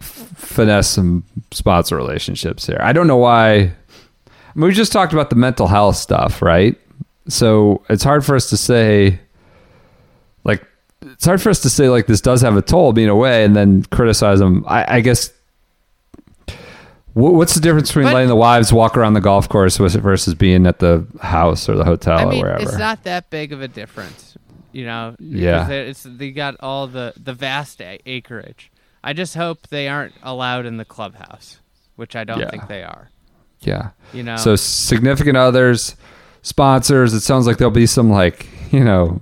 finesse 0.00 0.88
some 0.90 1.24
sponsor 1.50 1.96
relationships 1.96 2.66
here. 2.66 2.78
I 2.80 2.92
don't 2.92 3.06
know 3.06 3.16
why. 3.16 3.54
I 3.54 3.72
mean, 4.54 4.66
we 4.66 4.72
just 4.72 4.92
talked 4.92 5.12
about 5.12 5.30
the 5.30 5.36
mental 5.36 5.66
health 5.66 5.96
stuff, 5.96 6.42
right? 6.42 6.78
So 7.28 7.82
it's 7.88 8.04
hard 8.04 8.24
for 8.24 8.36
us 8.36 8.50
to 8.50 8.56
say, 8.56 9.18
like, 10.44 10.66
it's 11.02 11.24
hard 11.24 11.40
for 11.40 11.48
us 11.50 11.60
to 11.62 11.70
say 11.70 11.88
like 11.88 12.06
this 12.06 12.20
does 12.20 12.42
have 12.42 12.56
a 12.56 12.62
toll 12.62 12.92
being 12.92 13.08
away, 13.08 13.44
and 13.44 13.56
then 13.56 13.84
criticize 13.84 14.38
them. 14.38 14.64
I, 14.66 14.96
I 14.96 15.00
guess. 15.00 15.32
Wh- 17.14 17.34
What's 17.34 17.54
the 17.54 17.60
difference 17.60 17.88
between 17.90 18.06
But- 18.06 18.14
letting 18.14 18.28
the 18.28 18.36
wives 18.36 18.72
walk 18.72 18.96
around 18.96 19.14
the 19.14 19.20
golf 19.20 19.48
course 19.48 19.76
versus 19.76 20.34
being 20.34 20.66
at 20.66 20.78
the 20.78 21.06
house 21.20 21.68
or 21.68 21.74
the 21.76 21.84
hotel 21.84 22.18
I 22.18 22.22
or 22.36 22.40
wherever? 22.40 22.62
it's 22.62 22.78
not 22.78 23.04
that 23.04 23.30
big 23.30 23.52
of 23.52 23.60
a 23.62 23.68
difference, 23.68 24.36
you 24.72 24.84
know. 24.86 25.14
Yeah. 25.18 25.64
they- 25.64 25.88
it's 25.88 26.04
they 26.08 26.30
got 26.30 26.56
all 26.60 26.86
the 26.86 27.12
the 27.22 27.32
vast 27.34 27.80
acreage. 28.06 28.70
I 29.04 29.12
just 29.12 29.34
hope 29.34 29.66
they 29.68 29.88
aren't 29.88 30.14
allowed 30.22 30.64
in 30.66 30.76
the 30.76 30.84
clubhouse, 30.84 31.58
which 31.96 32.14
I 32.14 32.24
don't 32.24 32.38
Yeah. 32.40 32.50
think 32.50 32.68
they 32.68 32.82
are. 32.84 33.10
yeah. 33.60 33.90
You 34.12 34.22
know. 34.22 34.36
So 34.36 34.56
significant 34.56 35.36
others, 35.36 35.96
sponsors. 36.42 37.14
It 37.14 37.20
sounds 37.20 37.46
like 37.46 37.58
there'll 37.58 37.70
be 37.70 37.86
some 37.86 38.10
like 38.10 38.46
you 38.72 38.84
know 38.84 39.20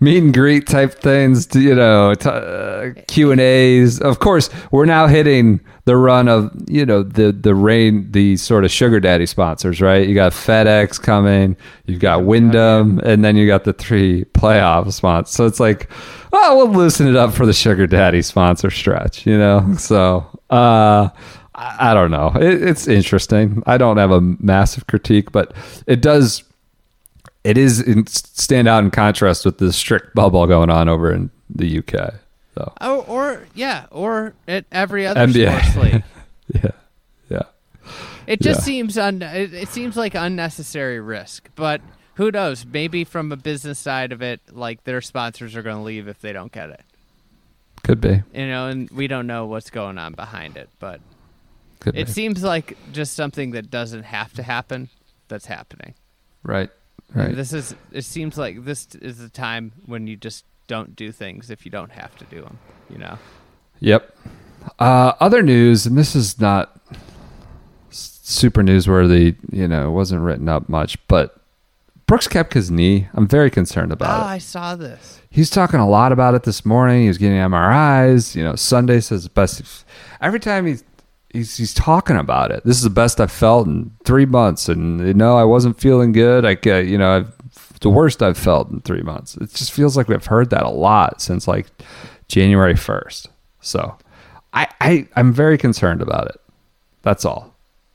meet 0.00 0.22
and 0.22 0.32
greet 0.34 0.66
type 0.66 0.94
things. 0.94 1.46
To, 1.46 1.60
you 1.60 1.74
know, 1.74 2.14
t- 2.14 2.28
uh, 2.28 2.92
Q 3.08 3.32
and 3.32 3.40
A's. 3.40 4.00
Of 4.00 4.18
course, 4.18 4.50
we're 4.70 4.86
now 4.86 5.06
hitting 5.06 5.60
the 5.84 5.96
run 5.96 6.28
of 6.28 6.50
you 6.68 6.84
know 6.84 7.02
the 7.02 7.32
the 7.32 7.54
rain 7.54 8.10
the 8.12 8.36
sort 8.36 8.64
of 8.64 8.70
sugar 8.70 9.00
daddy 9.00 9.26
sponsors. 9.26 9.80
Right? 9.80 10.08
You 10.08 10.14
got 10.14 10.32
FedEx 10.32 11.00
coming. 11.00 11.56
You've 11.86 12.00
got 12.00 12.24
Wyndham, 12.24 12.98
and 13.00 13.24
then 13.24 13.36
you 13.36 13.46
got 13.46 13.64
the 13.64 13.72
three 13.72 14.24
playoff 14.26 14.92
sponsors. 14.92 15.34
So 15.34 15.46
it's 15.46 15.60
like, 15.60 15.90
oh, 16.32 16.56
we'll 16.56 16.72
loosen 16.76 17.06
it 17.08 17.16
up 17.16 17.32
for 17.32 17.46
the 17.46 17.52
sugar 17.52 17.86
daddy 17.86 18.22
sponsor 18.22 18.70
stretch. 18.70 19.26
You 19.26 19.38
know, 19.38 19.74
so. 19.78 20.26
uh 20.50 21.08
I 21.58 21.90
I 21.90 21.94
don't 21.94 22.10
know. 22.10 22.32
It, 22.36 22.62
it's 22.62 22.86
interesting. 22.86 23.62
I 23.66 23.78
don't 23.78 23.96
have 23.96 24.10
a 24.10 24.20
massive 24.20 24.86
critique, 24.86 25.32
but 25.32 25.54
it 25.86 26.02
does. 26.02 26.44
It 27.46 27.56
is 27.58 27.80
in, 27.80 28.06
stand 28.08 28.66
out 28.68 28.82
in 28.82 28.90
contrast 28.90 29.44
with 29.44 29.58
the 29.58 29.72
strict 29.72 30.14
bubble 30.14 30.46
going 30.46 30.68
on 30.70 30.88
over 30.88 31.12
in 31.12 31.30
the 31.48 31.78
UK. 31.78 32.14
So 32.54 32.72
Oh, 32.80 33.00
or 33.02 33.46
yeah, 33.54 33.86
or 33.90 34.34
at 34.48 34.64
every 34.72 35.06
other 35.06 35.20
NBA. 35.26 35.70
sports 35.70 35.76
league. 35.92 36.02
yeah, 36.54 36.70
yeah, 37.28 37.42
It 38.26 38.40
just 38.40 38.60
Yeah. 38.60 38.64
seems 38.64 38.98
un- 38.98 39.22
it, 39.22 39.54
it 39.54 39.68
seems 39.68 39.96
like 39.96 40.14
unnecessary 40.14 40.98
risk, 41.00 41.48
but 41.54 41.80
who 42.14 42.30
knows? 42.30 42.64
Maybe 42.66 43.04
from 43.04 43.30
a 43.30 43.36
business 43.36 43.78
side 43.78 44.10
of 44.10 44.22
it, 44.22 44.40
like 44.50 44.82
their 44.84 45.00
sponsors 45.00 45.54
are 45.54 45.62
going 45.62 45.76
to 45.76 45.82
leave 45.82 46.08
if 46.08 46.20
they 46.20 46.32
don't 46.32 46.50
get 46.50 46.70
it. 46.70 46.80
could 47.84 48.00
be, 48.00 48.22
You 48.34 48.46
know, 48.48 48.68
and 48.68 48.90
we 48.90 49.06
don't 49.06 49.26
know 49.26 49.46
what's 49.46 49.70
going 49.70 49.98
on 49.98 50.14
behind 50.14 50.56
it, 50.56 50.68
but 50.80 51.00
could 51.80 51.94
it 51.96 52.06
be. 52.06 52.12
seems 52.12 52.42
like 52.42 52.76
just 52.92 53.12
something 53.12 53.50
that 53.52 53.70
doesn't 53.70 54.04
have 54.04 54.32
to 54.34 54.42
happen 54.42 54.88
that's 55.28 55.46
happening. 55.46 55.94
right, 56.42 56.70
right. 57.14 57.34
This 57.34 57.52
is 57.52 57.74
it 57.92 58.04
seems 58.04 58.36
like 58.36 58.64
this 58.64 58.88
is 58.96 59.18
the 59.18 59.28
time 59.28 59.72
when 59.86 60.06
you 60.06 60.16
just 60.16 60.44
don't 60.66 60.96
do 60.96 61.12
things 61.12 61.50
if 61.50 61.64
you 61.64 61.70
don't 61.70 61.92
have 61.92 62.16
to 62.18 62.24
do 62.24 62.42
them, 62.42 62.58
you 62.90 62.98
know. 62.98 63.18
Yep. 63.80 64.16
Uh, 64.78 65.12
other 65.20 65.42
news, 65.42 65.86
and 65.86 65.96
this 65.96 66.16
is 66.16 66.40
not 66.40 66.80
super 67.90 68.62
newsworthy. 68.62 69.36
You 69.50 69.68
know, 69.68 69.88
it 69.88 69.92
wasn't 69.92 70.22
written 70.22 70.48
up 70.48 70.68
much, 70.68 70.98
but 71.06 71.40
Brooks 72.06 72.28
Koepka's 72.28 72.70
knee. 72.70 73.08
I'm 73.14 73.26
very 73.26 73.50
concerned 73.50 73.92
about 73.92 74.22
oh, 74.22 74.26
it. 74.26 74.30
I 74.30 74.38
saw 74.38 74.76
this. 74.76 75.20
he's 75.30 75.50
talking 75.50 75.80
a 75.80 75.88
lot 75.88 76.12
about 76.12 76.34
it 76.34 76.44
this 76.44 76.64
morning. 76.64 77.02
He 77.02 77.08
was 77.08 77.18
getting 77.18 77.36
MRIs. 77.36 78.34
You 78.34 78.44
know, 78.44 78.56
Sunday 78.56 79.00
says 79.00 79.28
best. 79.28 79.84
Every 80.20 80.40
time 80.40 80.66
he's 80.66 80.84
he's 81.36 81.56
he's 81.56 81.74
talking 81.74 82.16
about 82.16 82.50
it. 82.50 82.64
This 82.64 82.76
is 82.76 82.82
the 82.82 82.90
best 82.90 83.20
I've 83.20 83.30
felt 83.32 83.66
in 83.66 83.92
three 84.04 84.26
months, 84.26 84.68
and 84.68 85.00
you 85.06 85.14
know 85.14 85.36
I 85.36 85.44
wasn't 85.44 85.78
feeling 85.80 86.12
good. 86.12 86.44
I 86.44 86.54
get 86.54 86.86
you 86.86 86.98
know 86.98 87.16
I've, 87.16 87.78
the 87.80 87.90
worst 87.90 88.22
I've 88.22 88.38
felt 88.38 88.70
in 88.70 88.80
three 88.80 89.02
months. 89.02 89.36
It 89.36 89.52
just 89.52 89.72
feels 89.72 89.96
like 89.96 90.08
we've 90.08 90.24
heard 90.24 90.50
that 90.50 90.62
a 90.62 90.68
lot 90.70 91.20
since 91.20 91.46
like 91.46 91.66
January 92.28 92.74
first. 92.76 93.28
So 93.60 93.96
I, 94.52 94.66
I 94.80 95.08
I'm 95.16 95.32
very 95.32 95.58
concerned 95.58 96.02
about 96.02 96.26
it. 96.28 96.40
That's 97.02 97.24
all. 97.24 97.54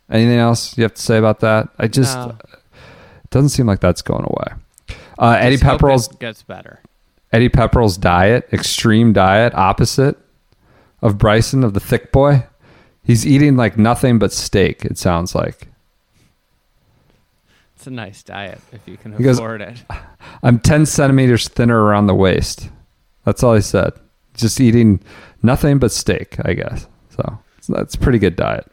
Anything 0.09 0.39
else 0.39 0.77
you 0.77 0.83
have 0.83 0.93
to 0.93 1.01
say 1.01 1.17
about 1.17 1.39
that? 1.39 1.69
I 1.79 1.87
just 1.87 2.15
No. 2.17 2.35
it 2.43 3.29
doesn't 3.29 3.49
seem 3.49 3.65
like 3.65 3.79
that's 3.79 4.01
going 4.01 4.25
away. 4.25 4.97
Uh, 5.17 5.37
Eddie 5.39 5.57
Pepperell's 5.57 6.07
gets 6.07 6.43
better. 6.43 6.79
Eddie 7.31 7.49
Pepperell's 7.49 7.97
diet, 7.97 8.49
extreme 8.51 9.13
diet, 9.13 9.53
opposite 9.55 10.17
of 11.01 11.17
Bryson 11.17 11.63
of 11.63 11.73
the 11.73 11.79
thick 11.79 12.11
boy. 12.11 12.43
He's 13.03 13.25
eating 13.25 13.55
like 13.55 13.77
nothing 13.77 14.19
but 14.19 14.31
steak. 14.31 14.85
It 14.85 14.97
sounds 14.97 15.33
like 15.35 15.67
It's 17.75 17.87
a 17.87 17.91
nice 17.91 18.21
diet 18.23 18.61
if 18.71 18.81
you 18.87 18.97
can 18.97 19.17
He 19.17 19.23
goes- 19.23 19.37
afford 19.39 19.61
it. 19.61 19.83
Ah, 19.89 20.05
I'm 20.43 20.59
10 20.59 20.85
centimeters 20.85 21.47
thinner 21.47 21.81
around 21.81 22.07
the 22.07 22.15
waist. 22.15 22.69
That's 23.25 23.43
all 23.43 23.55
he 23.55 23.61
said. 23.61 23.93
just 24.33 24.61
eating 24.61 24.99
nothing 25.43 25.77
but 25.77 25.91
steak, 25.91 26.37
I 26.45 26.53
guess. 26.53 26.87
So 27.09 27.37
that's 27.67 27.95
a 27.95 27.97
pretty 27.97 28.17
good 28.19 28.35
diet. 28.37 28.65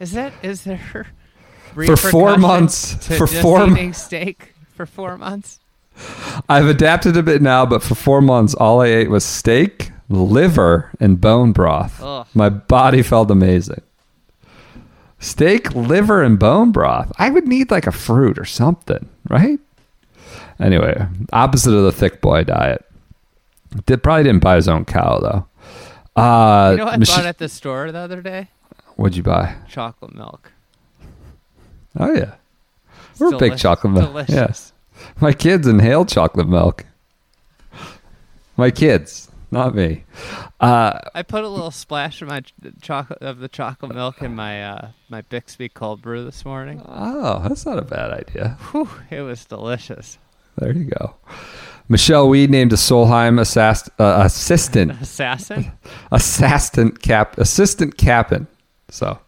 Is 0.00 0.12
that 0.12 0.32
is 0.42 0.64
there 0.64 1.06
For 1.74 1.96
four 1.96 2.36
months- 2.38 2.94
for 3.16 3.26
four 3.26 3.68
eating 3.70 3.92
steak 3.92 4.54
for 4.74 4.84
four 4.86 5.16
months? 5.18 5.60
I've 6.48 6.66
adapted 6.66 7.16
a 7.16 7.22
bit 7.22 7.40
now, 7.40 7.64
but 7.66 7.82
for 7.82 7.94
four 7.94 8.20
months, 8.20 8.52
all 8.54 8.80
I 8.82 8.86
ate 8.88 9.10
was 9.10 9.24
steak, 9.24 9.90
liver, 10.08 10.90
and 11.00 11.20
bone 11.20 11.52
broth. 11.52 12.00
Ugh. 12.02 12.26
My 12.34 12.48
body 12.48 13.02
felt 13.02 13.30
amazing. 13.30 13.82
Steak, 15.18 15.74
liver, 15.74 16.22
and 16.22 16.38
bone 16.38 16.72
broth. 16.72 17.10
I 17.18 17.30
would 17.30 17.46
need 17.48 17.70
like 17.70 17.86
a 17.86 17.92
fruit 17.92 18.38
or 18.38 18.44
something, 18.44 19.08
right? 19.28 19.58
Anyway, 20.60 21.06
opposite 21.32 21.74
of 21.74 21.84
the 21.84 21.92
thick 21.92 22.20
boy 22.20 22.44
diet. 22.44 22.84
Did 23.86 24.02
probably 24.02 24.24
didn't 24.24 24.42
buy 24.42 24.56
his 24.56 24.68
own 24.68 24.84
cow 24.84 25.18
though. 25.18 25.46
Uh, 26.20 26.70
You 26.72 26.76
know 26.78 26.84
what 26.86 26.94
I 26.94 26.96
Mich- 26.98 27.08
bought 27.08 27.26
at 27.26 27.38
the 27.38 27.48
store 27.48 27.90
the 27.92 27.98
other 27.98 28.22
day? 28.22 28.48
what'd 28.96 29.16
you 29.16 29.22
buy? 29.22 29.54
Chocolate 29.68 30.14
milk. 30.14 30.52
Oh 31.98 32.12
yeah, 32.14 32.34
It's 33.10 33.20
we're 33.20 33.34
a 33.34 33.38
big 33.38 33.56
chocolate 33.58 33.92
milk. 33.94 34.08
Delicious. 34.08 34.34
Yes, 34.34 34.72
my 35.20 35.32
kids 35.32 35.66
inhale 35.66 36.04
chocolate 36.06 36.48
milk. 36.48 36.84
My 38.56 38.70
kids, 38.70 39.25
not 39.56 39.74
me. 39.74 40.04
Uh, 40.60 40.98
I 41.14 41.22
put 41.22 41.44
a 41.44 41.48
little 41.48 41.70
splash 41.70 42.22
of 42.22 42.28
my 42.28 42.42
chocolate 42.80 43.22
of 43.22 43.38
the 43.38 43.48
chocolate 43.48 43.94
milk 43.94 44.22
in 44.22 44.34
my 44.34 44.62
uh, 44.62 44.88
my 45.08 45.22
Bixby 45.22 45.68
cold 45.68 46.02
brew 46.02 46.24
this 46.24 46.44
morning. 46.44 46.82
oh, 46.86 47.40
that's 47.48 47.64
not 47.66 47.78
a 47.78 47.82
bad 47.82 48.10
idea. 48.12 48.56
Whew, 48.70 48.88
it 49.10 49.20
was 49.22 49.44
delicious. 49.44 50.18
There 50.58 50.72
you 50.72 50.84
go. 50.84 51.14
Michelle 51.88 52.28
Wie 52.28 52.46
named 52.46 52.72
a 52.72 52.76
Solheim 52.76 53.38
assass- 53.40 53.88
uh, 53.98 54.22
assistant 54.24 54.92
Assassin. 55.00 55.72
assistant 56.12 57.00
cap 57.02 57.38
assistant 57.38 57.96
captain. 57.96 58.46
So 58.88 59.18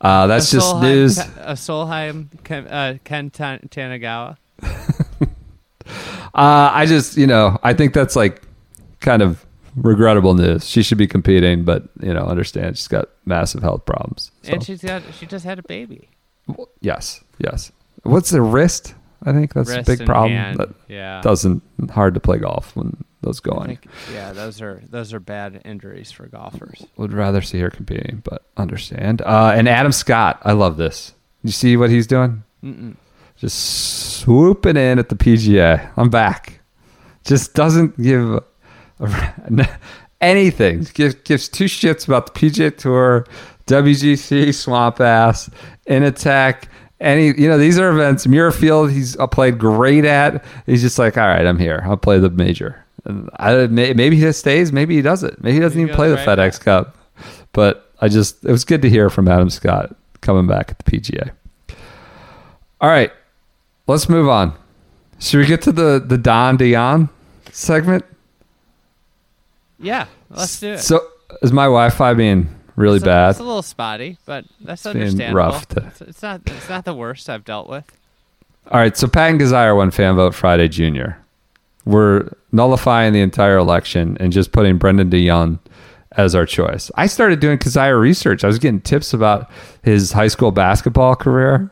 uh, 0.00 0.26
that's 0.26 0.52
A 0.52 0.56
just 0.56 0.74
Solheim 0.74 0.82
news. 0.82 1.18
A 1.18 1.54
Solheim 1.54 2.28
Ken, 2.44 2.66
uh, 2.68 2.98
Ken 3.04 3.30
Tan- 3.30 3.68
Tanagawa. 3.70 4.36
Uh, 6.34 6.70
I 6.74 6.84
just 6.86 7.16
you 7.16 7.26
know 7.26 7.58
I 7.62 7.72
think 7.72 7.94
that's 7.94 8.14
like 8.16 8.42
kind 9.00 9.22
of 9.22 9.45
regrettable 9.76 10.34
news. 10.34 10.68
She 10.68 10.82
should 10.82 10.98
be 10.98 11.06
competing, 11.06 11.64
but 11.64 11.84
you 12.00 12.12
know 12.12 12.24
understand 12.26 12.76
she's 12.76 12.88
got 12.88 13.08
massive 13.24 13.62
health 13.62 13.84
problems. 13.84 14.30
So, 14.42 14.52
And 14.54 14.64
she's 14.64 14.82
got 14.82 15.02
she 15.18 15.26
just 15.26 15.44
had 15.44 15.58
a 15.58 15.62
baby. 15.62 16.08
yes, 16.80 17.22
yes. 17.38 17.72
What's 18.02 18.30
the 18.30 18.42
wrist? 18.42 18.94
I 19.24 19.32
think 19.32 19.54
that's 19.54 19.68
Wrist 19.70 19.88
a 19.88 19.96
big 19.96 20.06
problem. 20.06 20.32
hand. 20.32 20.58
That 20.58 20.68
yeah. 20.88 21.20
doesn't 21.22 21.62
hard 21.90 22.14
to 22.14 22.20
play 22.20 22.38
golf 22.38 22.76
when 22.76 22.96
those 23.22 23.40
go 23.40 23.52
I 23.52 23.56
on. 23.60 23.66
think, 23.66 23.86
yeah, 24.12 24.32
those 24.32 24.60
are 24.60 24.82
those 24.90 25.12
are 25.12 25.18
bad 25.20 25.60
injuries 25.64 26.12
for 26.12 26.26
golfers. 26.28 26.84
Would 26.96 27.12
rather 27.12 27.40
see 27.42 27.58
her 27.60 27.70
competing, 27.70 28.20
but 28.24 28.44
understand. 28.56 29.22
Uh, 29.22 29.52
and 29.54 29.68
Adam 29.68 29.90
Scott, 29.92 30.40
I 30.44 30.52
love 30.52 30.76
this. 30.76 31.12
You 31.42 31.50
see 31.50 31.76
what 31.76 31.90
he's 31.90 32.06
doing? 32.06 32.44
Mm-mm. 32.62 32.94
Just 33.36 33.58
swooping 34.20 34.76
in 34.76 34.98
at 34.98 35.08
the 35.08 35.16
PGA. 35.16 35.90
I'm 35.96 36.08
back. 36.10 36.60
Just 37.24 37.54
doesn't 37.54 38.00
give 38.00 38.42
anything. 40.20 40.86
Gives, 40.94 41.14
gives 41.16 41.48
two 41.48 41.64
shits 41.64 42.06
about 42.06 42.32
the 42.32 42.40
PGA 42.40 42.76
Tour, 42.76 43.26
WGC, 43.66 44.54
Swamp 44.54 45.00
Ass, 45.00 45.50
In 45.86 46.02
Attack. 46.02 46.68
Any, 46.98 47.26
you 47.38 47.48
know, 47.48 47.58
these 47.58 47.78
are 47.78 47.90
events. 47.90 48.26
Muirfield, 48.26 48.90
he's 48.90 49.18
uh, 49.18 49.26
played 49.26 49.58
great 49.58 50.04
at. 50.04 50.44
He's 50.64 50.80
just 50.80 50.98
like, 50.98 51.18
all 51.18 51.26
right, 51.26 51.46
I'm 51.46 51.58
here. 51.58 51.82
I'll 51.84 51.96
play 51.96 52.18
the 52.18 52.30
major. 52.30 52.82
And 53.04 53.28
I, 53.36 53.66
maybe 53.66 54.16
he 54.16 54.32
stays. 54.32 54.72
Maybe 54.72 54.96
he 54.96 55.02
doesn't. 55.02 55.42
Maybe 55.42 55.54
he 55.54 55.60
doesn't 55.60 55.76
Maybe 55.76 55.90
even 55.90 55.96
play 55.96 56.08
the 56.08 56.16
right 56.16 56.38
FedEx 56.38 56.58
Cup. 56.60 56.96
But 57.52 57.92
I 58.00 58.08
just, 58.08 58.44
it 58.44 58.50
was 58.50 58.64
good 58.64 58.82
to 58.82 58.90
hear 58.90 59.10
from 59.10 59.28
Adam 59.28 59.50
Scott 59.50 59.94
coming 60.22 60.46
back 60.46 60.70
at 60.70 60.78
the 60.78 60.90
PGA. 60.90 61.30
All 62.80 62.90
right, 62.90 63.12
let's 63.86 64.08
move 64.08 64.28
on. 64.28 64.54
Should 65.18 65.38
we 65.38 65.46
get 65.46 65.62
to 65.62 65.72
the 65.72 65.98
the 65.98 66.18
Don 66.18 66.58
Dion 66.58 67.08
segment? 67.50 68.04
Yeah, 69.78 70.06
let's 70.30 70.58
do 70.60 70.72
it. 70.72 70.78
So, 70.78 71.06
is 71.42 71.52
my 71.52 71.64
Wi-Fi 71.64 72.14
being 72.14 72.48
really 72.76 72.96
it's 72.96 73.02
a, 73.04 73.06
bad? 73.06 73.30
It's 73.30 73.40
a 73.40 73.44
little 73.44 73.62
spotty, 73.62 74.18
but 74.24 74.44
that's 74.60 74.82
being 74.82 74.96
understandable. 74.96 75.36
rough 75.36 75.68
to- 75.68 75.86
It's, 75.86 76.00
it's 76.00 76.22
not 76.22 76.42
it's 76.46 76.68
not 76.68 76.84
the 76.84 76.94
worst 76.94 77.28
I've 77.28 77.44
dealt 77.44 77.68
with. 77.68 77.90
All 78.70 78.80
right, 78.80 78.96
so 78.96 79.06
Patton 79.06 79.38
won 79.76 79.90
Fan 79.92 80.16
Vote 80.16 80.34
Friday 80.34 80.68
Junior. 80.68 81.18
We're 81.84 82.30
nullifying 82.50 83.12
the 83.12 83.20
entire 83.20 83.56
election 83.58 84.16
and 84.18 84.32
just 84.32 84.50
putting 84.50 84.76
Brendon 84.76 85.08
de 85.08 85.24
Jonge 85.24 85.60
as 86.12 86.34
our 86.34 86.46
choice. 86.46 86.90
I 86.96 87.06
started 87.06 87.38
doing 87.38 87.58
Kizzire 87.58 88.00
research. 88.00 88.42
I 88.42 88.48
was 88.48 88.58
getting 88.58 88.80
tips 88.80 89.12
about 89.12 89.48
his 89.82 90.12
high 90.12 90.26
school 90.26 90.50
basketball 90.50 91.14
career 91.14 91.70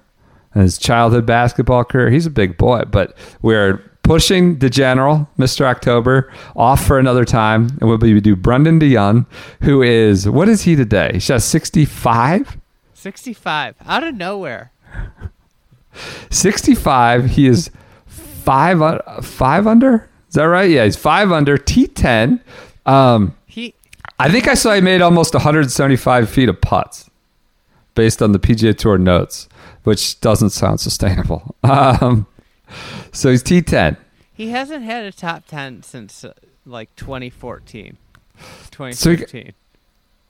and 0.52 0.62
his 0.62 0.78
childhood 0.78 1.26
basketball 1.26 1.82
career. 1.82 2.10
He's 2.10 2.26
a 2.26 2.30
big 2.30 2.56
boy, 2.56 2.82
but 2.88 3.16
we're 3.42 3.82
pushing 4.04 4.58
the 4.60 4.70
general, 4.70 5.28
Mr. 5.38 5.62
October, 5.62 6.32
off 6.54 6.86
for 6.86 6.98
another 7.00 7.24
time. 7.24 7.76
And 7.80 7.88
we'll 7.88 7.98
be 7.98 8.20
do 8.20 8.36
Brendon 8.36 8.78
de 8.78 8.92
Jonge, 8.92 9.26
who 9.62 9.82
is, 9.82 10.28
what 10.28 10.48
is 10.48 10.62
he 10.62 10.76
today? 10.76 11.10
He's 11.14 11.26
just 11.26 11.48
65? 11.48 12.58
Sixty 12.94 13.34
five 13.34 13.74
out 13.84 14.02
of 14.02 14.14
nowhere. 14.14 14.70
65. 16.30 17.26
He 17.26 17.46
is 17.46 17.70
five 18.06 18.78
five 19.22 19.66
under. 19.66 20.08
Is 20.28 20.34
that 20.34 20.44
right? 20.44 20.70
Yeah, 20.70 20.84
he's 20.84 20.96
five 20.96 21.30
under. 21.30 21.58
T10. 21.58 22.40
Um, 22.86 23.36
He 23.46 23.74
I 24.18 24.30
think 24.30 24.48
I 24.48 24.54
saw 24.54 24.74
he 24.74 24.80
made 24.80 25.02
almost 25.02 25.34
175 25.34 26.30
feet 26.30 26.48
of 26.48 26.60
putts, 26.60 27.10
based 27.94 28.22
on 28.22 28.32
the 28.32 28.38
PGA 28.38 28.76
Tour 28.76 28.96
notes, 28.98 29.48
which 29.82 30.20
doesn't 30.20 30.50
sound 30.50 30.80
sustainable. 30.80 31.54
Um, 31.64 32.26
so 33.14 33.30
he's 33.30 33.42
T10. 33.42 33.96
he 34.32 34.50
hasn't 34.50 34.84
had 34.84 35.04
a 35.04 35.12
top 35.12 35.44
ten 35.46 35.82
since 35.82 36.24
uh, 36.24 36.32
like 36.66 36.94
2014, 36.96 37.96
So 38.92 39.16
he- 39.16 39.52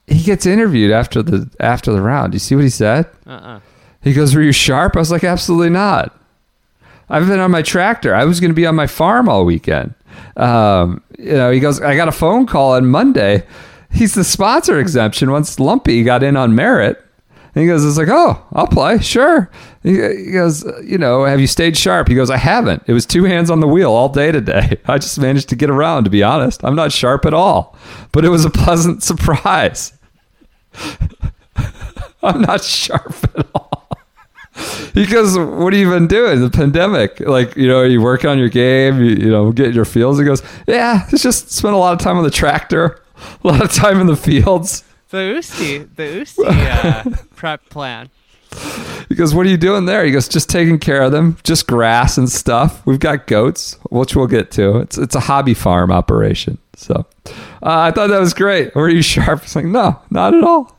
He 0.07 0.21
gets 0.23 0.45
interviewed 0.45 0.91
after 0.91 1.23
the 1.23 1.49
after 1.59 1.91
the 1.91 2.01
round. 2.01 2.33
You 2.33 2.39
see 2.39 2.55
what 2.55 2.63
he 2.63 2.69
said? 2.69 3.07
uh 3.25 3.31
uh 3.31 3.59
He 4.01 4.13
goes, 4.13 4.35
"Were 4.35 4.41
you 4.43 4.51
sharp?" 4.51 4.95
I 4.95 4.99
was 4.99 5.11
like, 5.11 5.23
"Absolutely 5.23 5.71
not." 5.71 6.15
I've 7.09 7.27
been 7.27 7.39
on 7.39 7.51
my 7.51 7.61
tractor. 7.63 8.13
I 8.15 8.25
was 8.25 8.39
going 8.39 8.49
to 8.51 8.55
be 8.55 8.65
on 8.65 8.75
my 8.75 8.87
farm 8.87 9.29
all 9.29 9.45
weekend. 9.45 9.93
Um, 10.37 11.01
you 11.19 11.33
know, 11.33 11.51
he 11.51 11.59
goes, 11.59 11.79
"I 11.81 11.95
got 11.95 12.07
a 12.07 12.11
phone 12.11 12.45
call 12.45 12.73
on 12.73 12.85
Monday. 12.87 13.43
He's 13.91 14.13
the 14.15 14.23
sponsor 14.23 14.79
exemption 14.79 15.31
once 15.31 15.59
Lumpy 15.59 16.03
got 16.03 16.21
in 16.23 16.35
on 16.37 16.53
merit." 16.55 17.03
And 17.55 17.61
he 17.61 17.67
goes, 17.67 17.85
"It's 17.85 17.97
like, 17.97 18.09
oh, 18.09 18.45
I'll 18.53 18.67
play, 18.67 18.99
sure." 18.99 19.49
He, 19.81 19.95
goes, 20.31 20.65
"You 20.83 20.97
know, 20.97 21.23
have 21.23 21.39
you 21.39 21.47
stayed 21.47 21.77
sharp?" 21.77 22.09
He 22.09 22.15
goes, 22.15 22.29
"I 22.29 22.37
haven't. 22.37 22.83
It 22.85 22.93
was 22.93 23.05
two 23.05 23.23
hands 23.23 23.49
on 23.49 23.61
the 23.61 23.67
wheel 23.67 23.91
all 23.91 24.09
day 24.09 24.31
today. 24.31 24.77
I 24.85 24.97
just 24.97 25.17
managed 25.17 25.49
to 25.49 25.55
get 25.55 25.69
around. 25.69 26.03
To 26.03 26.09
be 26.09 26.21
honest, 26.21 26.63
I'm 26.65 26.75
not 26.75 26.91
sharp 26.91 27.25
at 27.25 27.33
all, 27.33 27.77
but 28.11 28.25
it 28.25 28.29
was 28.29 28.45
a 28.45 28.49
pleasant 28.49 29.01
surprise." 29.11 29.93
I'm 32.23 32.41
not 32.41 32.63
sharp 32.63 33.15
at 33.37 33.47
all. 33.53 33.87
he 34.93 35.05
goes, 35.05 35.37
what 35.37 35.73
have 35.73 35.79
you 35.79 35.89
been 35.89 36.07
doing? 36.07 36.41
The 36.41 36.49
pandemic, 36.49 37.19
like 37.19 37.55
you 37.55 37.67
know, 37.67 37.83
you 37.83 38.01
work 38.01 38.25
on 38.25 38.39
your 38.39 38.49
game, 38.49 38.99
you, 38.99 39.11
you 39.11 39.29
know, 39.29 39.51
get 39.51 39.73
your 39.73 39.85
fields. 39.85 40.17
He 40.17 40.25
goes, 40.25 40.41
yeah, 40.67 41.05
it's 41.11 41.23
just 41.23 41.51
spent 41.51 41.73
a 41.73 41.77
lot 41.77 41.93
of 41.93 41.99
time 41.99 42.17
on 42.17 42.23
the 42.23 42.31
tractor, 42.31 43.01
a 43.43 43.47
lot 43.47 43.63
of 43.63 43.71
time 43.71 43.99
in 43.99 44.07
the 44.07 44.15
fields. 44.15 44.83
The 45.15 45.21
Usti, 45.21 45.95
the 45.95 46.03
Usti 46.25 46.43
uh, 46.45 47.17
prep 47.37 47.69
plan. 47.69 48.09
He 49.07 49.15
goes, 49.15 49.33
what 49.33 49.45
are 49.45 49.49
you 49.49 49.55
doing 49.55 49.85
there? 49.85 50.03
He 50.03 50.11
goes, 50.11 50.27
just 50.27 50.49
taking 50.49 50.77
care 50.77 51.01
of 51.03 51.13
them, 51.13 51.37
just 51.43 51.67
grass 51.67 52.17
and 52.17 52.29
stuff. 52.29 52.85
We've 52.85 52.99
got 52.99 53.25
goats, 53.25 53.79
which 53.91 54.13
we'll 54.13 54.27
get 54.27 54.51
to. 54.51 54.79
It's 54.79 54.97
it's 54.97 55.15
a 55.15 55.21
hobby 55.21 55.53
farm 55.53 55.89
operation. 55.89 56.57
So 56.73 57.05
uh, 57.25 57.31
I 57.61 57.91
thought 57.91 58.07
that 58.07 58.19
was 58.19 58.33
great. 58.33 58.75
Were 58.75 58.89
you 58.89 59.01
sharp? 59.01 59.43
It's 59.43 59.55
like, 59.55 59.63
no, 59.63 59.97
not 60.09 60.33
at 60.33 60.43
all. 60.43 60.77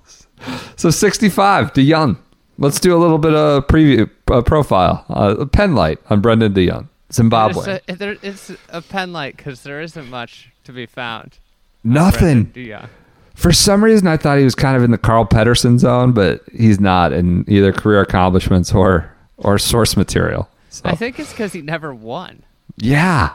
So 0.76 0.90
65, 0.90 1.72
de 1.72 1.88
Jonge. 1.88 2.18
Let's 2.58 2.78
do 2.78 2.94
a 2.94 3.00
little 3.00 3.16
bit 3.18 3.32
of 3.32 3.66
preview 3.68 4.10
uh, 4.30 4.42
profile, 4.42 5.02
uh, 5.08 5.46
pen 5.46 5.74
light 5.74 5.98
on 6.10 6.20
Brendon 6.20 6.52
de 6.52 6.66
Jonge, 6.66 6.88
Zimbabwe. 7.10 7.80
It's 7.86 7.88
a, 7.88 7.96
there, 7.96 8.16
it's 8.20 8.52
a 8.68 8.82
pen 8.82 9.14
light 9.14 9.38
because 9.38 9.62
there 9.62 9.80
isn't 9.80 10.10
much 10.10 10.50
to 10.64 10.72
be 10.72 10.84
found. 10.84 11.38
Nothing. 11.82 12.52
Yeah. 12.54 12.88
For 13.36 13.52
some 13.52 13.84
reason, 13.84 14.08
I 14.08 14.16
thought 14.16 14.38
he 14.38 14.44
was 14.44 14.54
kind 14.54 14.76
of 14.76 14.82
in 14.82 14.90
the 14.90 14.98
Carl 14.98 15.24
Pettersson 15.26 15.78
zone, 15.78 16.12
but 16.12 16.42
he's 16.52 16.80
not 16.80 17.12
in 17.12 17.44
either 17.48 17.72
career 17.72 18.00
accomplishments 18.00 18.72
or 18.74 19.12
or 19.36 19.58
source 19.58 19.96
material. 19.96 20.48
So, 20.70 20.82
I 20.84 20.94
think 20.96 21.18
it's 21.20 21.30
because 21.30 21.52
he 21.52 21.62
never 21.62 21.94
won. 21.94 22.42
yeah. 22.78 23.34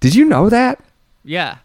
Did 0.00 0.14
you 0.16 0.24
know 0.24 0.48
that? 0.48 0.80
Yeah. 1.24 1.58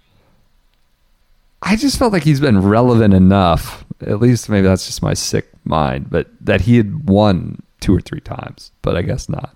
I 1.64 1.76
just 1.76 1.98
felt 1.98 2.14
like 2.14 2.24
he's 2.24 2.40
been 2.40 2.62
relevant 2.62 3.14
enough. 3.16 3.84
At 4.02 4.20
least 4.20 4.48
maybe 4.48 4.68
that's 4.68 4.86
just 4.86 5.02
my 5.02 5.16
sick 5.16 5.48
mind, 5.66 6.10
but 6.12 6.28
that 6.42 6.62
he 6.62 6.78
had 6.78 7.10
won 7.10 7.64
two 7.80 7.96
or 7.96 8.02
three 8.02 8.20
times, 8.20 8.72
but 8.84 8.96
I 8.96 9.02
guess 9.02 9.28
not. 9.28 9.56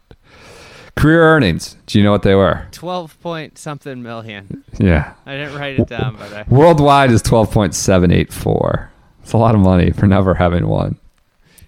Career 0.95 1.23
earnings. 1.23 1.77
Do 1.87 1.97
you 1.97 2.03
know 2.03 2.11
what 2.11 2.23
they 2.23 2.35
were? 2.35 2.67
Twelve 2.71 3.19
point 3.21 3.57
something 3.57 4.03
million. 4.03 4.63
Yeah. 4.77 5.13
I 5.25 5.33
didn't 5.37 5.57
write 5.57 5.79
it 5.79 5.87
down, 5.87 6.15
but 6.17 6.33
I, 6.33 6.45
Worldwide 6.49 7.11
is 7.11 7.23
12.784. 7.23 8.87
It's 9.23 9.33
a 9.33 9.37
lot 9.37 9.55
of 9.55 9.61
money 9.61 9.91
for 9.91 10.07
never 10.07 10.33
having 10.35 10.67
won. 10.67 10.97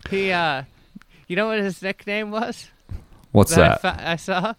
he, 0.09 0.31
uh, 0.31 0.63
you 1.27 1.35
know 1.35 1.47
what 1.47 1.59
his 1.59 1.81
nickname 1.81 2.31
was? 2.31 2.69
What's 3.31 3.55
that 3.55 3.81
that? 3.81 3.93
I, 3.93 3.97
fa- 3.97 4.09
I 4.09 4.15
saw 4.17 4.41
the 4.41 4.55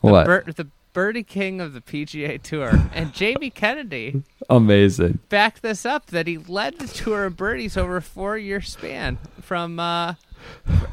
What? 0.00 0.26
Bir- 0.26 0.44
the 0.54 0.66
Birdie 0.92 1.22
King 1.22 1.60
of 1.60 1.72
the 1.74 1.80
PGA 1.80 2.42
Tour, 2.42 2.90
and 2.92 3.12
Jamie 3.14 3.50
Kennedy 3.50 4.22
Amazing. 4.50 5.20
Back 5.28 5.60
this 5.60 5.86
up 5.86 6.06
that 6.06 6.26
he 6.26 6.38
led 6.38 6.78
the 6.78 6.88
tour 6.88 7.24
of 7.26 7.36
birdies 7.36 7.76
over 7.76 7.96
a 7.98 8.02
four-year 8.02 8.62
span 8.62 9.18
from 9.40 9.78
uh, 9.78 10.14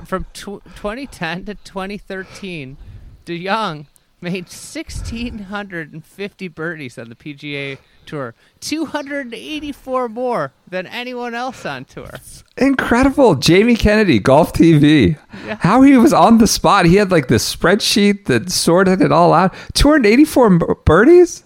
from 0.05 0.25
tw- 0.33 0.61
2010 0.75 1.45
to 1.45 1.55
2013. 1.55 2.77
DeYoung 3.25 3.87
made 4.21 4.45
1,650 4.45 6.47
birdies 6.47 6.97
on 6.97 7.09
the 7.09 7.15
PGA 7.15 7.77
Tour, 8.05 8.33
284 8.59 10.09
more 10.09 10.51
than 10.67 10.85
anyone 10.87 11.33
else 11.33 11.65
on 11.65 11.85
tour. 11.85 12.09
Incredible. 12.57 13.35
Jamie 13.35 13.75
Kennedy, 13.75 14.19
Golf 14.19 14.53
TV. 14.53 15.17
Yeah. 15.45 15.57
How 15.59 15.81
he 15.81 15.97
was 15.97 16.13
on 16.13 16.37
the 16.37 16.47
spot. 16.47 16.85
He 16.85 16.95
had 16.95 17.11
like 17.11 17.27
this 17.27 17.53
spreadsheet 17.55 18.25
that 18.25 18.51
sorted 18.51 19.01
it 19.01 19.11
all 19.11 19.33
out. 19.33 19.53
284 19.73 20.57
birdies 20.85 21.43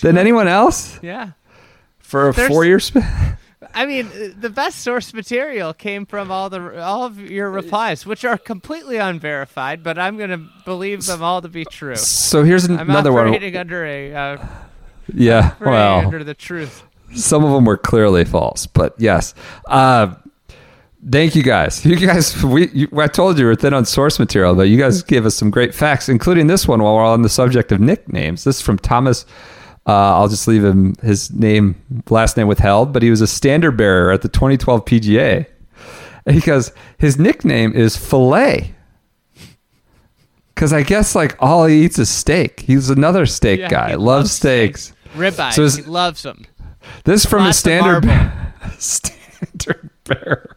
than 0.00 0.16
anyone 0.16 0.48
else 0.48 0.98
Yeah. 1.02 1.30
for 1.98 2.28
a 2.28 2.32
There's- 2.32 2.50
four 2.50 2.64
year 2.64 2.80
span. 2.80 3.36
I 3.74 3.86
mean, 3.86 4.34
the 4.38 4.50
best 4.50 4.80
source 4.80 5.14
material 5.14 5.72
came 5.72 6.06
from 6.06 6.30
all 6.30 6.50
the 6.50 6.82
all 6.82 7.04
of 7.04 7.18
your 7.18 7.50
replies, 7.50 8.04
which 8.04 8.24
are 8.24 8.38
completely 8.38 8.96
unverified, 8.96 9.82
but 9.82 9.98
I'm 9.98 10.16
going 10.16 10.30
to 10.30 10.48
believe 10.64 11.06
them 11.06 11.22
all 11.22 11.40
to 11.42 11.48
be 11.48 11.64
true. 11.64 11.96
So 11.96 12.42
here's 12.42 12.68
I'm 12.68 12.78
another 12.78 13.12
one. 13.12 13.34
under 13.56 13.84
a 13.84 14.14
uh, 14.14 14.46
Yeah. 15.14 15.54
Well, 15.60 16.00
under 16.00 16.24
the 16.24 16.34
truth. 16.34 16.82
some 17.14 17.44
of 17.44 17.52
them 17.52 17.64
were 17.64 17.76
clearly 17.76 18.24
false, 18.24 18.66
but 18.66 18.94
yes. 18.98 19.34
Uh, 19.66 20.14
thank 21.10 21.34
you 21.34 21.42
guys. 21.42 21.84
You 21.84 21.96
guys, 21.96 22.42
we 22.42 22.68
you, 22.70 22.88
I 22.98 23.06
told 23.06 23.38
you 23.38 23.46
we're 23.46 23.54
thin 23.54 23.74
on 23.74 23.84
source 23.84 24.18
material, 24.18 24.54
but 24.54 24.64
you 24.64 24.78
guys 24.78 25.02
gave 25.02 25.26
us 25.26 25.34
some 25.34 25.50
great 25.50 25.74
facts, 25.74 26.08
including 26.08 26.46
this 26.46 26.68
one. 26.68 26.82
While 26.82 26.96
we're 26.96 27.04
on 27.04 27.22
the 27.22 27.28
subject 27.28 27.72
of 27.72 27.80
nicknames, 27.80 28.44
this 28.44 28.56
is 28.56 28.62
from 28.62 28.78
Thomas. 28.78 29.24
Uh, 29.86 30.14
I'll 30.16 30.28
just 30.28 30.46
leave 30.46 30.64
him 30.64 30.94
his 31.02 31.32
name, 31.32 31.74
last 32.08 32.36
name 32.36 32.46
withheld, 32.46 32.92
but 32.92 33.02
he 33.02 33.10
was 33.10 33.20
a 33.20 33.26
standard 33.26 33.72
bearer 33.72 34.12
at 34.12 34.22
the 34.22 34.28
2012 34.28 34.84
PGA. 34.84 35.46
Goes, 36.44 36.70
his 36.98 37.18
nickname 37.18 37.72
is 37.74 37.96
Filet. 37.96 38.74
Because 40.54 40.72
I 40.72 40.82
guess 40.82 41.16
like 41.16 41.36
all 41.40 41.66
he 41.66 41.84
eats 41.84 41.98
is 41.98 42.08
steak. 42.08 42.60
He's 42.60 42.90
another 42.90 43.26
steak 43.26 43.58
Yeah, 43.58 43.68
guy. 43.68 43.88
Loves 43.94 44.04
loves 44.04 44.32
steaks. 44.32 44.92
Ribeye. 45.16 45.52
So 45.52 45.68
he 45.68 45.82
loves 45.82 46.22
them. 46.22 46.46
This 47.04 47.24
from 47.26 47.44
Lots 47.44 47.56
of 47.56 47.60
standard 47.60 48.04
standard 48.78 49.90
bearer. 50.04 50.56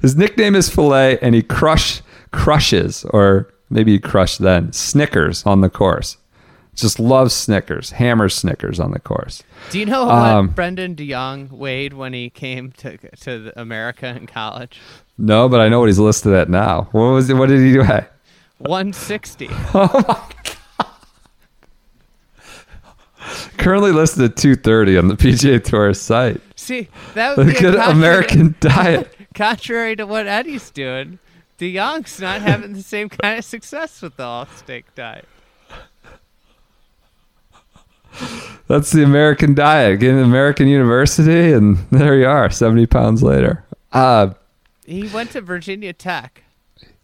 His 0.00 0.16
nickname 0.16 0.54
is 0.54 0.70
Filet, 0.70 1.18
and 1.20 1.34
he 1.34 1.42
crush 1.42 2.00
crushes, 2.32 3.04
or 3.10 3.52
maybe 3.68 3.92
he 3.92 3.98
crushed 3.98 4.38
then 4.40 4.72
Snickers 4.72 5.44
on 5.44 5.60
the 5.60 5.68
course. 5.68 6.16
Just 6.76 7.00
loves 7.00 7.32
Snickers, 7.34 7.90
hammers 7.92 8.34
Snickers 8.34 8.78
on 8.78 8.90
the 8.92 9.00
course. 9.00 9.42
Do 9.70 9.78
you 9.80 9.86
know 9.86 10.08
Um, 10.10 10.46
what 10.48 10.54
Brendon 10.56 10.94
de 10.94 11.08
Jonge 11.08 11.50
weighed 11.50 11.94
when 11.94 12.12
he 12.12 12.28
came 12.30 12.70
to 12.72 12.98
to 13.20 13.52
America 13.58 14.08
in 14.08 14.26
college? 14.26 14.78
No, 15.18 15.48
but 15.48 15.60
I 15.60 15.68
know 15.70 15.80
what 15.80 15.86
he's 15.88 15.98
listed 15.98 16.34
at 16.34 16.50
now. 16.50 16.88
What 16.92 17.04
was 17.12 17.30
it? 17.30 17.34
What 17.34 17.48
did 17.48 17.60
he 17.62 17.72
do? 17.72 17.82
160. 18.58 19.48
oh 19.50 20.04
my 20.06 20.20
god! 20.44 20.86
Currently 23.58 23.92
listed 23.92 24.30
at 24.30 24.36
230 24.36 24.98
on 24.98 25.08
the 25.08 25.14
PGA 25.16 25.62
Tour 25.64 25.92
site. 25.94 26.40
See, 26.56 26.88
that 27.14 27.36
would 27.36 27.46
Look 27.46 27.58
be 27.58 27.64
a 27.64 27.68
at 27.70 27.74
contra- 27.76 27.92
American 27.92 28.54
diet. 28.60 29.12
Contrary 29.34 29.96
to 29.96 30.06
what 30.06 30.26
Eddie's 30.26 30.70
doing, 30.70 31.18
de 31.58 31.74
Jonge's 31.74 32.20
not 32.20 32.42
having 32.42 32.74
the 32.74 32.82
same 32.82 33.08
kind 33.08 33.38
of 33.38 33.44
success 33.44 34.00
with 34.02 34.16
the 34.16 34.22
all 34.24 34.46
steak 34.56 34.94
diet. 34.94 35.26
That's 38.68 38.90
the 38.90 39.02
American 39.04 39.54
diet. 39.54 40.00
Get 40.00 40.10
an 40.14 40.22
American 40.22 40.66
University, 40.68 41.52
and 41.52 41.78
there 41.90 42.16
you 42.16 42.26
are, 42.26 42.50
70 42.50 42.86
pounds 42.86 43.22
later. 43.22 43.64
Uh, 43.92 44.30
He 44.84 45.08
went 45.08 45.30
to 45.32 45.40
Virginia 45.40 45.92
Tech. 45.92 46.42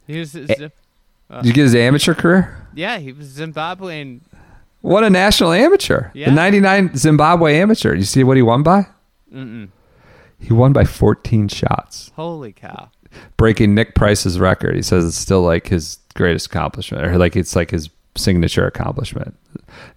He 0.07 0.19
was. 0.19 0.31
Zim- 0.31 0.47
did 0.49 1.45
you 1.47 1.53
get 1.53 1.63
his 1.63 1.75
amateur 1.75 2.15
career? 2.15 2.67
yeah, 2.75 2.99
he 2.99 3.13
was 3.13 3.29
Zimbabwean. 3.39 4.21
What 4.83 5.05
a 5.05 5.11
national 5.11 5.53
amateur. 5.53 6.11
Yeah. 6.13 6.27
The 6.31 6.35
99 6.35 6.97
Zimbabwe 6.97 7.57
amateur. 7.61 7.95
You 7.95 8.03
see 8.03 8.25
what 8.25 8.37
he 8.37 8.43
won 8.43 8.63
by? 8.65 8.87
Mm-mm. 9.33 9.69
He 10.41 10.53
won 10.53 10.73
by 10.73 10.85
14 10.85 11.47
shots, 11.49 12.11
Holy 12.17 12.53
cow! 12.53 12.91
breaking 13.37 13.75
Nick 13.77 13.95
Price's 13.95 14.41
record. 14.41 14.75
He 14.75 14.83
says 14.83 15.05
it's 15.07 15.17
still 15.17 15.43
like 15.43 15.69
his 15.69 15.99
greatest 16.15 16.47
accomplishment, 16.47 17.05
or 17.07 17.17
like 17.17 17.37
it's 17.37 17.55
like 17.55 17.71
his 17.71 17.89
signature 18.17 18.67
accomplishment. 18.67 19.35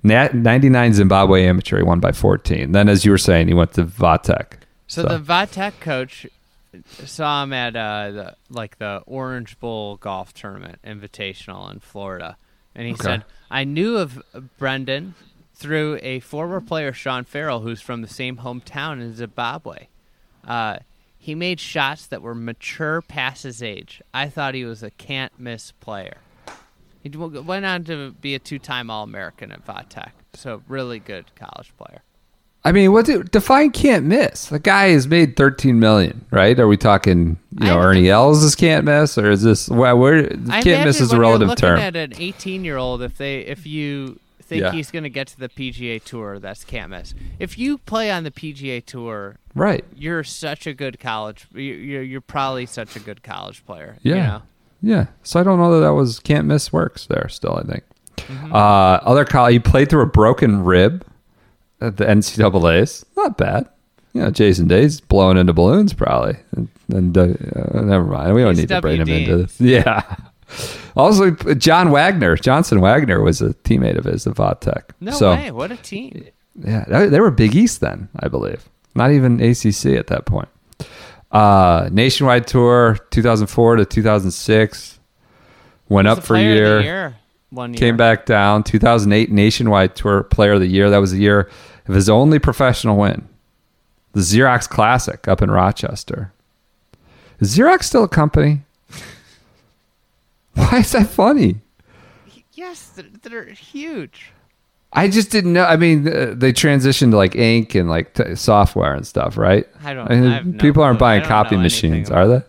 Na- 0.03 0.30
99 0.34 0.93
Zimbabwe 0.93 1.45
amateur, 1.45 1.78
he 1.78 1.84
won 1.84 1.99
by 1.99 2.11
14. 2.11 2.72
Then, 2.72 2.88
as 2.89 3.05
you 3.05 3.11
were 3.11 3.18
saying, 3.18 3.47
he 3.47 3.53
went 3.53 3.74
to 3.74 3.84
Va 3.84 4.20
Tech. 4.22 4.59
So, 4.88 5.03
the 5.03 5.20
Va 5.20 5.47
Tech 5.51 5.80
coach 5.80 6.26
saw 7.05 7.43
him 7.43 7.53
at 7.53 7.76
uh, 7.76 8.11
the 8.11 8.36
like 8.49 8.78
the 8.78 9.01
Orange 9.05 9.59
Bowl 9.59 9.97
golf 9.97 10.34
tournament 10.34 10.80
invitational 10.86 11.72
in 11.72 11.80
Florida, 11.80 12.38
and 12.76 12.86
he 12.88 12.93
Okay. 12.93 13.03
said, 13.03 13.24
"I 13.49 13.63
knew 13.63 13.97
of 13.97 14.22
Brendan 14.57 15.16
through 15.55 15.99
a 16.01 16.20
former 16.20 16.59
player, 16.61 16.91
Sean 16.93 17.24
Farrell, 17.24 17.61
who's 17.61 17.82
from 17.82 18.01
the 18.01 18.07
same 18.09 18.38
hometown 18.38 18.99
in 19.01 19.16
Zimbabwe. 19.16 19.88
Uh, 20.45 20.78
he 21.18 21.34
made 21.34 21.59
shots 21.59 22.05
that 22.07 22.22
were 22.22 22.36
mature 22.36 23.01
past 23.01 23.43
his 23.43 23.63
age. 23.63 24.01
I 24.13 24.28
thought 24.30 24.53
he 24.53 24.66
was 24.66 24.84
a 24.84 24.91
can't 24.91 25.32
miss 25.39 25.72
player. 25.72 26.18
He 27.12 27.16
went 27.18 27.66
on 27.66 27.84
to 27.86 28.12
be 28.20 28.34
a 28.36 28.39
two-time 28.39 28.89
All-American 28.89 29.51
at 29.51 29.64
Va 29.64 29.86
Tech, 29.88 30.14
so 30.34 30.64
really 30.68 30.99
good 30.99 31.26
college 31.36 31.72
player." 31.78 32.01
I 32.64 32.72
mean, 32.72 32.91
what 32.91 33.06
do, 33.06 33.22
define 33.22 33.70
can't 33.70 34.06
miss? 34.06 34.47
The 34.47 34.58
guy 34.58 34.88
has 34.89 35.08
made 35.08 35.36
13 35.38 35.80
million, 35.80 36.26
right? 36.32 36.60
Are 36.60 36.68
we 36.68 36.78
talking, 36.78 37.38
you 37.60 37.68
know, 37.68 37.78
Ernie 37.80 38.10
Els 38.10 38.43
is 38.43 38.56
can't 38.56 38.86
miss, 38.86 39.20
or 39.20 39.30
is 39.30 39.43
this 39.43 39.70
where, 39.70 39.95
where 39.95 40.28
can't 40.28 40.84
miss 40.84 40.99
is 40.99 41.14
a 41.14 41.20
relative 41.20 41.56
term? 41.58 41.78
At 41.80 41.95
an 41.95 42.14
18 42.18 42.66
year 42.66 42.78
old, 42.78 43.03
if 43.03 43.18
they 43.20 43.41
if 43.41 43.68
you 43.68 44.20
think 44.41 44.64
Yeah. 44.64 44.72
he's 44.72 44.89
going 44.89 45.03
to 45.03 45.12
get 45.12 45.28
to 45.28 45.39
the 45.39 45.49
PGA 45.49 46.03
Tour, 46.03 46.39
that's 46.39 46.64
can't 46.64 46.89
miss. 46.89 47.14
If 47.38 47.60
you 47.60 47.78
play 47.78 48.10
on 48.10 48.24
the 48.24 48.32
PGA 48.32 48.84
Tour, 48.84 49.38
right. 49.53 49.86
you're 49.95 50.24
such 50.24 50.66
a 50.66 50.74
good 50.74 50.99
college. 50.99 51.45
you- 51.53 51.62
You're 51.62 52.01
you're 52.03 52.22
probably 52.22 52.66
such 52.66 52.95
a 52.95 52.99
good 52.99 53.22
college 53.22 53.64
player. 53.64 53.97
Yeah. 54.01 54.16
You 54.16 54.22
know? 54.22 54.41
Yeah. 54.86 55.08
So 55.24 55.40
I 55.40 55.44
don't 55.44 55.58
know 55.58 55.74
that 55.74 55.88
that 55.88 55.94
was 55.94 56.20
can't 56.20 56.46
miss 56.46 56.72
works 56.72 57.08
there 57.08 57.28
still, 57.28 57.58
I 57.58 57.64
think. 57.64 57.84
Mm-hmm. 58.18 58.54
Uh, 58.54 59.00
other 59.02 59.26
college, 59.26 59.54
he 59.54 59.60
played 59.60 59.90
through 59.90 60.04
a 60.04 60.08
broken 60.08 60.64
rib 60.64 61.04
at 61.82 61.98
the 61.98 62.06
NCAA's. 62.06 63.04
Not 63.18 63.36
bad. 63.36 63.68
You 64.14 64.22
know, 64.22 64.30
Jason 64.30 64.68
Day's 64.68 65.02
blowing 65.02 65.38
into 65.38 65.54
balloons 65.54 65.94
probably. 65.94 66.38
And, 66.52 66.70
and 66.94 67.18
uh, 67.18 67.22
uh, 67.22 67.82
never 67.82 68.04
mind. 68.06 68.36
We 68.36 68.44
don't 68.44 68.52
He's 68.52 68.60
need 68.60 68.70
to 68.70 68.82
bring 68.82 69.02
him 69.02 69.10
into 69.10 69.38
this. 69.38 69.60
Yeah. 69.60 70.04
Also, 70.96 71.32
John 71.32 71.90
Wagner, 71.90 72.36
Johnson 72.36 72.80
Wagner 72.80 73.22
was 73.22 73.42
a 73.42 73.56
teammate 73.56 73.98
of 73.98 74.06
his 74.06 74.28
at 74.28 74.36
Va 74.36 74.56
Tech. 74.62 74.94
No 75.02 75.12
so, 75.12 75.32
way. 75.32 75.50
What 75.50 75.72
a 75.72 75.78
team. 75.78 76.28
Yeah, 76.64 76.86
they, 76.88 77.08
they 77.08 77.20
were 77.20 77.32
Big 77.32 77.56
East 77.56 77.82
then, 77.82 78.08
I 78.20 78.28
believe. 78.28 78.70
Not 78.94 79.12
even 79.12 79.42
ACC 79.42 79.98
at 79.98 80.08
that 80.08 80.26
point. 80.26 80.48
Uh, 81.36 81.90
nationwide 81.92 82.48
tour, 82.48 82.98
2004 83.10 83.76
to 83.76 83.86
2006. 83.86 85.00
Went 85.90 86.08
up 86.08 86.24
for 86.24 86.36
a 86.36 86.38
player 86.38 86.52
of 86.52 86.56
the 86.56 86.56
year, 86.56 86.82
year 86.82 87.16
one 87.50 87.74
year. 87.74 87.78
came 87.78 87.98
back 87.98 88.26
down. 88.26 88.64
2008 88.64 89.30
nationwide 89.32 89.98
tour 89.98 90.24
player 90.24 90.54
of 90.54 90.62
the 90.62 90.68
year. 90.68 90.90
That 90.90 91.00
was 91.00 91.12
the 91.12 91.18
year 91.18 91.50
of 91.90 91.94
his 91.94 92.08
only 92.08 92.40
professional 92.40 92.96
win. 92.96 93.28
The 94.14 94.22
Xerox 94.22 94.70
Classic 94.70 95.28
up 95.28 95.42
in 95.42 95.52
Rochester. 95.52 96.32
Is 97.42 97.58
Xerox 97.58 97.84
still 97.84 98.06
a 98.06 98.08
company? 98.08 98.62
Why 100.54 100.78
is 100.78 100.94
that 100.94 101.10
funny? 101.10 101.58
Yes, 102.54 102.92
they're, 102.96 103.06
they're 103.24 103.44
huge. 103.48 104.32
I 104.96 105.08
just 105.10 105.30
didn't 105.30 105.54
know. 105.54 105.66
I 105.66 105.76
mean, 105.76 106.08
uh, 106.08 106.34
they 106.36 106.54
transitioned 106.54 107.12
to 107.12 107.18
like 107.18 107.36
ink 107.36 107.76
and 107.76 107.89
like 107.89 108.14
t- 108.14 108.36
software 108.36 108.93
and 108.93 109.06
stuff, 109.06 109.38
right? 109.38 109.68
I 109.84 109.93
don't- 109.93 110.10
mean, 110.10 110.26
I 110.26 110.39
no 110.41 110.58
people 110.58 110.84
aren't 110.84 110.98
clue. 111.00 111.06
Buying 111.08 111.24
copy 111.24 111.58
machines, 111.58 112.10
are 112.10 112.28
they? 112.28 112.41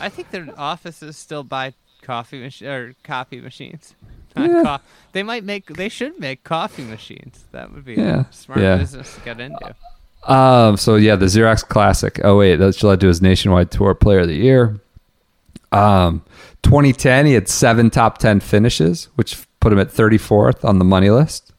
I 0.00 0.08
think 0.08 0.30
their 0.30 0.48
offices 0.56 1.16
still 1.16 1.42
buy 1.44 1.74
coffee 2.02 2.40
mach- 2.42 2.62
or 2.62 2.94
copy 3.04 3.40
machines. 3.40 3.94
Yeah. 4.36 4.62
co- 4.64 4.84
they 5.12 5.24
might 5.24 5.42
make. 5.44 5.66
They 5.66 5.88
should 5.88 6.18
make 6.20 6.44
coffee 6.44 6.84
machines. 6.84 7.44
That 7.50 7.72
would 7.74 7.84
be 7.84 7.94
Yeah, 7.94 8.26
a 8.30 8.32
smart 8.32 8.60
yeah. 8.60 8.76
business 8.76 9.12
to 9.16 9.20
get 9.22 9.40
into. 9.40 9.74
Um. 10.24 10.76
So 10.76 10.94
yeah, 10.94 11.16
the 11.16 11.26
Xerox 11.26 11.66
Classic. 11.66 12.20
Oh 12.22 12.38
wait, 12.38 12.56
that 12.56 12.80
led 12.84 13.00
to 13.00 13.08
his 13.08 13.20
nationwide 13.20 13.70
tour 13.72 13.92
player 13.94 14.20
of 14.20 14.28
the 14.28 14.36
year. 14.36 14.78
Um, 15.72 16.22
2010, 16.62 17.26
he 17.26 17.32
had 17.34 17.48
seven 17.48 17.90
top 17.90 18.18
ten 18.18 18.38
finishes, 18.40 19.08
which 19.16 19.36
put 19.60 19.72
him 19.72 19.78
at 19.78 19.88
34th 19.88 20.64
on 20.64 20.78
the 20.78 20.84
money 20.84 21.10
list. 21.10 21.52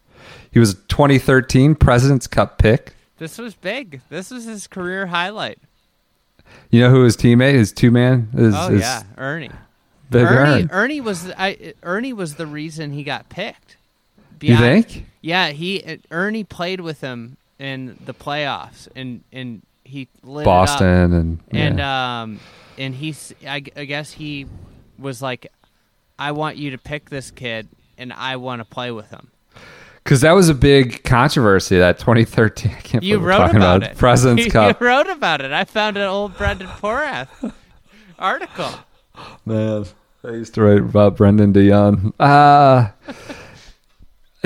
He 0.51 0.59
was 0.59 0.71
a 0.71 0.75
2013 0.75 1.75
President's 1.75 2.27
Cup 2.27 2.57
pick. 2.57 2.93
This 3.17 3.37
was 3.37 3.55
big. 3.55 4.01
This 4.09 4.31
was 4.31 4.45
his 4.45 4.67
career 4.67 5.07
highlight. 5.07 5.59
You 6.69 6.81
know 6.81 6.89
who 6.89 7.03
his 7.03 7.15
teammate, 7.15 7.53
his 7.53 7.71
two 7.71 7.91
man, 7.91 8.29
is? 8.33 8.53
Oh 8.57 8.73
is 8.73 8.81
yeah, 8.81 9.03
Ernie. 9.17 9.51
Big 10.09 10.25
Ernie, 10.25 10.63
Ern. 10.63 10.69
Ernie 10.71 11.01
was 11.01 11.31
I, 11.37 11.73
Ernie 11.83 12.13
was 12.13 12.35
the 12.35 12.45
reason 12.45 12.91
he 12.91 13.03
got 13.03 13.29
picked. 13.29 13.77
You 14.41 14.57
think? 14.57 15.05
Yeah, 15.21 15.49
he 15.49 15.99
Ernie 16.09 16.43
played 16.43 16.81
with 16.81 17.01
him 17.01 17.37
in 17.59 17.97
the 18.05 18.13
playoffs, 18.13 18.87
and 18.95 19.23
and 19.31 19.61
he 19.83 20.07
lit. 20.23 20.45
Boston 20.45 21.13
and 21.13 21.39
and 21.51 21.77
yeah. 21.77 22.21
um 22.21 22.39
and 22.77 22.95
he's 22.95 23.33
I 23.47 23.59
guess 23.59 24.11
he 24.11 24.47
was 24.97 25.21
like, 25.21 25.51
I 26.17 26.31
want 26.31 26.57
you 26.57 26.71
to 26.71 26.77
pick 26.77 27.09
this 27.09 27.31
kid, 27.31 27.67
and 27.97 28.11
I 28.11 28.37
want 28.37 28.59
to 28.59 28.65
play 28.65 28.91
with 28.91 29.09
him. 29.09 29.29
Because 30.03 30.21
that 30.21 30.31
was 30.31 30.49
a 30.49 30.55
big 30.55 31.03
controversy 31.03 31.77
that 31.77 31.99
2013. 31.99 32.71
I 32.71 32.81
can't 32.81 33.03
You 33.03 33.19
wrote 33.19 33.51
about, 33.51 33.55
about, 33.55 33.83
it. 33.83 33.97
President's 33.97 34.45
you 34.45 34.51
Cup. 34.51 34.81
wrote 34.81 35.07
about 35.07 35.41
it. 35.41 35.51
I 35.51 35.63
found 35.63 35.97
an 35.97 36.03
old 36.07 36.35
Brendan 36.37 36.67
Porath 36.67 37.53
article. 38.17 38.71
Man, 39.45 39.85
I 40.23 40.31
used 40.31 40.53
to 40.55 40.63
write 40.63 40.79
about 40.79 41.17
Brendon 41.17 41.51
de 41.51 41.69
Jonge. 41.69 42.13
Uh, 42.19 42.89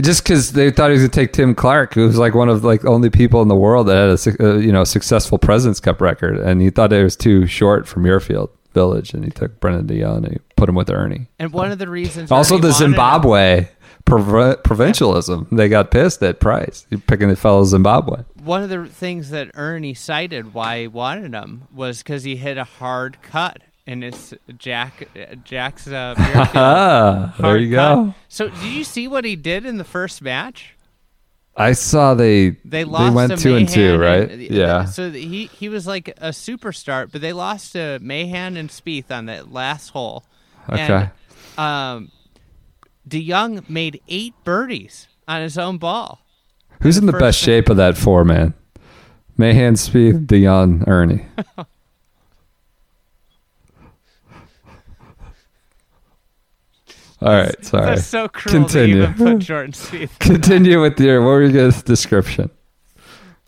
just 0.01 0.23
because 0.23 0.51
they 0.51 0.71
thought 0.71 0.87
he 0.89 0.93
was 0.93 1.01
going 1.01 1.11
to 1.11 1.19
take 1.21 1.33
Tim 1.33 1.55
Clark, 1.55 1.93
who 1.93 2.05
was 2.05 2.17
like 2.17 2.33
one 2.35 2.49
of 2.49 2.63
like 2.63 2.83
only 2.85 3.09
people 3.09 3.41
in 3.41 3.47
the 3.47 3.55
world 3.55 3.87
that 3.87 3.95
had 3.95 4.39
a 4.41 4.43
uh, 4.45 4.57
you 4.57 4.71
know 4.71 4.83
successful 4.83 5.37
Presidents 5.37 5.79
Cup 5.79 6.01
record, 6.01 6.37
and 6.37 6.61
he 6.61 6.69
thought 6.69 6.91
it 6.91 7.03
was 7.03 7.15
too 7.15 7.47
short 7.47 7.87
for 7.87 8.01
Muirfield 8.01 8.49
Village, 8.73 9.13
and 9.13 9.23
he 9.23 9.31
took 9.31 9.59
Brendon 9.61 9.87
de 9.87 10.01
Jonge 10.01 10.17
and 10.17 10.33
he 10.33 10.39
put 10.57 10.67
him 10.67 10.75
with 10.75 10.89
Ernie. 10.89 11.27
And 11.39 11.53
one 11.53 11.71
of 11.71 11.79
the 11.79 11.87
reasons 11.87 12.29
Also, 12.31 12.55
Ernie 12.55 12.63
the 12.63 12.71
Zimbabwe 12.73 13.69
prov- 14.05 14.63
provincialism. 14.63 15.47
They 15.51 15.67
got 15.69 15.91
pissed 15.91 16.21
at 16.23 16.39
Price. 16.39 16.85
Picking 17.07 17.29
the 17.29 17.35
fellow 17.35 17.63
Zimbabwe. 17.65 18.23
one 18.43 18.63
of 18.63 18.69
the 18.69 18.85
things 18.85 19.29
that 19.31 19.51
Ernie 19.55 19.93
cited 19.93 20.53
why 20.53 20.81
he 20.81 20.87
wanted 20.87 21.33
him 21.33 21.63
was 21.73 21.99
because 22.03 22.23
he 22.23 22.35
hit 22.35 22.57
a 22.57 22.63
hard 22.63 23.21
cut, 23.21 23.57
in 23.87 24.03
it's 24.03 24.33
Jack 24.57 25.07
Jack's 25.43 25.87
uh, 25.87 26.15
Ah, 26.17 27.35
there 27.39 27.57
you 27.57 27.75
cut. 27.75 27.95
go. 27.95 28.13
So, 28.29 28.49
did 28.49 28.63
you 28.63 28.83
see 28.83 29.07
what 29.07 29.25
he 29.25 29.35
did 29.35 29.65
in 29.65 29.77
the 29.77 29.83
first 29.83 30.21
match? 30.21 30.71
I 31.57 31.71
saw 31.71 32.13
they 32.15 32.57
They 32.65 32.83
lost. 32.83 33.11
They 33.11 33.15
went 33.15 33.39
two 33.39 33.55
and 33.55 33.69
two, 33.69 33.97
right? 33.97 34.29
and- 34.29 34.41
yeah. 34.41 34.85
So 34.85 35.09
he 35.09 35.45
he 35.47 35.69
was 35.69 35.87
like 35.87 36.09
a 36.17 36.29
superstar, 36.29 37.09
but 37.11 37.21
they 37.21 37.31
lost 37.33 37.73
to 37.73 37.97
Mahan 38.01 38.57
and 38.57 38.69
Spieth 38.69 39.09
on 39.09 39.27
that 39.27 39.51
last 39.51 39.89
hole. 39.89 40.25
Okay. 40.69 41.09
And, 41.57 41.59
um, 41.59 42.11
de 43.07 43.27
Jonge 43.27 43.67
made 43.69 44.01
eight 44.07 44.33
birdies 44.43 45.07
on 45.27 45.41
his 45.41 45.57
own 45.57 45.77
ball. 45.77 46.19
Who's 46.81 46.97
in 46.97 47.05
the 47.05 47.13
best 47.13 47.39
thing- 47.39 47.45
shape 47.45 47.69
of 47.69 47.77
that 47.77 47.97
four 47.97 48.23
man? 48.25 48.53
Mahan, 49.37 49.73
Spieth, 49.75 50.27
de 50.27 50.41
Jonge, 50.43 50.87
Ernie. 50.87 51.25
All 57.21 57.29
right, 57.33 57.55
sorry. 57.65 57.85
That's 57.85 58.05
so 58.05 58.27
cruel 58.27 58.63
Continue. 58.65 59.07
put 59.13 59.39
Jordan 59.39 59.71
Spieth. 59.73 60.09
Continue 60.19 60.81
with 60.81 60.99
your 60.99 61.21
what 61.21 61.27
were 61.27 61.43
you 61.43 61.51
guys' 61.51 61.81
description? 61.83 62.49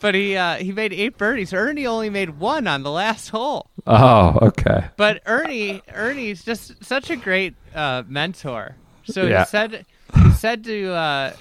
But 0.00 0.14
he 0.14 0.36
uh, 0.36 0.56
he 0.56 0.72
made 0.72 0.92
eight 0.92 1.18
birdies. 1.18 1.52
Ernie 1.52 1.86
only 1.86 2.08
made 2.08 2.38
one 2.38 2.66
on 2.68 2.82
the 2.84 2.90
last 2.90 3.28
hole. 3.30 3.68
Oh, 3.86 4.38
okay. 4.42 4.86
But 4.96 5.22
Ernie 5.26 5.82
Ernie's 5.92 6.44
just 6.44 6.84
such 6.84 7.10
a 7.10 7.16
great 7.16 7.54
uh, 7.74 8.04
mentor. 8.06 8.76
So 9.10 9.26
Yeah. 9.26 9.40
he 9.40 9.46
said 9.46 9.86
he 10.24 10.30
said 10.32 10.64
to 10.64 10.92
uh, 10.92 11.32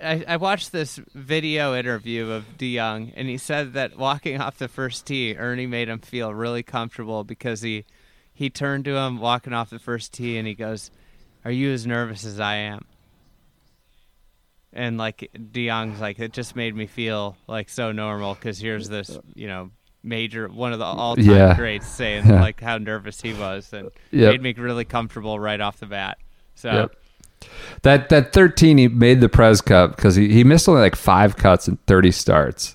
I, 0.00 0.24
I 0.28 0.36
watched 0.36 0.70
this 0.72 1.00
video 1.14 1.74
interview 1.74 2.30
of 2.30 2.56
de 2.56 2.76
Jonge, 2.76 3.12
and 3.16 3.28
he 3.28 3.36
said 3.36 3.72
that 3.72 3.96
walking 3.98 4.40
off 4.40 4.58
the 4.58 4.68
first 4.68 5.06
tee, 5.06 5.34
Ernie 5.36 5.66
made 5.66 5.88
him 5.88 5.98
feel 5.98 6.32
really 6.32 6.62
comfortable 6.62 7.24
because 7.24 7.62
he 7.62 7.84
he 8.32 8.48
turned 8.50 8.84
to 8.84 8.94
him 8.96 9.18
walking 9.18 9.52
off 9.52 9.70
the 9.70 9.80
first 9.80 10.12
tee, 10.12 10.36
and 10.38 10.46
he 10.46 10.54
goes, 10.54 10.90
"Are 11.44 11.50
you 11.50 11.72
as 11.72 11.86
nervous 11.86 12.24
as 12.24 12.38
I 12.38 12.54
am?" 12.56 12.84
And 14.72 14.98
like 14.98 15.30
de 15.52 15.66
Jonge's 15.66 16.00
like, 16.00 16.18
it 16.18 16.32
just 16.32 16.54
made 16.54 16.74
me 16.76 16.86
feel 16.86 17.36
like 17.46 17.68
so 17.68 17.90
normal 17.90 18.34
because 18.34 18.58
here's 18.60 18.88
this, 18.88 19.18
you 19.34 19.48
know, 19.48 19.70
major 20.04 20.46
one 20.48 20.72
of 20.72 20.78
the 20.78 20.84
all-time 20.84 21.24
Yeah. 21.26 21.56
greats 21.56 21.86
saying 21.88 22.26
Yeah. 22.26 22.40
like 22.40 22.60
how 22.60 22.78
nervous 22.78 23.20
he 23.20 23.32
was, 23.34 23.72
and 23.72 23.90
Yep. 24.12 24.30
made 24.30 24.42
me 24.42 24.52
really 24.62 24.84
comfortable 24.84 25.40
right 25.40 25.60
off 25.60 25.78
the 25.80 25.86
bat. 25.86 26.18
So. 26.58 26.70
Yep. 26.72 26.94
That 27.82 28.08
that 28.08 28.32
13 28.32 28.78
he 28.78 28.88
made 28.88 29.20
the 29.20 29.28
Pres 29.28 29.60
Cup 29.60 29.94
because 29.94 30.16
he, 30.16 30.32
he 30.32 30.42
missed 30.42 30.68
only 30.68 30.80
like 30.80 30.96
five 30.96 31.36
cuts 31.36 31.68
in 31.68 31.76
30 31.86 32.10
starts. 32.10 32.74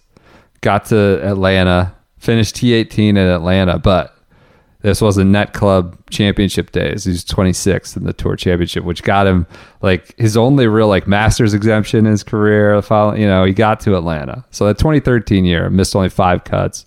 Got 0.61 0.85
to 0.85 1.19
Atlanta, 1.21 1.93
finished 2.17 2.55
T18 2.55 3.09
in 3.09 3.17
Atlanta, 3.17 3.77
but 3.77 4.15
this 4.83 5.01
was 5.01 5.17
a 5.17 5.25
net 5.25 5.53
club 5.53 5.97
championship 6.09 6.71
days. 6.71 7.03
He's 7.03 7.25
was 7.25 7.35
26th 7.35 7.97
in 7.97 8.05
the 8.05 8.13
tour 8.13 8.37
championship, 8.37 8.85
which 8.85 9.03
got 9.03 9.27
him 9.27 9.45
like 9.81 10.17
his 10.17 10.37
only 10.37 10.67
real 10.67 10.87
like 10.87 11.07
masters 11.07 11.53
exemption 11.53 12.05
in 12.05 12.11
his 12.11 12.23
career. 12.23 12.81
Following, 12.81 13.21
you 13.21 13.27
know, 13.27 13.43
he 13.43 13.53
got 13.53 13.81
to 13.81 13.97
Atlanta. 13.97 14.45
So 14.51 14.65
that 14.67 14.77
2013 14.77 15.43
year, 15.43 15.69
missed 15.69 15.95
only 15.95 16.09
five 16.09 16.45
cuts. 16.45 16.85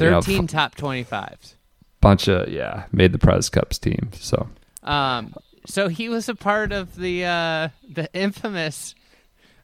You 0.00 0.10
know, 0.10 0.22
13 0.22 0.46
top 0.46 0.74
25s. 0.76 1.54
bunch 2.00 2.28
of 2.28 2.48
yeah, 2.48 2.84
made 2.92 3.12
the 3.12 3.18
Pres 3.18 3.50
Cups 3.50 3.78
team. 3.78 4.10
So 4.14 4.48
Um, 4.82 5.34
so 5.66 5.88
he 5.88 6.08
was 6.08 6.28
a 6.28 6.34
part 6.34 6.72
of 6.72 6.96
the 6.96 7.24
uh, 7.24 7.68
the 7.88 8.08
infamous 8.12 8.94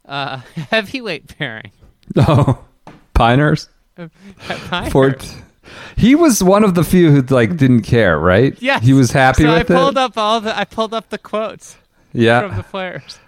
uh, 0.05 0.39
heavyweight 0.71 1.39
pairing. 1.39 1.73
Oh, 2.17 2.65
Piners. 3.15 3.69
Fort. 4.91 5.37
He 5.97 6.15
was 6.15 6.43
one 6.43 6.65
of 6.65 6.75
the 6.75 6.85
few 6.85 7.11
who 7.11 7.23
like 7.23 7.57
didn't 7.57 7.83
care, 7.83 8.19
right? 8.19 8.61
Yes. 8.61 8.85
He 8.85 8.93
was 8.93 9.11
happy 9.13 9.45
so 9.45 9.53
with 9.53 9.71
I 9.71 9.75
pulled 9.75 9.97
it. 9.97 10.01
up 10.01 10.19
all 10.19 10.41
the 10.41 10.57
I 10.57 10.65
pulled 10.65 10.93
up 10.93 11.09
the 11.11 11.19
quotes 11.19 11.77
yeah. 12.13 12.41
from 12.47 12.57
the 12.57 12.63
players. 12.63 13.19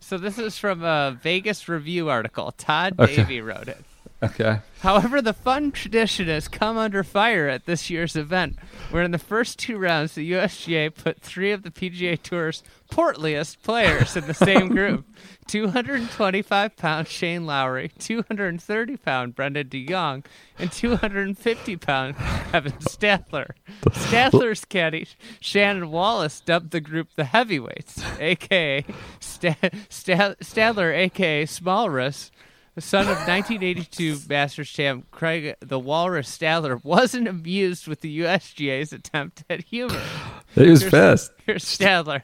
So 0.00 0.18
this 0.18 0.38
is 0.38 0.58
from 0.58 0.82
a 0.82 1.18
Vegas 1.22 1.68
Review 1.68 2.08
article. 2.08 2.52
Todd 2.52 2.94
Okay. 2.98 3.16
Davey 3.16 3.40
wrote 3.40 3.68
it. 3.68 3.84
Okay. 4.20 4.58
However, 4.80 5.22
the 5.22 5.32
fun 5.32 5.70
tradition 5.70 6.26
has 6.26 6.48
come 6.48 6.76
under 6.76 7.04
fire 7.04 7.46
at 7.48 7.66
this 7.66 7.88
year's 7.88 8.16
event, 8.16 8.56
where 8.90 9.04
in 9.04 9.12
the 9.12 9.18
first 9.18 9.60
two 9.60 9.78
rounds, 9.78 10.14
the 10.14 10.32
USGA 10.32 10.92
put 10.92 11.20
three 11.20 11.52
of 11.52 11.62
the 11.62 11.70
PGA 11.70 12.20
Tour's 12.20 12.64
portliest 12.90 13.62
players 13.62 14.16
in 14.16 14.26
the 14.26 14.34
same 14.34 14.68
group 14.70 15.06
225 15.46 16.76
pound 16.76 17.06
Shane 17.06 17.46
Lowry, 17.46 17.92
230 18.00 18.96
pound 18.96 19.36
Brendon 19.36 19.68
de 19.68 19.86
Jonge, 19.86 20.24
and 20.58 20.72
250 20.72 21.76
pound 21.76 22.16
Kevin 22.50 22.72
Stadler. 22.72 23.50
Stadler's 23.90 24.64
caddy, 24.64 25.06
Shannon 25.38 25.90
Wallace, 25.92 26.40
dubbed 26.40 26.72
the 26.72 26.80
group 26.80 27.08
the 27.14 27.24
heavyweights, 27.24 28.02
aka 28.18 28.84
Sta- 29.20 29.54
Sta- 29.88 30.34
Stadler, 30.40 30.92
aka 30.96 31.44
Smallrus. 31.46 32.30
The 32.74 32.80
son 32.80 33.02
of 33.02 33.16
1982 33.26 34.20
Masters 34.28 34.70
champ 34.70 35.10
Craig 35.10 35.56
the 35.60 35.78
Walrus 35.78 36.36
Stadler 36.36 36.82
wasn't 36.84 37.26
amused 37.26 37.86
with 37.88 38.00
the 38.02 38.20
USGA's 38.20 38.92
attempt 38.92 39.44
at 39.50 39.64
humor. 39.64 40.00
He 40.54 40.70
was 40.70 40.80
Here's- 40.80 40.90
pissed. 40.90 41.32
Here's 41.44 41.64
Stadler. 41.64 42.22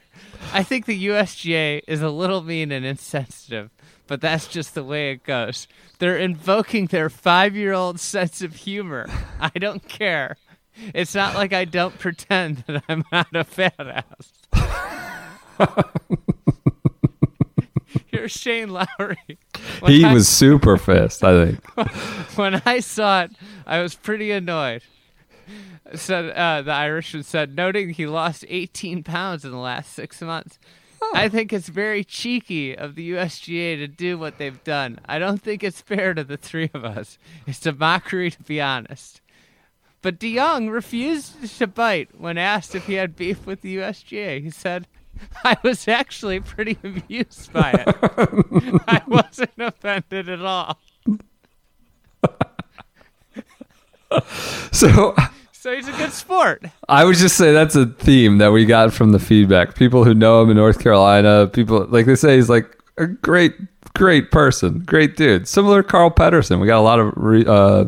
I 0.51 0.63
think 0.63 0.85
the 0.87 1.07
USGA 1.07 1.81
is 1.87 2.01
a 2.01 2.09
little 2.09 2.41
mean 2.41 2.71
and 2.71 2.83
insensitive, 2.85 3.69
but 4.07 4.19
that's 4.19 4.47
just 4.47 4.73
the 4.73 4.83
way 4.83 5.11
it 5.11 5.23
goes. 5.23 5.67
They're 5.99 6.17
invoking 6.17 6.87
their 6.87 7.09
five 7.09 7.55
year 7.55 7.71
old 7.73 7.99
sense 7.99 8.41
of 8.41 8.55
humor. 8.55 9.05
I 9.39 9.51
don't 9.59 9.87
care. 9.87 10.37
It's 10.93 11.13
not 11.15 11.35
like 11.35 11.53
I 11.53 11.65
don't 11.65 11.97
pretend 11.99 12.63
that 12.67 12.83
I'm 12.89 13.03
not 13.11 13.27
a 13.33 13.43
fat 13.43 14.03
ass. 14.51 15.83
Here's 18.17 18.31
Shane 18.31 18.69
Lowry. 18.69 19.17
When 19.79 19.91
He 19.91 20.03
I- 20.05 20.13
was 20.13 20.27
super 20.27 20.77
pissed. 20.85 21.23
I 21.23 21.45
think. 21.45 22.37
when 22.37 22.61
I 22.65 22.79
saw 22.79 23.23
it, 23.23 23.31
I 23.65 23.81
was 23.81 23.95
pretty 23.95 24.31
annoyed. 24.31 24.81
Said 25.93 26.31
uh, 26.31 26.61
the 26.63 26.71
Irishman 26.71 27.23
said, 27.23 27.55
noting 27.55 27.89
he 27.91 28.07
lost 28.07 28.43
18 28.47 29.03
pounds 29.03 29.45
in 29.45 29.51
the 29.51 29.57
last 29.57 29.93
six 29.93 30.21
months. 30.21 30.57
I 31.13 31.29
think 31.29 31.53
it's 31.53 31.67
very 31.69 32.03
cheeky 32.03 32.75
of 32.75 32.95
the 32.95 33.11
USGA 33.11 33.77
to 33.77 33.87
do 33.87 34.17
what 34.17 34.37
they've 34.39 34.63
done. 34.63 34.99
I 35.05 35.19
don't 35.19 35.41
think 35.41 35.63
it's 35.63 35.81
fair 35.81 36.13
to 36.15 36.23
the 36.23 36.37
three 36.37 36.71
of 36.73 36.83
us. 36.83 37.19
It's 37.45 37.65
a 37.67 37.71
mockery, 37.73 38.31
to 38.31 38.41
be 38.43 38.59
honest. 38.59 39.21
But 40.01 40.17
de 40.19 40.35
Jonge 40.35 40.71
refused 40.71 41.57
to 41.59 41.67
bite 41.67 42.09
when 42.19 42.37
asked 42.39 42.73
if 42.73 42.85
he 42.87 42.93
had 42.95 43.15
beef 43.15 43.45
with 43.45 43.61
the 43.61 43.77
USGA. 43.77 44.41
He 44.41 44.49
said, 44.49 44.87
I 45.43 45.57
was 45.63 45.87
actually 45.87 46.39
pretty 46.39 46.77
amused 46.83 47.51
by 47.53 47.71
it. 47.71 47.95
I 48.87 49.01
wasn't 49.07 49.51
offended 49.57 50.29
at 50.29 50.41
all. 50.41 50.79
So 54.71 55.15
So 55.51 55.75
he's 55.75 55.87
a 55.87 55.93
good 55.93 56.11
sport. 56.11 56.63
I 56.87 57.03
would 57.05 57.15
just 57.15 57.35
say 57.37 57.51
that's 57.51 57.75
a 57.75 57.87
theme 57.87 58.37
that 58.37 58.51
we 58.51 58.65
got 58.65 58.93
from 58.93 59.11
the 59.11 59.19
feedback. 59.19 59.75
People 59.75 60.03
who 60.03 60.13
know 60.13 60.41
him 60.41 60.51
in 60.51 60.57
North 60.57 60.79
Carolina, 60.79 61.47
people 61.47 61.85
like 61.87 62.05
they 62.05 62.15
say 62.15 62.35
he's 62.35 62.49
like 62.49 62.69
a 62.97 63.07
great, 63.07 63.55
great 63.95 64.31
person, 64.31 64.79
great 64.85 65.17
dude. 65.17 65.47
Similar 65.47 65.81
to 65.81 65.87
Carl 65.87 66.11
Pettersson. 66.11 66.59
We 66.61 66.67
got 66.67 66.79
a 66.79 66.81
lot 66.81 66.99
of 66.99 67.13
re, 67.15 67.43
uh, 67.45 67.85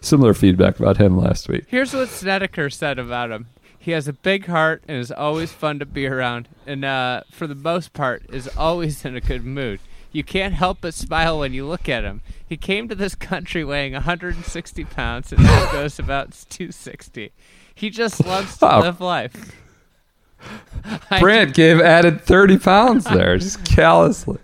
similar 0.00 0.32
feedback 0.34 0.80
about 0.80 0.96
him 0.96 1.16
last 1.18 1.48
week. 1.48 1.64
Here's 1.68 1.92
what 1.92 2.08
Snedeker 2.08 2.70
said 2.70 2.98
about 2.98 3.30
him. 3.30 3.46
He 3.78 3.92
has 3.92 4.08
a 4.08 4.12
big 4.12 4.46
heart 4.46 4.82
and 4.88 4.98
is 4.98 5.12
always 5.12 5.52
fun 5.52 5.78
to 5.78 5.86
be 5.86 6.06
around, 6.06 6.48
and 6.66 6.84
uh, 6.84 7.22
for 7.30 7.46
the 7.46 7.54
most 7.54 7.92
part, 7.92 8.22
is 8.30 8.48
always 8.56 9.04
in 9.04 9.16
a 9.16 9.20
good 9.20 9.44
mood. 9.44 9.80
You 10.10 10.24
can't 10.24 10.54
help 10.54 10.78
but 10.80 10.94
smile 10.94 11.38
when 11.38 11.52
you 11.52 11.66
look 11.66 11.88
at 11.88 12.02
him. 12.04 12.20
He 12.46 12.56
came 12.56 12.88
to 12.88 12.94
this 12.94 13.14
country 13.14 13.64
weighing 13.64 13.92
160 13.92 14.84
pounds 14.86 15.32
and 15.32 15.42
now 15.42 15.70
goes 15.70 15.98
about 15.98 16.32
260. 16.48 17.30
He 17.74 17.90
just 17.90 18.24
loves 18.24 18.56
to 18.58 18.64
Wow. 18.66 18.80
live 18.80 19.00
life. 19.00 19.52
I, 21.10 21.20
Brandt 21.20 21.54
gave 21.54 21.80
added 21.80 22.20
30 22.22 22.58
pounds 22.58 23.04
there, 23.04 23.36
just 23.38 23.64
callously. 23.76 24.38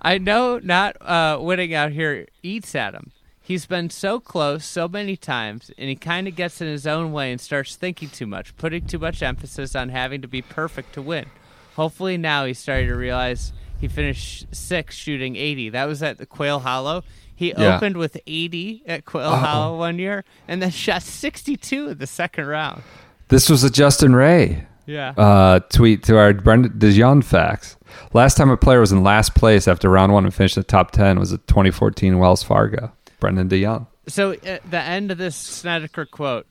I 0.00 0.18
know 0.18 0.58
not 0.62 0.96
uh, 1.00 1.38
winning 1.40 1.74
out 1.74 1.92
here 1.92 2.26
eats 2.42 2.74
at 2.74 2.94
him. 2.94 3.10
He's 3.44 3.66
been 3.66 3.90
so 3.90 4.20
close 4.20 4.64
so 4.64 4.86
many 4.86 5.16
times, 5.16 5.70
and 5.76 5.88
he 5.88 5.96
kind 5.96 6.28
of 6.28 6.36
gets 6.36 6.60
in 6.60 6.68
his 6.68 6.86
own 6.86 7.12
way 7.12 7.32
and 7.32 7.40
starts 7.40 7.74
thinking 7.74 8.08
too 8.08 8.26
much, 8.26 8.56
putting 8.56 8.86
too 8.86 8.98
much 9.00 9.22
emphasis 9.22 9.74
on 9.74 9.88
having 9.88 10.22
to 10.22 10.28
be 10.28 10.42
perfect 10.42 10.92
to 10.94 11.02
win. 11.02 11.26
Hopefully 11.74 12.16
now 12.16 12.44
he's 12.44 12.58
starting 12.60 12.88
to 12.88 12.94
realize 12.94 13.52
he 13.80 13.88
finished 13.88 14.46
sixth 14.54 14.96
shooting 14.96 15.34
80. 15.34 15.70
That 15.70 15.86
was 15.86 16.02
at 16.04 16.18
the 16.18 16.26
Quail 16.26 16.60
Hollow. 16.60 17.02
He 17.34 17.48
Yeah. 17.56 17.74
opened 17.76 17.96
with 17.96 18.16
80 18.28 18.84
at 18.86 19.04
Quail 19.04 19.34
Hollow 19.34 19.76
one 19.76 19.98
year, 19.98 20.24
and 20.46 20.62
then 20.62 20.70
shot 20.70 21.02
62 21.02 21.88
in 21.88 21.98
the 21.98 22.06
second 22.06 22.46
round. 22.46 22.82
This 23.26 23.50
was 23.50 23.64
a 23.64 23.70
Justin 23.70 24.14
Ray 24.14 24.66
Yeah. 24.86 25.14
uh, 25.16 25.58
tweet 25.68 26.04
to 26.04 26.16
our 26.16 26.32
Brendon 26.32 26.78
de 26.78 26.92
Jonge 26.92 27.24
facts. 27.24 27.76
Last 28.12 28.36
time 28.36 28.50
a 28.50 28.56
player 28.56 28.78
was 28.78 28.92
in 28.92 29.02
last 29.02 29.34
place 29.34 29.66
after 29.66 29.88
round 29.88 30.12
one 30.12 30.24
and 30.24 30.32
finished 30.32 30.54
the 30.54 30.62
top 30.62 30.92
10 30.92 31.18
was 31.18 31.32
at 31.32 31.46
2014 31.48 32.18
Wells 32.18 32.42
Fargo. 32.44 32.92
Brendon 33.22 33.46
de 33.46 33.62
Jonge. 33.62 33.86
So 34.08 34.32
at 34.32 34.68
the 34.68 34.80
end 34.80 35.12
of 35.12 35.16
this 35.18 35.36
Snedeker 35.36 36.04
quote, 36.04 36.46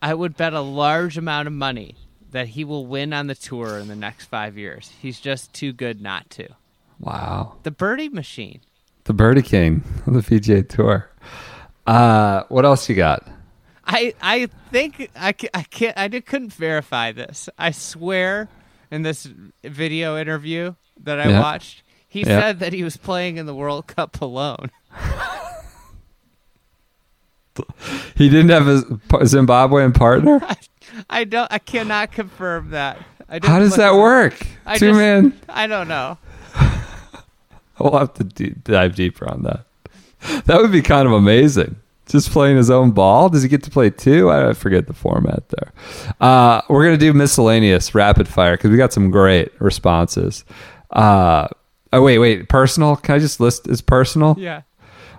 I 0.00 0.14
would 0.14 0.36
bet 0.36 0.52
a 0.52 0.60
large 0.60 1.18
amount 1.18 1.48
of 1.48 1.52
money 1.52 1.96
that 2.30 2.46
he 2.48 2.62
will 2.64 2.86
win 2.86 3.12
on 3.12 3.26
the 3.26 3.34
tour 3.34 3.76
in 3.78 3.88
the 3.88 3.96
next 3.96 4.26
five 4.26 4.56
years. 4.56 4.92
He's 5.02 5.18
just 5.18 5.52
too 5.52 5.72
good 5.72 6.00
not 6.00 6.30
to. 6.30 6.48
Wow. 7.00 7.56
The 7.64 7.72
birdie 7.72 8.08
machine. 8.08 8.60
The 9.04 9.12
Birdie 9.12 9.42
King 9.42 9.82
on 10.06 10.14
the 10.14 10.20
PGA 10.20 10.66
Tour. 10.68 11.10
Uh, 11.88 12.44
what 12.48 12.64
else 12.64 12.88
you 12.88 12.94
got? 12.94 13.26
I 13.84 14.14
I 14.22 14.48
think 14.70 15.10
I, 15.16 15.34
I 15.52 15.62
can't 15.64 15.98
I 15.98 16.06
did, 16.06 16.24
couldn't 16.24 16.52
verify 16.52 17.10
this. 17.10 17.48
I 17.58 17.72
swear 17.72 18.48
in 18.92 19.02
this 19.02 19.28
video 19.64 20.16
interview 20.16 20.76
that 21.02 21.18
I 21.18 21.30
Yeah. 21.30 21.40
watched, 21.40 21.82
he 22.08 22.20
Yeah. 22.20 22.38
said 22.40 22.60
that 22.60 22.72
he 22.72 22.84
was 22.84 22.96
playing 22.96 23.38
in 23.38 23.46
the 23.46 23.54
World 23.56 23.88
Cup 23.88 24.20
alone. 24.22 24.70
He 28.14 28.28
didn't 28.28 28.50
have 28.50 28.68
a 28.68 28.82
Zimbabwean 29.24 29.94
partner? 29.94 30.40
I 31.10 31.24
don't 31.24 31.50
I 31.52 31.58
cannot 31.58 32.12
confirm 32.12 32.70
that. 32.70 32.98
I 33.28 33.40
How 33.42 33.58
does 33.58 33.76
that 33.76 33.94
work? 33.94 34.46
I 34.66 34.78
Two 34.78 34.88
just- 34.88 34.98
man. 34.98 35.38
I 35.48 35.66
don't 35.66 35.88
know. 35.88 36.18
We'll 37.78 37.98
have 37.98 38.14
to 38.14 38.24
d- 38.24 38.54
dive 38.62 38.94
deeper 38.94 39.28
on 39.28 39.42
that. 39.42 39.64
That 40.44 40.60
would 40.60 40.70
be 40.70 40.82
kind 40.82 41.06
of 41.06 41.12
amazing. 41.14 41.76
Just 42.06 42.30
playing 42.30 42.56
his 42.56 42.70
own 42.70 42.90
ball. 42.92 43.28
Does 43.28 43.42
he 43.42 43.48
get 43.48 43.62
to 43.64 43.70
play 43.70 43.90
two? 43.90 44.30
I 44.30 44.52
forget 44.52 44.86
the 44.86 44.92
format 44.92 45.48
there. 45.48 45.72
Uh, 46.20 46.60
we're 46.68 46.84
gonna 46.84 46.96
do 46.98 47.12
miscellaneous 47.12 47.94
rapid 47.94 48.28
fire 48.28 48.56
because 48.56 48.70
we 48.70 48.76
got 48.76 48.92
some 48.92 49.10
great 49.10 49.50
responses. 49.60 50.44
Uh, 50.90 51.48
oh 51.92 52.02
wait, 52.02 52.18
wait, 52.18 52.48
personal. 52.48 52.94
Can 52.96 53.14
I 53.16 53.18
just 53.18 53.40
list 53.40 53.66
as 53.66 53.80
personal? 53.80 54.36
Yeah. 54.38 54.62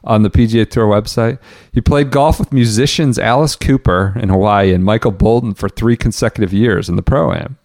On 0.06 0.22
the 0.24 0.30
PGA 0.30 0.70
Tour 0.70 0.86
website. 0.86 1.40
He 1.72 1.80
played 1.80 2.12
golf 2.12 2.38
with 2.38 2.52
musicians 2.52 3.18
Alice 3.18 3.56
Cooper 3.56 4.14
in 4.20 4.28
Hawaii 4.28 4.74
and 4.74 4.84
Michael 4.84 5.12
Bolton 5.12 5.54
for 5.54 5.70
three 5.70 5.96
consecutive 5.96 6.52
years 6.52 6.90
in 6.90 6.98
the 6.98 7.02
pro 7.02 7.32
am. 7.32 7.58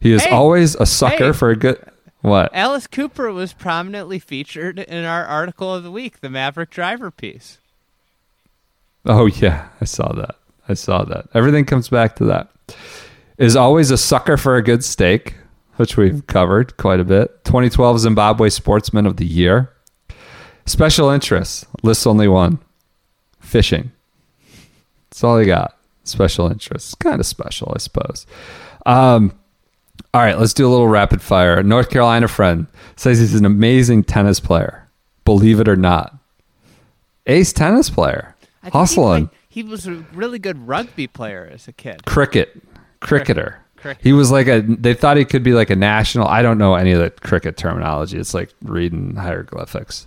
He 0.00 0.12
is 0.12 0.24
Hey, 0.24 0.30
always 0.30 0.76
a 0.76 0.86
sucker 0.86 1.26
hey. 1.28 1.32
for 1.32 1.50
a 1.50 1.56
good 1.56 1.84
what? 2.20 2.50
Alice 2.54 2.86
Cooper 2.86 3.32
was 3.32 3.52
prominently 3.52 4.18
featured 4.18 4.78
in 4.78 5.04
our 5.04 5.24
article 5.24 5.74
of 5.74 5.82
the 5.82 5.90
week, 5.90 6.20
the 6.20 6.28
Mavrik 6.28 6.70
Driver 6.70 7.10
piece. 7.10 7.58
Oh 9.06 9.26
yeah, 9.26 9.68
I 9.80 9.86
saw 9.86 10.12
that. 10.12 10.36
I 10.68 10.74
saw 10.74 11.04
that. 11.04 11.26
Everything 11.34 11.64
comes 11.64 11.88
back 11.88 12.16
to 12.16 12.24
that. 12.26 12.48
Is 13.38 13.56
always 13.56 13.90
a 13.90 13.96
sucker 13.98 14.36
for 14.36 14.56
a 14.56 14.62
good 14.62 14.84
steak, 14.84 15.34
which 15.76 15.96
we've 15.96 16.26
covered 16.26 16.76
quite 16.76 17.00
a 17.00 17.04
bit. 17.04 17.44
2012 17.44 18.00
Zimbabwe 18.00 18.50
Sportsman 18.50 19.06
of 19.06 19.16
the 19.16 19.26
Year. 19.26 19.70
Special 20.70 21.10
interests. 21.10 21.66
Lists 21.82 22.06
only 22.06 22.28
one. 22.28 22.60
Fishing. 23.40 23.90
That's 25.10 25.24
all 25.24 25.36
he 25.38 25.44
got. 25.46 25.76
Special 26.04 26.48
interests. 26.48 26.94
Kind 26.94 27.18
of 27.18 27.26
special, 27.26 27.72
I 27.74 27.78
suppose. 27.78 28.24
Um, 28.86 29.32
all 30.14 30.20
right, 30.22 30.38
let's 30.38 30.54
do 30.54 30.64
a 30.66 30.70
little 30.70 30.86
rapid 30.86 31.22
fire. 31.22 31.58
A 31.58 31.64
North 31.64 31.90
Carolina 31.90 32.28
friend 32.28 32.68
says 32.94 33.18
he's 33.18 33.34
an 33.34 33.44
amazing 33.44 34.04
tennis 34.04 34.38
player. 34.38 34.88
Believe 35.24 35.58
it 35.58 35.66
or 35.68 35.74
not. 35.74 36.14
Ace 37.26 37.52
tennis 37.52 37.90
player. 37.90 38.36
Hustling. 38.62 39.28
He, 39.48 39.62
he 39.62 39.68
was 39.68 39.88
a 39.88 39.94
really 40.14 40.38
good 40.38 40.68
rugby 40.68 41.08
player 41.08 41.50
as 41.52 41.66
a 41.66 41.72
kid. 41.72 42.04
cricket 42.06 42.62
cricketer 43.00 43.58
Cricket. 43.76 44.04
he 44.04 44.12
was 44.12 44.30
like 44.30 44.46
a 44.46 44.60
they 44.60 44.92
thought 44.92 45.16
he 45.16 45.24
could 45.24 45.42
be 45.42 45.54
like 45.54 45.70
a 45.70 45.74
national 45.76 46.28
i 46.28 46.42
don't 46.42 46.58
know 46.58 46.74
any 46.74 46.92
of 46.92 47.00
the 47.00 47.08
cricket 47.08 47.56
terminology 47.56 48.18
it's 48.18 48.34
like 48.34 48.52
reading 48.62 49.16
hieroglyphics 49.16 50.06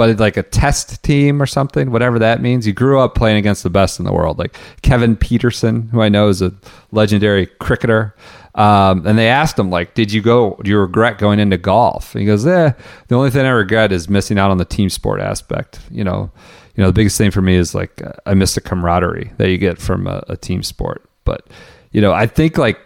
but 0.00 0.18
like 0.18 0.38
a 0.38 0.42
test 0.42 1.02
team 1.02 1.42
or 1.42 1.44
something 1.44 1.90
whatever 1.90 2.18
that 2.18 2.40
means. 2.40 2.66
You 2.66 2.72
grew 2.72 2.98
up 3.00 3.14
playing 3.14 3.36
against 3.36 3.62
the 3.62 3.68
best 3.68 3.98
in 3.98 4.06
the 4.06 4.14
world 4.14 4.38
like 4.38 4.56
kevin 4.80 5.14
pietersen 5.14 5.90
who 5.90 6.00
i 6.00 6.08
know 6.08 6.28
is 6.28 6.40
a 6.40 6.54
legendary 6.90 7.44
cricketer. 7.44 8.14
Um, 8.54 9.06
and 9.06 9.18
they 9.18 9.28
asked 9.28 9.58
him 9.58 9.68
like 9.68 9.92
did 9.92 10.10
you 10.10 10.22
go 10.22 10.58
do 10.64 10.70
you 10.70 10.78
regret 10.78 11.18
going 11.18 11.38
into 11.38 11.58
golf? 11.58 12.14
And 12.14 12.22
he 12.22 12.26
goes 12.26 12.46
eh 12.46 12.72
the 13.08 13.14
only 13.14 13.30
thing 13.30 13.44
i 13.44 13.50
regret 13.50 13.92
is 13.92 14.08
missing 14.08 14.38
out 14.38 14.50
on 14.50 14.56
the 14.56 14.64
team 14.64 14.88
sport 14.88 15.20
aspect. 15.20 15.80
You 15.90 16.02
know 16.02 16.30
you 16.76 16.82
know 16.82 16.88
the 16.88 16.94
biggest 16.94 17.18
thing 17.18 17.30
for 17.30 17.42
me 17.42 17.56
is 17.56 17.74
like 17.74 18.00
i 18.24 18.32
miss 18.32 18.54
the 18.54 18.62
camaraderie 18.62 19.32
that 19.36 19.50
you 19.50 19.58
get 19.58 19.76
from 19.76 20.06
a, 20.06 20.24
a 20.28 20.36
team 20.38 20.62
sport. 20.62 21.06
But 21.26 21.46
you 21.92 22.00
know 22.00 22.14
i 22.14 22.26
think 22.26 22.56
like 22.56 22.80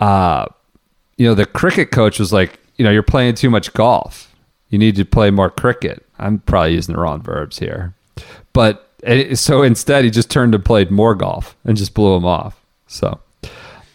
uh 0.00 0.46
you 1.18 1.28
know 1.28 1.34
the 1.34 1.46
cricket 1.46 1.92
coach 1.92 2.18
was 2.18 2.32
like 2.32 2.58
you 2.78 2.84
know 2.84 2.90
you're 2.90 3.04
playing 3.04 3.36
too 3.36 3.48
much 3.48 3.72
golf 3.74 4.29
you 4.70 4.78
need 4.78 4.96
to 4.96 5.04
play 5.04 5.30
more 5.30 5.50
cricket 5.50 6.04
i'm 6.18 6.38
probably 6.40 6.72
using 6.74 6.94
the 6.94 7.00
wrong 7.00 7.20
verbs 7.22 7.58
here 7.58 7.94
but 8.52 8.88
so 9.34 9.62
instead 9.62 10.04
he 10.04 10.10
just 10.10 10.30
turned 10.30 10.54
and 10.54 10.64
played 10.64 10.90
more 10.90 11.14
golf 11.14 11.56
and 11.64 11.76
just 11.76 11.94
blew 11.94 12.14
him 12.16 12.24
off 12.24 12.60
so 12.86 13.20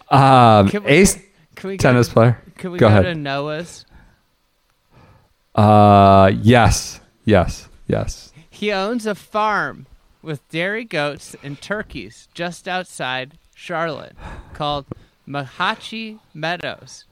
um 0.09 0.69
Can 0.69 0.83
we- 0.83 0.89
ace 0.91 1.19
Can 1.55 1.69
we 1.69 1.77
tennis 1.77 2.07
go, 2.07 2.13
player 2.13 2.41
Can 2.57 2.71
we 2.71 2.77
go 2.79 2.87
go, 2.87 2.87
ahead 2.87 3.03
to 3.03 3.15
Noah's? 3.15 3.85
uh 5.55 6.31
yes 6.41 6.99
yes 7.23 7.67
yes 7.87 8.31
He 8.49 8.71
owns 8.71 9.05
a 9.05 9.15
farm 9.15 9.85
with 10.21 10.47
dairy 10.49 10.83
goats 10.85 11.35
and 11.43 11.61
turkeys 11.61 12.27
just 12.33 12.67
outside 12.67 13.37
Charlotte 13.53 14.15
called 14.53 14.85
Mahachi 15.27 16.19
Meadows. 16.33 17.05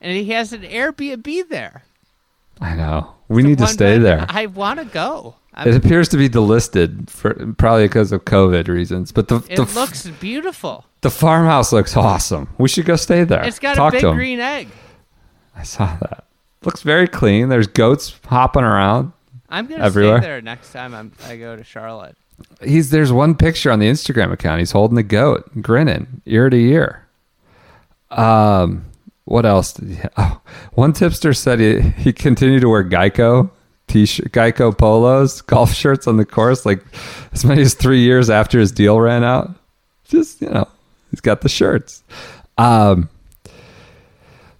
And 0.00 0.16
he 0.16 0.30
has 0.32 0.52
an 0.52 0.62
Airbnb 0.62 1.48
there. 1.48 1.82
I 2.60 2.74
know 2.74 3.12
we 3.28 3.42
need 3.42 3.58
to 3.58 3.66
stay 3.66 3.98
there 3.98 4.26
I 4.28 4.46
want 4.46 4.80
to 4.80 4.84
go. 4.86 5.36
it 5.56 5.68
I'm, 5.68 5.74
appears 5.74 6.08
to 6.10 6.16
be 6.16 6.28
delisted 6.28 7.08
for 7.08 7.34
probably 7.54 7.86
because 7.86 8.12
of 8.12 8.24
covid 8.24 8.68
reasons 8.68 9.12
but 9.12 9.28
the 9.28 9.36
it 9.48 9.56
the, 9.56 9.64
looks 9.74 10.06
beautiful. 10.08 10.84
the 11.02 11.10
farmhouse 11.10 11.72
looks 11.72 11.96
awesome 11.96 12.48
we 12.58 12.68
should 12.68 12.86
go 12.86 12.96
stay 12.96 13.24
there 13.24 13.44
It's 13.44 13.58
got 13.58 13.76
Talk 13.76 13.94
a 13.94 14.00
big 14.00 14.14
green 14.14 14.40
egg. 14.40 14.68
I 15.56 15.62
saw 15.62 15.96
that. 16.00 16.24
Looks 16.64 16.82
very 16.82 17.06
clean. 17.08 17.48
There's 17.48 17.66
goats 17.66 18.14
hopping 18.26 18.62
around. 18.64 19.12
I'm 19.48 19.66
gonna 19.66 19.84
Everywhere. 19.84 20.18
stay 20.18 20.26
there 20.26 20.40
next 20.42 20.72
time 20.72 20.94
I'm, 20.94 21.12
I 21.26 21.36
go 21.36 21.56
to 21.56 21.64
Charlotte. 21.64 22.16
He's 22.62 22.90
there's 22.90 23.12
one 23.12 23.34
picture 23.34 23.70
on 23.70 23.78
the 23.78 23.86
Instagram 23.88 24.32
account. 24.32 24.58
He's 24.60 24.72
holding 24.72 24.96
the 24.96 25.02
goat, 25.02 25.50
grinning 25.62 26.22
ear 26.26 26.48
to 26.50 26.56
ear. 26.56 27.06
Um, 28.10 28.84
what 29.30 29.46
else? 29.46 29.80
Oh, 30.16 30.40
one 30.72 30.92
tipster 30.92 31.32
said 31.32 31.60
he 31.60 31.80
he 32.02 32.12
continued 32.12 32.62
to 32.62 32.68
wear 32.68 32.82
Geico 32.84 33.50
t-shirt, 33.86 34.32
Geico 34.32 34.76
polos, 34.76 35.40
golf 35.42 35.72
shirts 35.72 36.06
on 36.06 36.16
the 36.16 36.24
course, 36.24 36.66
like 36.66 36.82
as 37.32 37.44
many 37.44 37.62
as 37.62 37.74
three 37.74 38.00
years 38.00 38.28
after 38.28 38.58
his 38.58 38.72
deal 38.72 39.00
ran 39.00 39.22
out. 39.22 39.54
Just 40.04 40.40
you 40.40 40.50
know, 40.50 40.66
he's 41.10 41.20
got 41.20 41.42
the 41.42 41.48
shirts. 41.48 42.02
Um, 42.58 43.08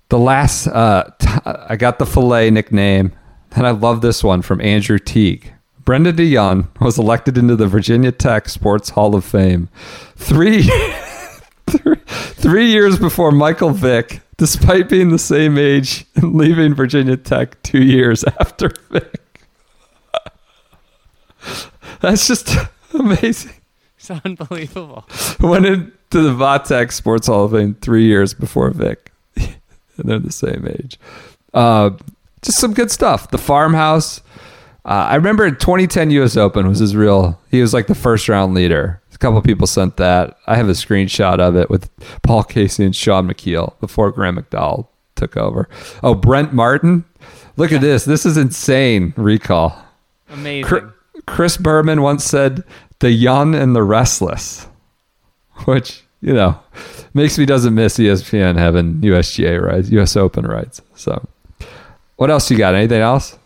the 0.08 0.18
last, 0.18 0.68
uh, 0.68 1.04
t- 1.18 1.28
I 1.44 1.76
got 1.76 1.98
the 1.98 2.06
fillet 2.06 2.50
nickname, 2.50 3.12
and 3.52 3.66
I 3.66 3.70
love 3.70 4.00
this 4.02 4.22
one 4.22 4.42
from 4.42 4.60
Andrew 4.60 4.98
Teague. 4.98 5.52
Brendon 5.84 6.14
de 6.14 6.32
Jonge 6.32 6.68
was 6.80 6.96
elected 6.96 7.36
into 7.36 7.56
the 7.56 7.66
Virginia 7.66 8.12
Tech 8.12 8.48
Sports 8.48 8.90
Hall 8.90 9.16
of 9.16 9.24
Fame 9.24 9.68
three, 10.16 10.62
three, 11.66 11.96
three 12.06 12.66
years 12.66 12.98
before 12.98 13.32
Michael 13.32 13.70
Vick, 13.70 14.20
despite 14.40 14.88
being 14.88 15.10
the 15.10 15.18
same 15.18 15.58
age 15.58 16.06
and 16.16 16.34
leaving 16.34 16.72
Virginia 16.74 17.14
Tech 17.18 17.62
two 17.62 17.82
years 17.84 18.24
after 18.40 18.70
Vick. 18.90 19.46
That's 22.00 22.26
just 22.26 22.56
amazing. 22.94 23.52
It's 23.98 24.10
unbelievable. 24.10 25.06
Went 25.40 25.66
into 25.66 25.92
the 26.22 26.32
Va 26.32 26.58
Tech 26.64 26.90
Sports 26.90 27.26
Hall 27.26 27.44
of 27.44 27.52
Fame 27.52 27.74
three 27.82 28.06
years 28.06 28.32
before 28.32 28.70
Vick. 28.70 29.12
and 29.36 29.58
they're 30.04 30.18
the 30.18 30.32
same 30.32 30.66
age. 30.66 30.98
Uh, 31.52 31.90
just 32.40 32.58
some 32.58 32.72
good 32.72 32.90
stuff. 32.90 33.30
The 33.30 33.36
farmhouse. 33.36 34.22
Uh, 34.86 35.08
I 35.10 35.16
remember 35.16 35.50
2010 35.50 36.10
U.S. 36.12 36.38
Open 36.38 36.66
was 36.66 36.78
his 36.78 36.96
real. 36.96 37.38
He 37.50 37.60
was 37.60 37.74
like 37.74 37.88
the 37.88 37.94
first 37.94 38.26
round 38.26 38.54
leader. 38.54 38.99
Couple 39.20 39.42
people 39.42 39.66
sent 39.66 39.98
that. 39.98 40.38
I 40.46 40.56
have 40.56 40.68
a 40.70 40.72
screenshot 40.72 41.40
of 41.40 41.54
it 41.54 41.68
with 41.68 41.90
Paul 42.22 42.42
Casey 42.42 42.84
and 42.84 42.96
Shaun 42.96 43.28
Micheel 43.28 43.78
before 43.78 44.10
Graeme 44.10 44.36
McDowell 44.36 44.88
took 45.14 45.36
over. 45.36 45.68
Oh, 46.02 46.14
Brent 46.14 46.54
Martin. 46.54 47.04
Look 47.58 47.70
at 47.70 47.82
this. 47.82 48.06
This 48.06 48.24
is 48.24 48.38
insane. 48.38 49.12
Recall. 49.18 49.76
Amazing. 50.30 50.64
Chris, 50.64 50.84
Chris 51.26 51.56
Berman 51.58 52.00
once 52.00 52.24
said, 52.24 52.64
"The 53.00 53.10
young 53.10 53.54
and 53.54 53.76
the 53.76 53.82
restless," 53.82 54.66
which 55.66 56.02
you 56.22 56.32
know 56.32 56.58
makes 57.12 57.36
me 57.36 57.44
doesn't 57.44 57.74
miss 57.74 57.98
ESPN 57.98 58.56
having 58.56 59.02
USGA 59.02 59.60
rights, 59.60 59.90
US 59.90 60.16
Open 60.16 60.46
rights. 60.46 60.80
So, 60.94 61.28
what 62.16 62.30
else 62.30 62.50
you 62.50 62.56
got? 62.56 62.74
Anything 62.74 63.02
else? 63.02 63.38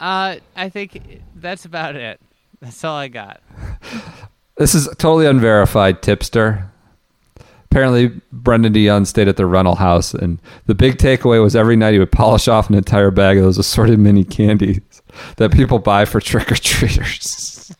Uh, 0.00 0.36
I 0.56 0.68
think 0.68 1.22
that's 1.36 1.64
about 1.64 1.94
it. 1.94 2.20
That's 2.60 2.82
all 2.82 2.96
I 2.96 3.06
got. 3.08 3.40
This 4.56 4.74
is 4.74 4.88
totally 4.98 5.26
unverified 5.26 6.02
tipster. 6.02 6.70
Apparently, 7.66 8.08
Brendon 8.32 8.72
de 8.72 8.86
Jonge 8.86 9.06
stayed 9.06 9.28
at 9.28 9.36
the 9.36 9.44
rental 9.44 9.74
house, 9.74 10.14
and 10.14 10.40
the 10.64 10.74
big 10.74 10.96
takeaway 10.96 11.42
was 11.42 11.54
every 11.54 11.76
night 11.76 11.92
he 11.92 11.98
would 11.98 12.12
polish 12.12 12.48
off 12.48 12.70
an 12.70 12.74
entire 12.74 13.10
bag 13.10 13.36
of 13.36 13.44
those 13.44 13.58
assorted 13.58 13.98
mini 13.98 14.24
candies 14.24 14.80
that 15.36 15.52
people 15.52 15.78
buy 15.78 16.06
for 16.06 16.20
trick 16.20 16.50
or 16.50 16.54
treaters. 16.54 17.74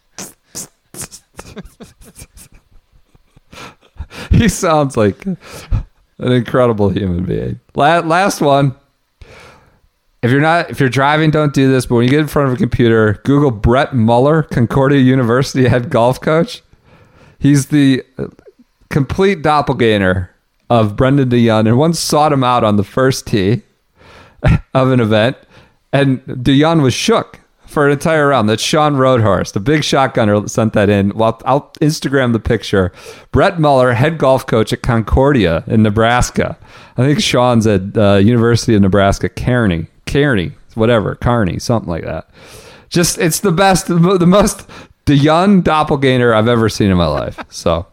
he 4.31 4.49
sounds 4.49 4.97
like 4.99 5.25
an 5.25 5.39
incredible 6.19 6.91
human 6.91 7.25
being. 7.25 7.61
La- 7.75 8.01
last 8.01 8.41
one. 8.43 8.75
If 10.23 10.31
you're 10.31 10.41
not, 10.41 10.71
if 10.71 10.81
you're 10.81 10.89
driving, 10.89 11.31
don't 11.31 11.55
do 11.55 11.71
this. 11.71 11.87
But 11.87 11.95
when 11.97 12.05
you 12.05 12.11
get 12.11 12.21
in 12.21 12.27
front 12.27 12.49
of 12.49 12.55
a 12.55 12.59
computer, 12.59 13.21
Google 13.25 13.51
Brett 13.51 13.95
Muller, 13.95 14.43
Concordia 14.43 14.99
University 14.99 15.69
head 15.69 15.89
golf 15.89 16.21
coach. 16.21 16.63
He's 17.39 17.67
the 17.67 18.03
uh, 18.19 18.29
complete 18.91 19.43
doppelganger 19.43 20.31
of 20.69 20.97
Brendon 20.97 21.29
de 21.29 21.47
Jonge, 21.47 21.69
and 21.69 21.79
once 21.79 21.99
sought 21.99 22.33
him 22.33 22.43
out 22.43 22.65
on 22.65 22.77
the 22.77 22.85
first 22.85 23.27
tee 23.27 23.63
of 24.75 24.91
an 24.91 25.01
event, 25.01 25.37
and 25.93 26.25
de 26.27 26.61
Jonge 26.61 26.83
was 26.83 26.95
shook 26.95 27.41
for 27.67 27.87
an 27.87 27.93
entire 27.93 28.29
round. 28.29 28.49
That's 28.49 28.63
Sean 28.63 28.97
Roadhorse, 28.97 29.53
the 29.53 29.61
big 29.61 29.83
shotgunner, 29.83 30.49
sent 30.49 30.73
that 30.73 30.89
in. 30.89 31.11
Well, 31.11 31.41
I'll 31.45 31.73
Instagram 31.81 32.33
the 32.33 32.41
picture. 32.41 32.93
Brett 33.33 33.61
Muller, 33.61 33.93
head 33.93 34.19
golf 34.19 34.47
coach 34.47 34.73
at 34.73 34.83
Concordia 34.83 35.65
in 35.67 35.83
Nebraska. 35.83 36.57
I 36.97 37.03
think 37.05 37.21
Sean's 37.21 37.67
at 37.67 37.97
uh, 37.97 38.15
University 38.15 38.75
of 38.75 38.83
Nebraska, 38.83 39.29
Kearney, 39.29 39.87
Kearney, 40.07 40.53
whatever, 40.75 41.15
Kearney, 41.17 41.59
something 41.59 41.91
like 41.91 42.05
that. 42.05 42.29
Just 42.89 43.19
it's 43.19 43.41
the 43.41 43.53
best, 43.53 43.89
the 43.89 43.99
mo- 43.99 44.17
de 45.07 45.17
Jonge 45.19 45.63
doppelganger 45.65 46.35
I've 46.35 46.49
ever 46.49 46.69
seen 46.69 46.91
in 46.91 46.97
my 46.97 47.07
life. 47.07 47.39
So. 47.49 47.87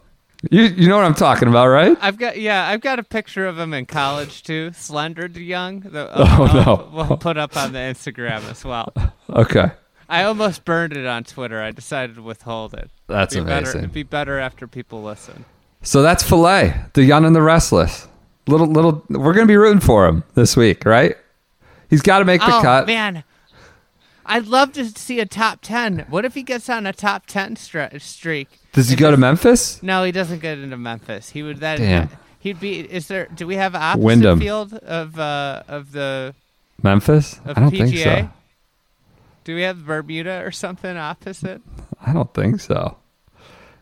You, 0.50 0.64
you 0.64 0.88
know 0.88 0.96
what 0.96 1.06
I'm 1.06 1.14
talking 1.14 1.48
about, 1.48 1.68
right? 1.68 1.96
I've 2.02 2.18
got 2.18 2.38
yeah, 2.38 2.68
I've 2.68 2.82
got 2.82 2.98
a 2.98 3.02
picture 3.02 3.46
of 3.46 3.58
him 3.58 3.72
in 3.72 3.86
college 3.86 4.42
too, 4.42 4.72
slender 4.74 5.26
de 5.26 5.40
Jonge. 5.40 5.90
The, 5.90 6.10
uh, 6.14 6.36
Oh, 6.38 6.44
no. 6.52 6.90
We'll 7.08 7.16
put 7.16 7.38
up 7.38 7.56
on 7.56 7.72
the 7.72 7.78
Instagram 7.78 8.46
as 8.50 8.62
well. 8.62 8.92
Okay. 9.30 9.70
I 10.06 10.24
almost 10.24 10.66
burned 10.66 10.94
it 10.94 11.06
on 11.06 11.24
Twitter. 11.24 11.62
I 11.62 11.70
decided 11.70 12.16
to 12.16 12.22
withhold 12.22 12.74
it. 12.74 12.90
That's 13.06 13.34
be 13.34 13.40
Better, 13.40 13.56
amazing. 13.60 13.78
it'd 13.80 13.92
be 13.94 14.02
better 14.02 14.38
after 14.38 14.66
people 14.66 15.02
listen. 15.02 15.46
So 15.80 16.02
that's 16.02 16.22
Filet, 16.22 16.74
the 16.92 17.04
young 17.04 17.24
and 17.24 17.34
the 17.34 17.40
restless. 17.40 18.06
Little 18.46 18.66
little 18.66 19.02
we're 19.08 19.32
gonna 19.32 19.46
be 19.46 19.56
rooting 19.56 19.80
for 19.80 20.06
him 20.06 20.24
this 20.34 20.58
week, 20.58 20.84
right? 20.84 21.16
He's 21.88 22.02
gotta 22.02 22.26
make 22.26 22.42
the 22.42 22.54
oh 22.54 22.60
cut. 22.60 22.86
man, 22.86 23.24
I'd 24.26 24.46
love 24.46 24.72
to 24.72 24.86
see 24.86 25.20
a 25.20 25.26
top 25.26 25.58
ten. 25.62 26.06
What 26.08 26.24
if 26.24 26.34
he 26.34 26.42
gets 26.42 26.68
on 26.70 26.86
a 26.86 26.92
top 26.92 27.26
ten 27.26 27.56
stre- 27.56 28.00
streak? 28.00 28.48
Does 28.72 28.88
he 28.88 28.96
go 28.96 29.10
to 29.10 29.16
Memphis? 29.16 29.82
No, 29.82 30.02
he 30.04 30.12
doesn't 30.12 30.40
get 30.40 30.58
into 30.58 30.76
Memphis. 30.76 31.30
He 31.30 31.42
would 31.42 31.58
then. 31.60 31.78
Damn. 31.78 32.08
He'd 32.40 32.60
be. 32.60 32.80
Is 32.80 33.08
there? 33.08 33.26
Do 33.34 33.46
we 33.46 33.56
have 33.56 33.74
opposite 33.74 34.04
Wyndham. 34.04 34.40
field 34.40 34.74
of 34.74 35.18
uh, 35.18 35.62
of 35.68 35.92
the 35.92 36.34
Memphis? 36.82 37.40
of 37.44 37.56
I 37.56 37.60
don't 37.60 37.70
PGA? 37.72 37.78
think 37.90 37.96
so. 37.96 38.30
Do 39.44 39.54
we 39.54 39.62
have 39.62 39.84
Bermuda 39.84 40.42
or 40.44 40.50
something 40.50 40.96
opposite? 40.96 41.60
I 42.04 42.12
don't 42.12 42.32
think 42.32 42.60
so. 42.60 42.96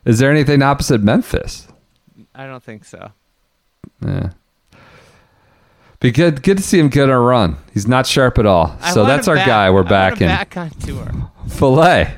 Is 0.05 0.19
there 0.19 0.31
anything 0.31 0.61
opposite 0.63 1.01
Memphis? 1.03 1.69
I 2.35 2.47
don't 2.47 2.63
think 2.63 2.85
so. 2.85 3.13
Yeah. 4.05 4.31
Be 6.03 6.11
good 6.11 6.43
good 6.43 6.57
to 6.57 6.63
see 6.63 6.81
him 6.81 6.89
get 6.89 7.09
a 7.09 7.17
run. 7.17 7.57
He's 7.73 7.87
not 7.87 8.07
sharp 8.07 8.37
at 8.39 8.45
all. 8.45 8.77
I 8.81 8.91
so 8.93 9.07
that's 9.07 9.29
our 9.29 9.37
back. 9.37 9.47
guy. 9.47 9.71
We're 9.71 9.77
want 9.77 9.89
back 9.89 10.21
in 10.21 10.27
back 10.27 10.57
on 10.57 10.71
tour. 10.71 11.09
filet. 11.49 12.15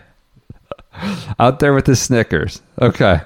Out 1.38 1.58
there 1.60 1.74
with 1.74 1.84
the 1.84 1.94
Snickers. 1.94 2.62
Okay. 2.80 3.20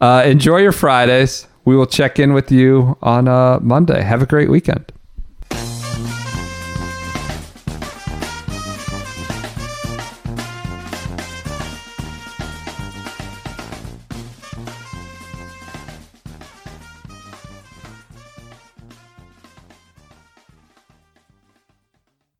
Uh, 0.00 0.22
enjoy 0.24 0.58
your 0.58 0.70
Fridays. 0.72 1.48
We 1.64 1.74
will 1.74 1.86
check 1.86 2.18
in 2.20 2.34
with 2.34 2.52
you 2.52 2.96
on 3.02 3.26
uh, 3.26 3.58
Monday. 3.60 4.00
Have 4.02 4.22
a 4.22 4.26
great 4.26 4.48
weekend. 4.48 4.92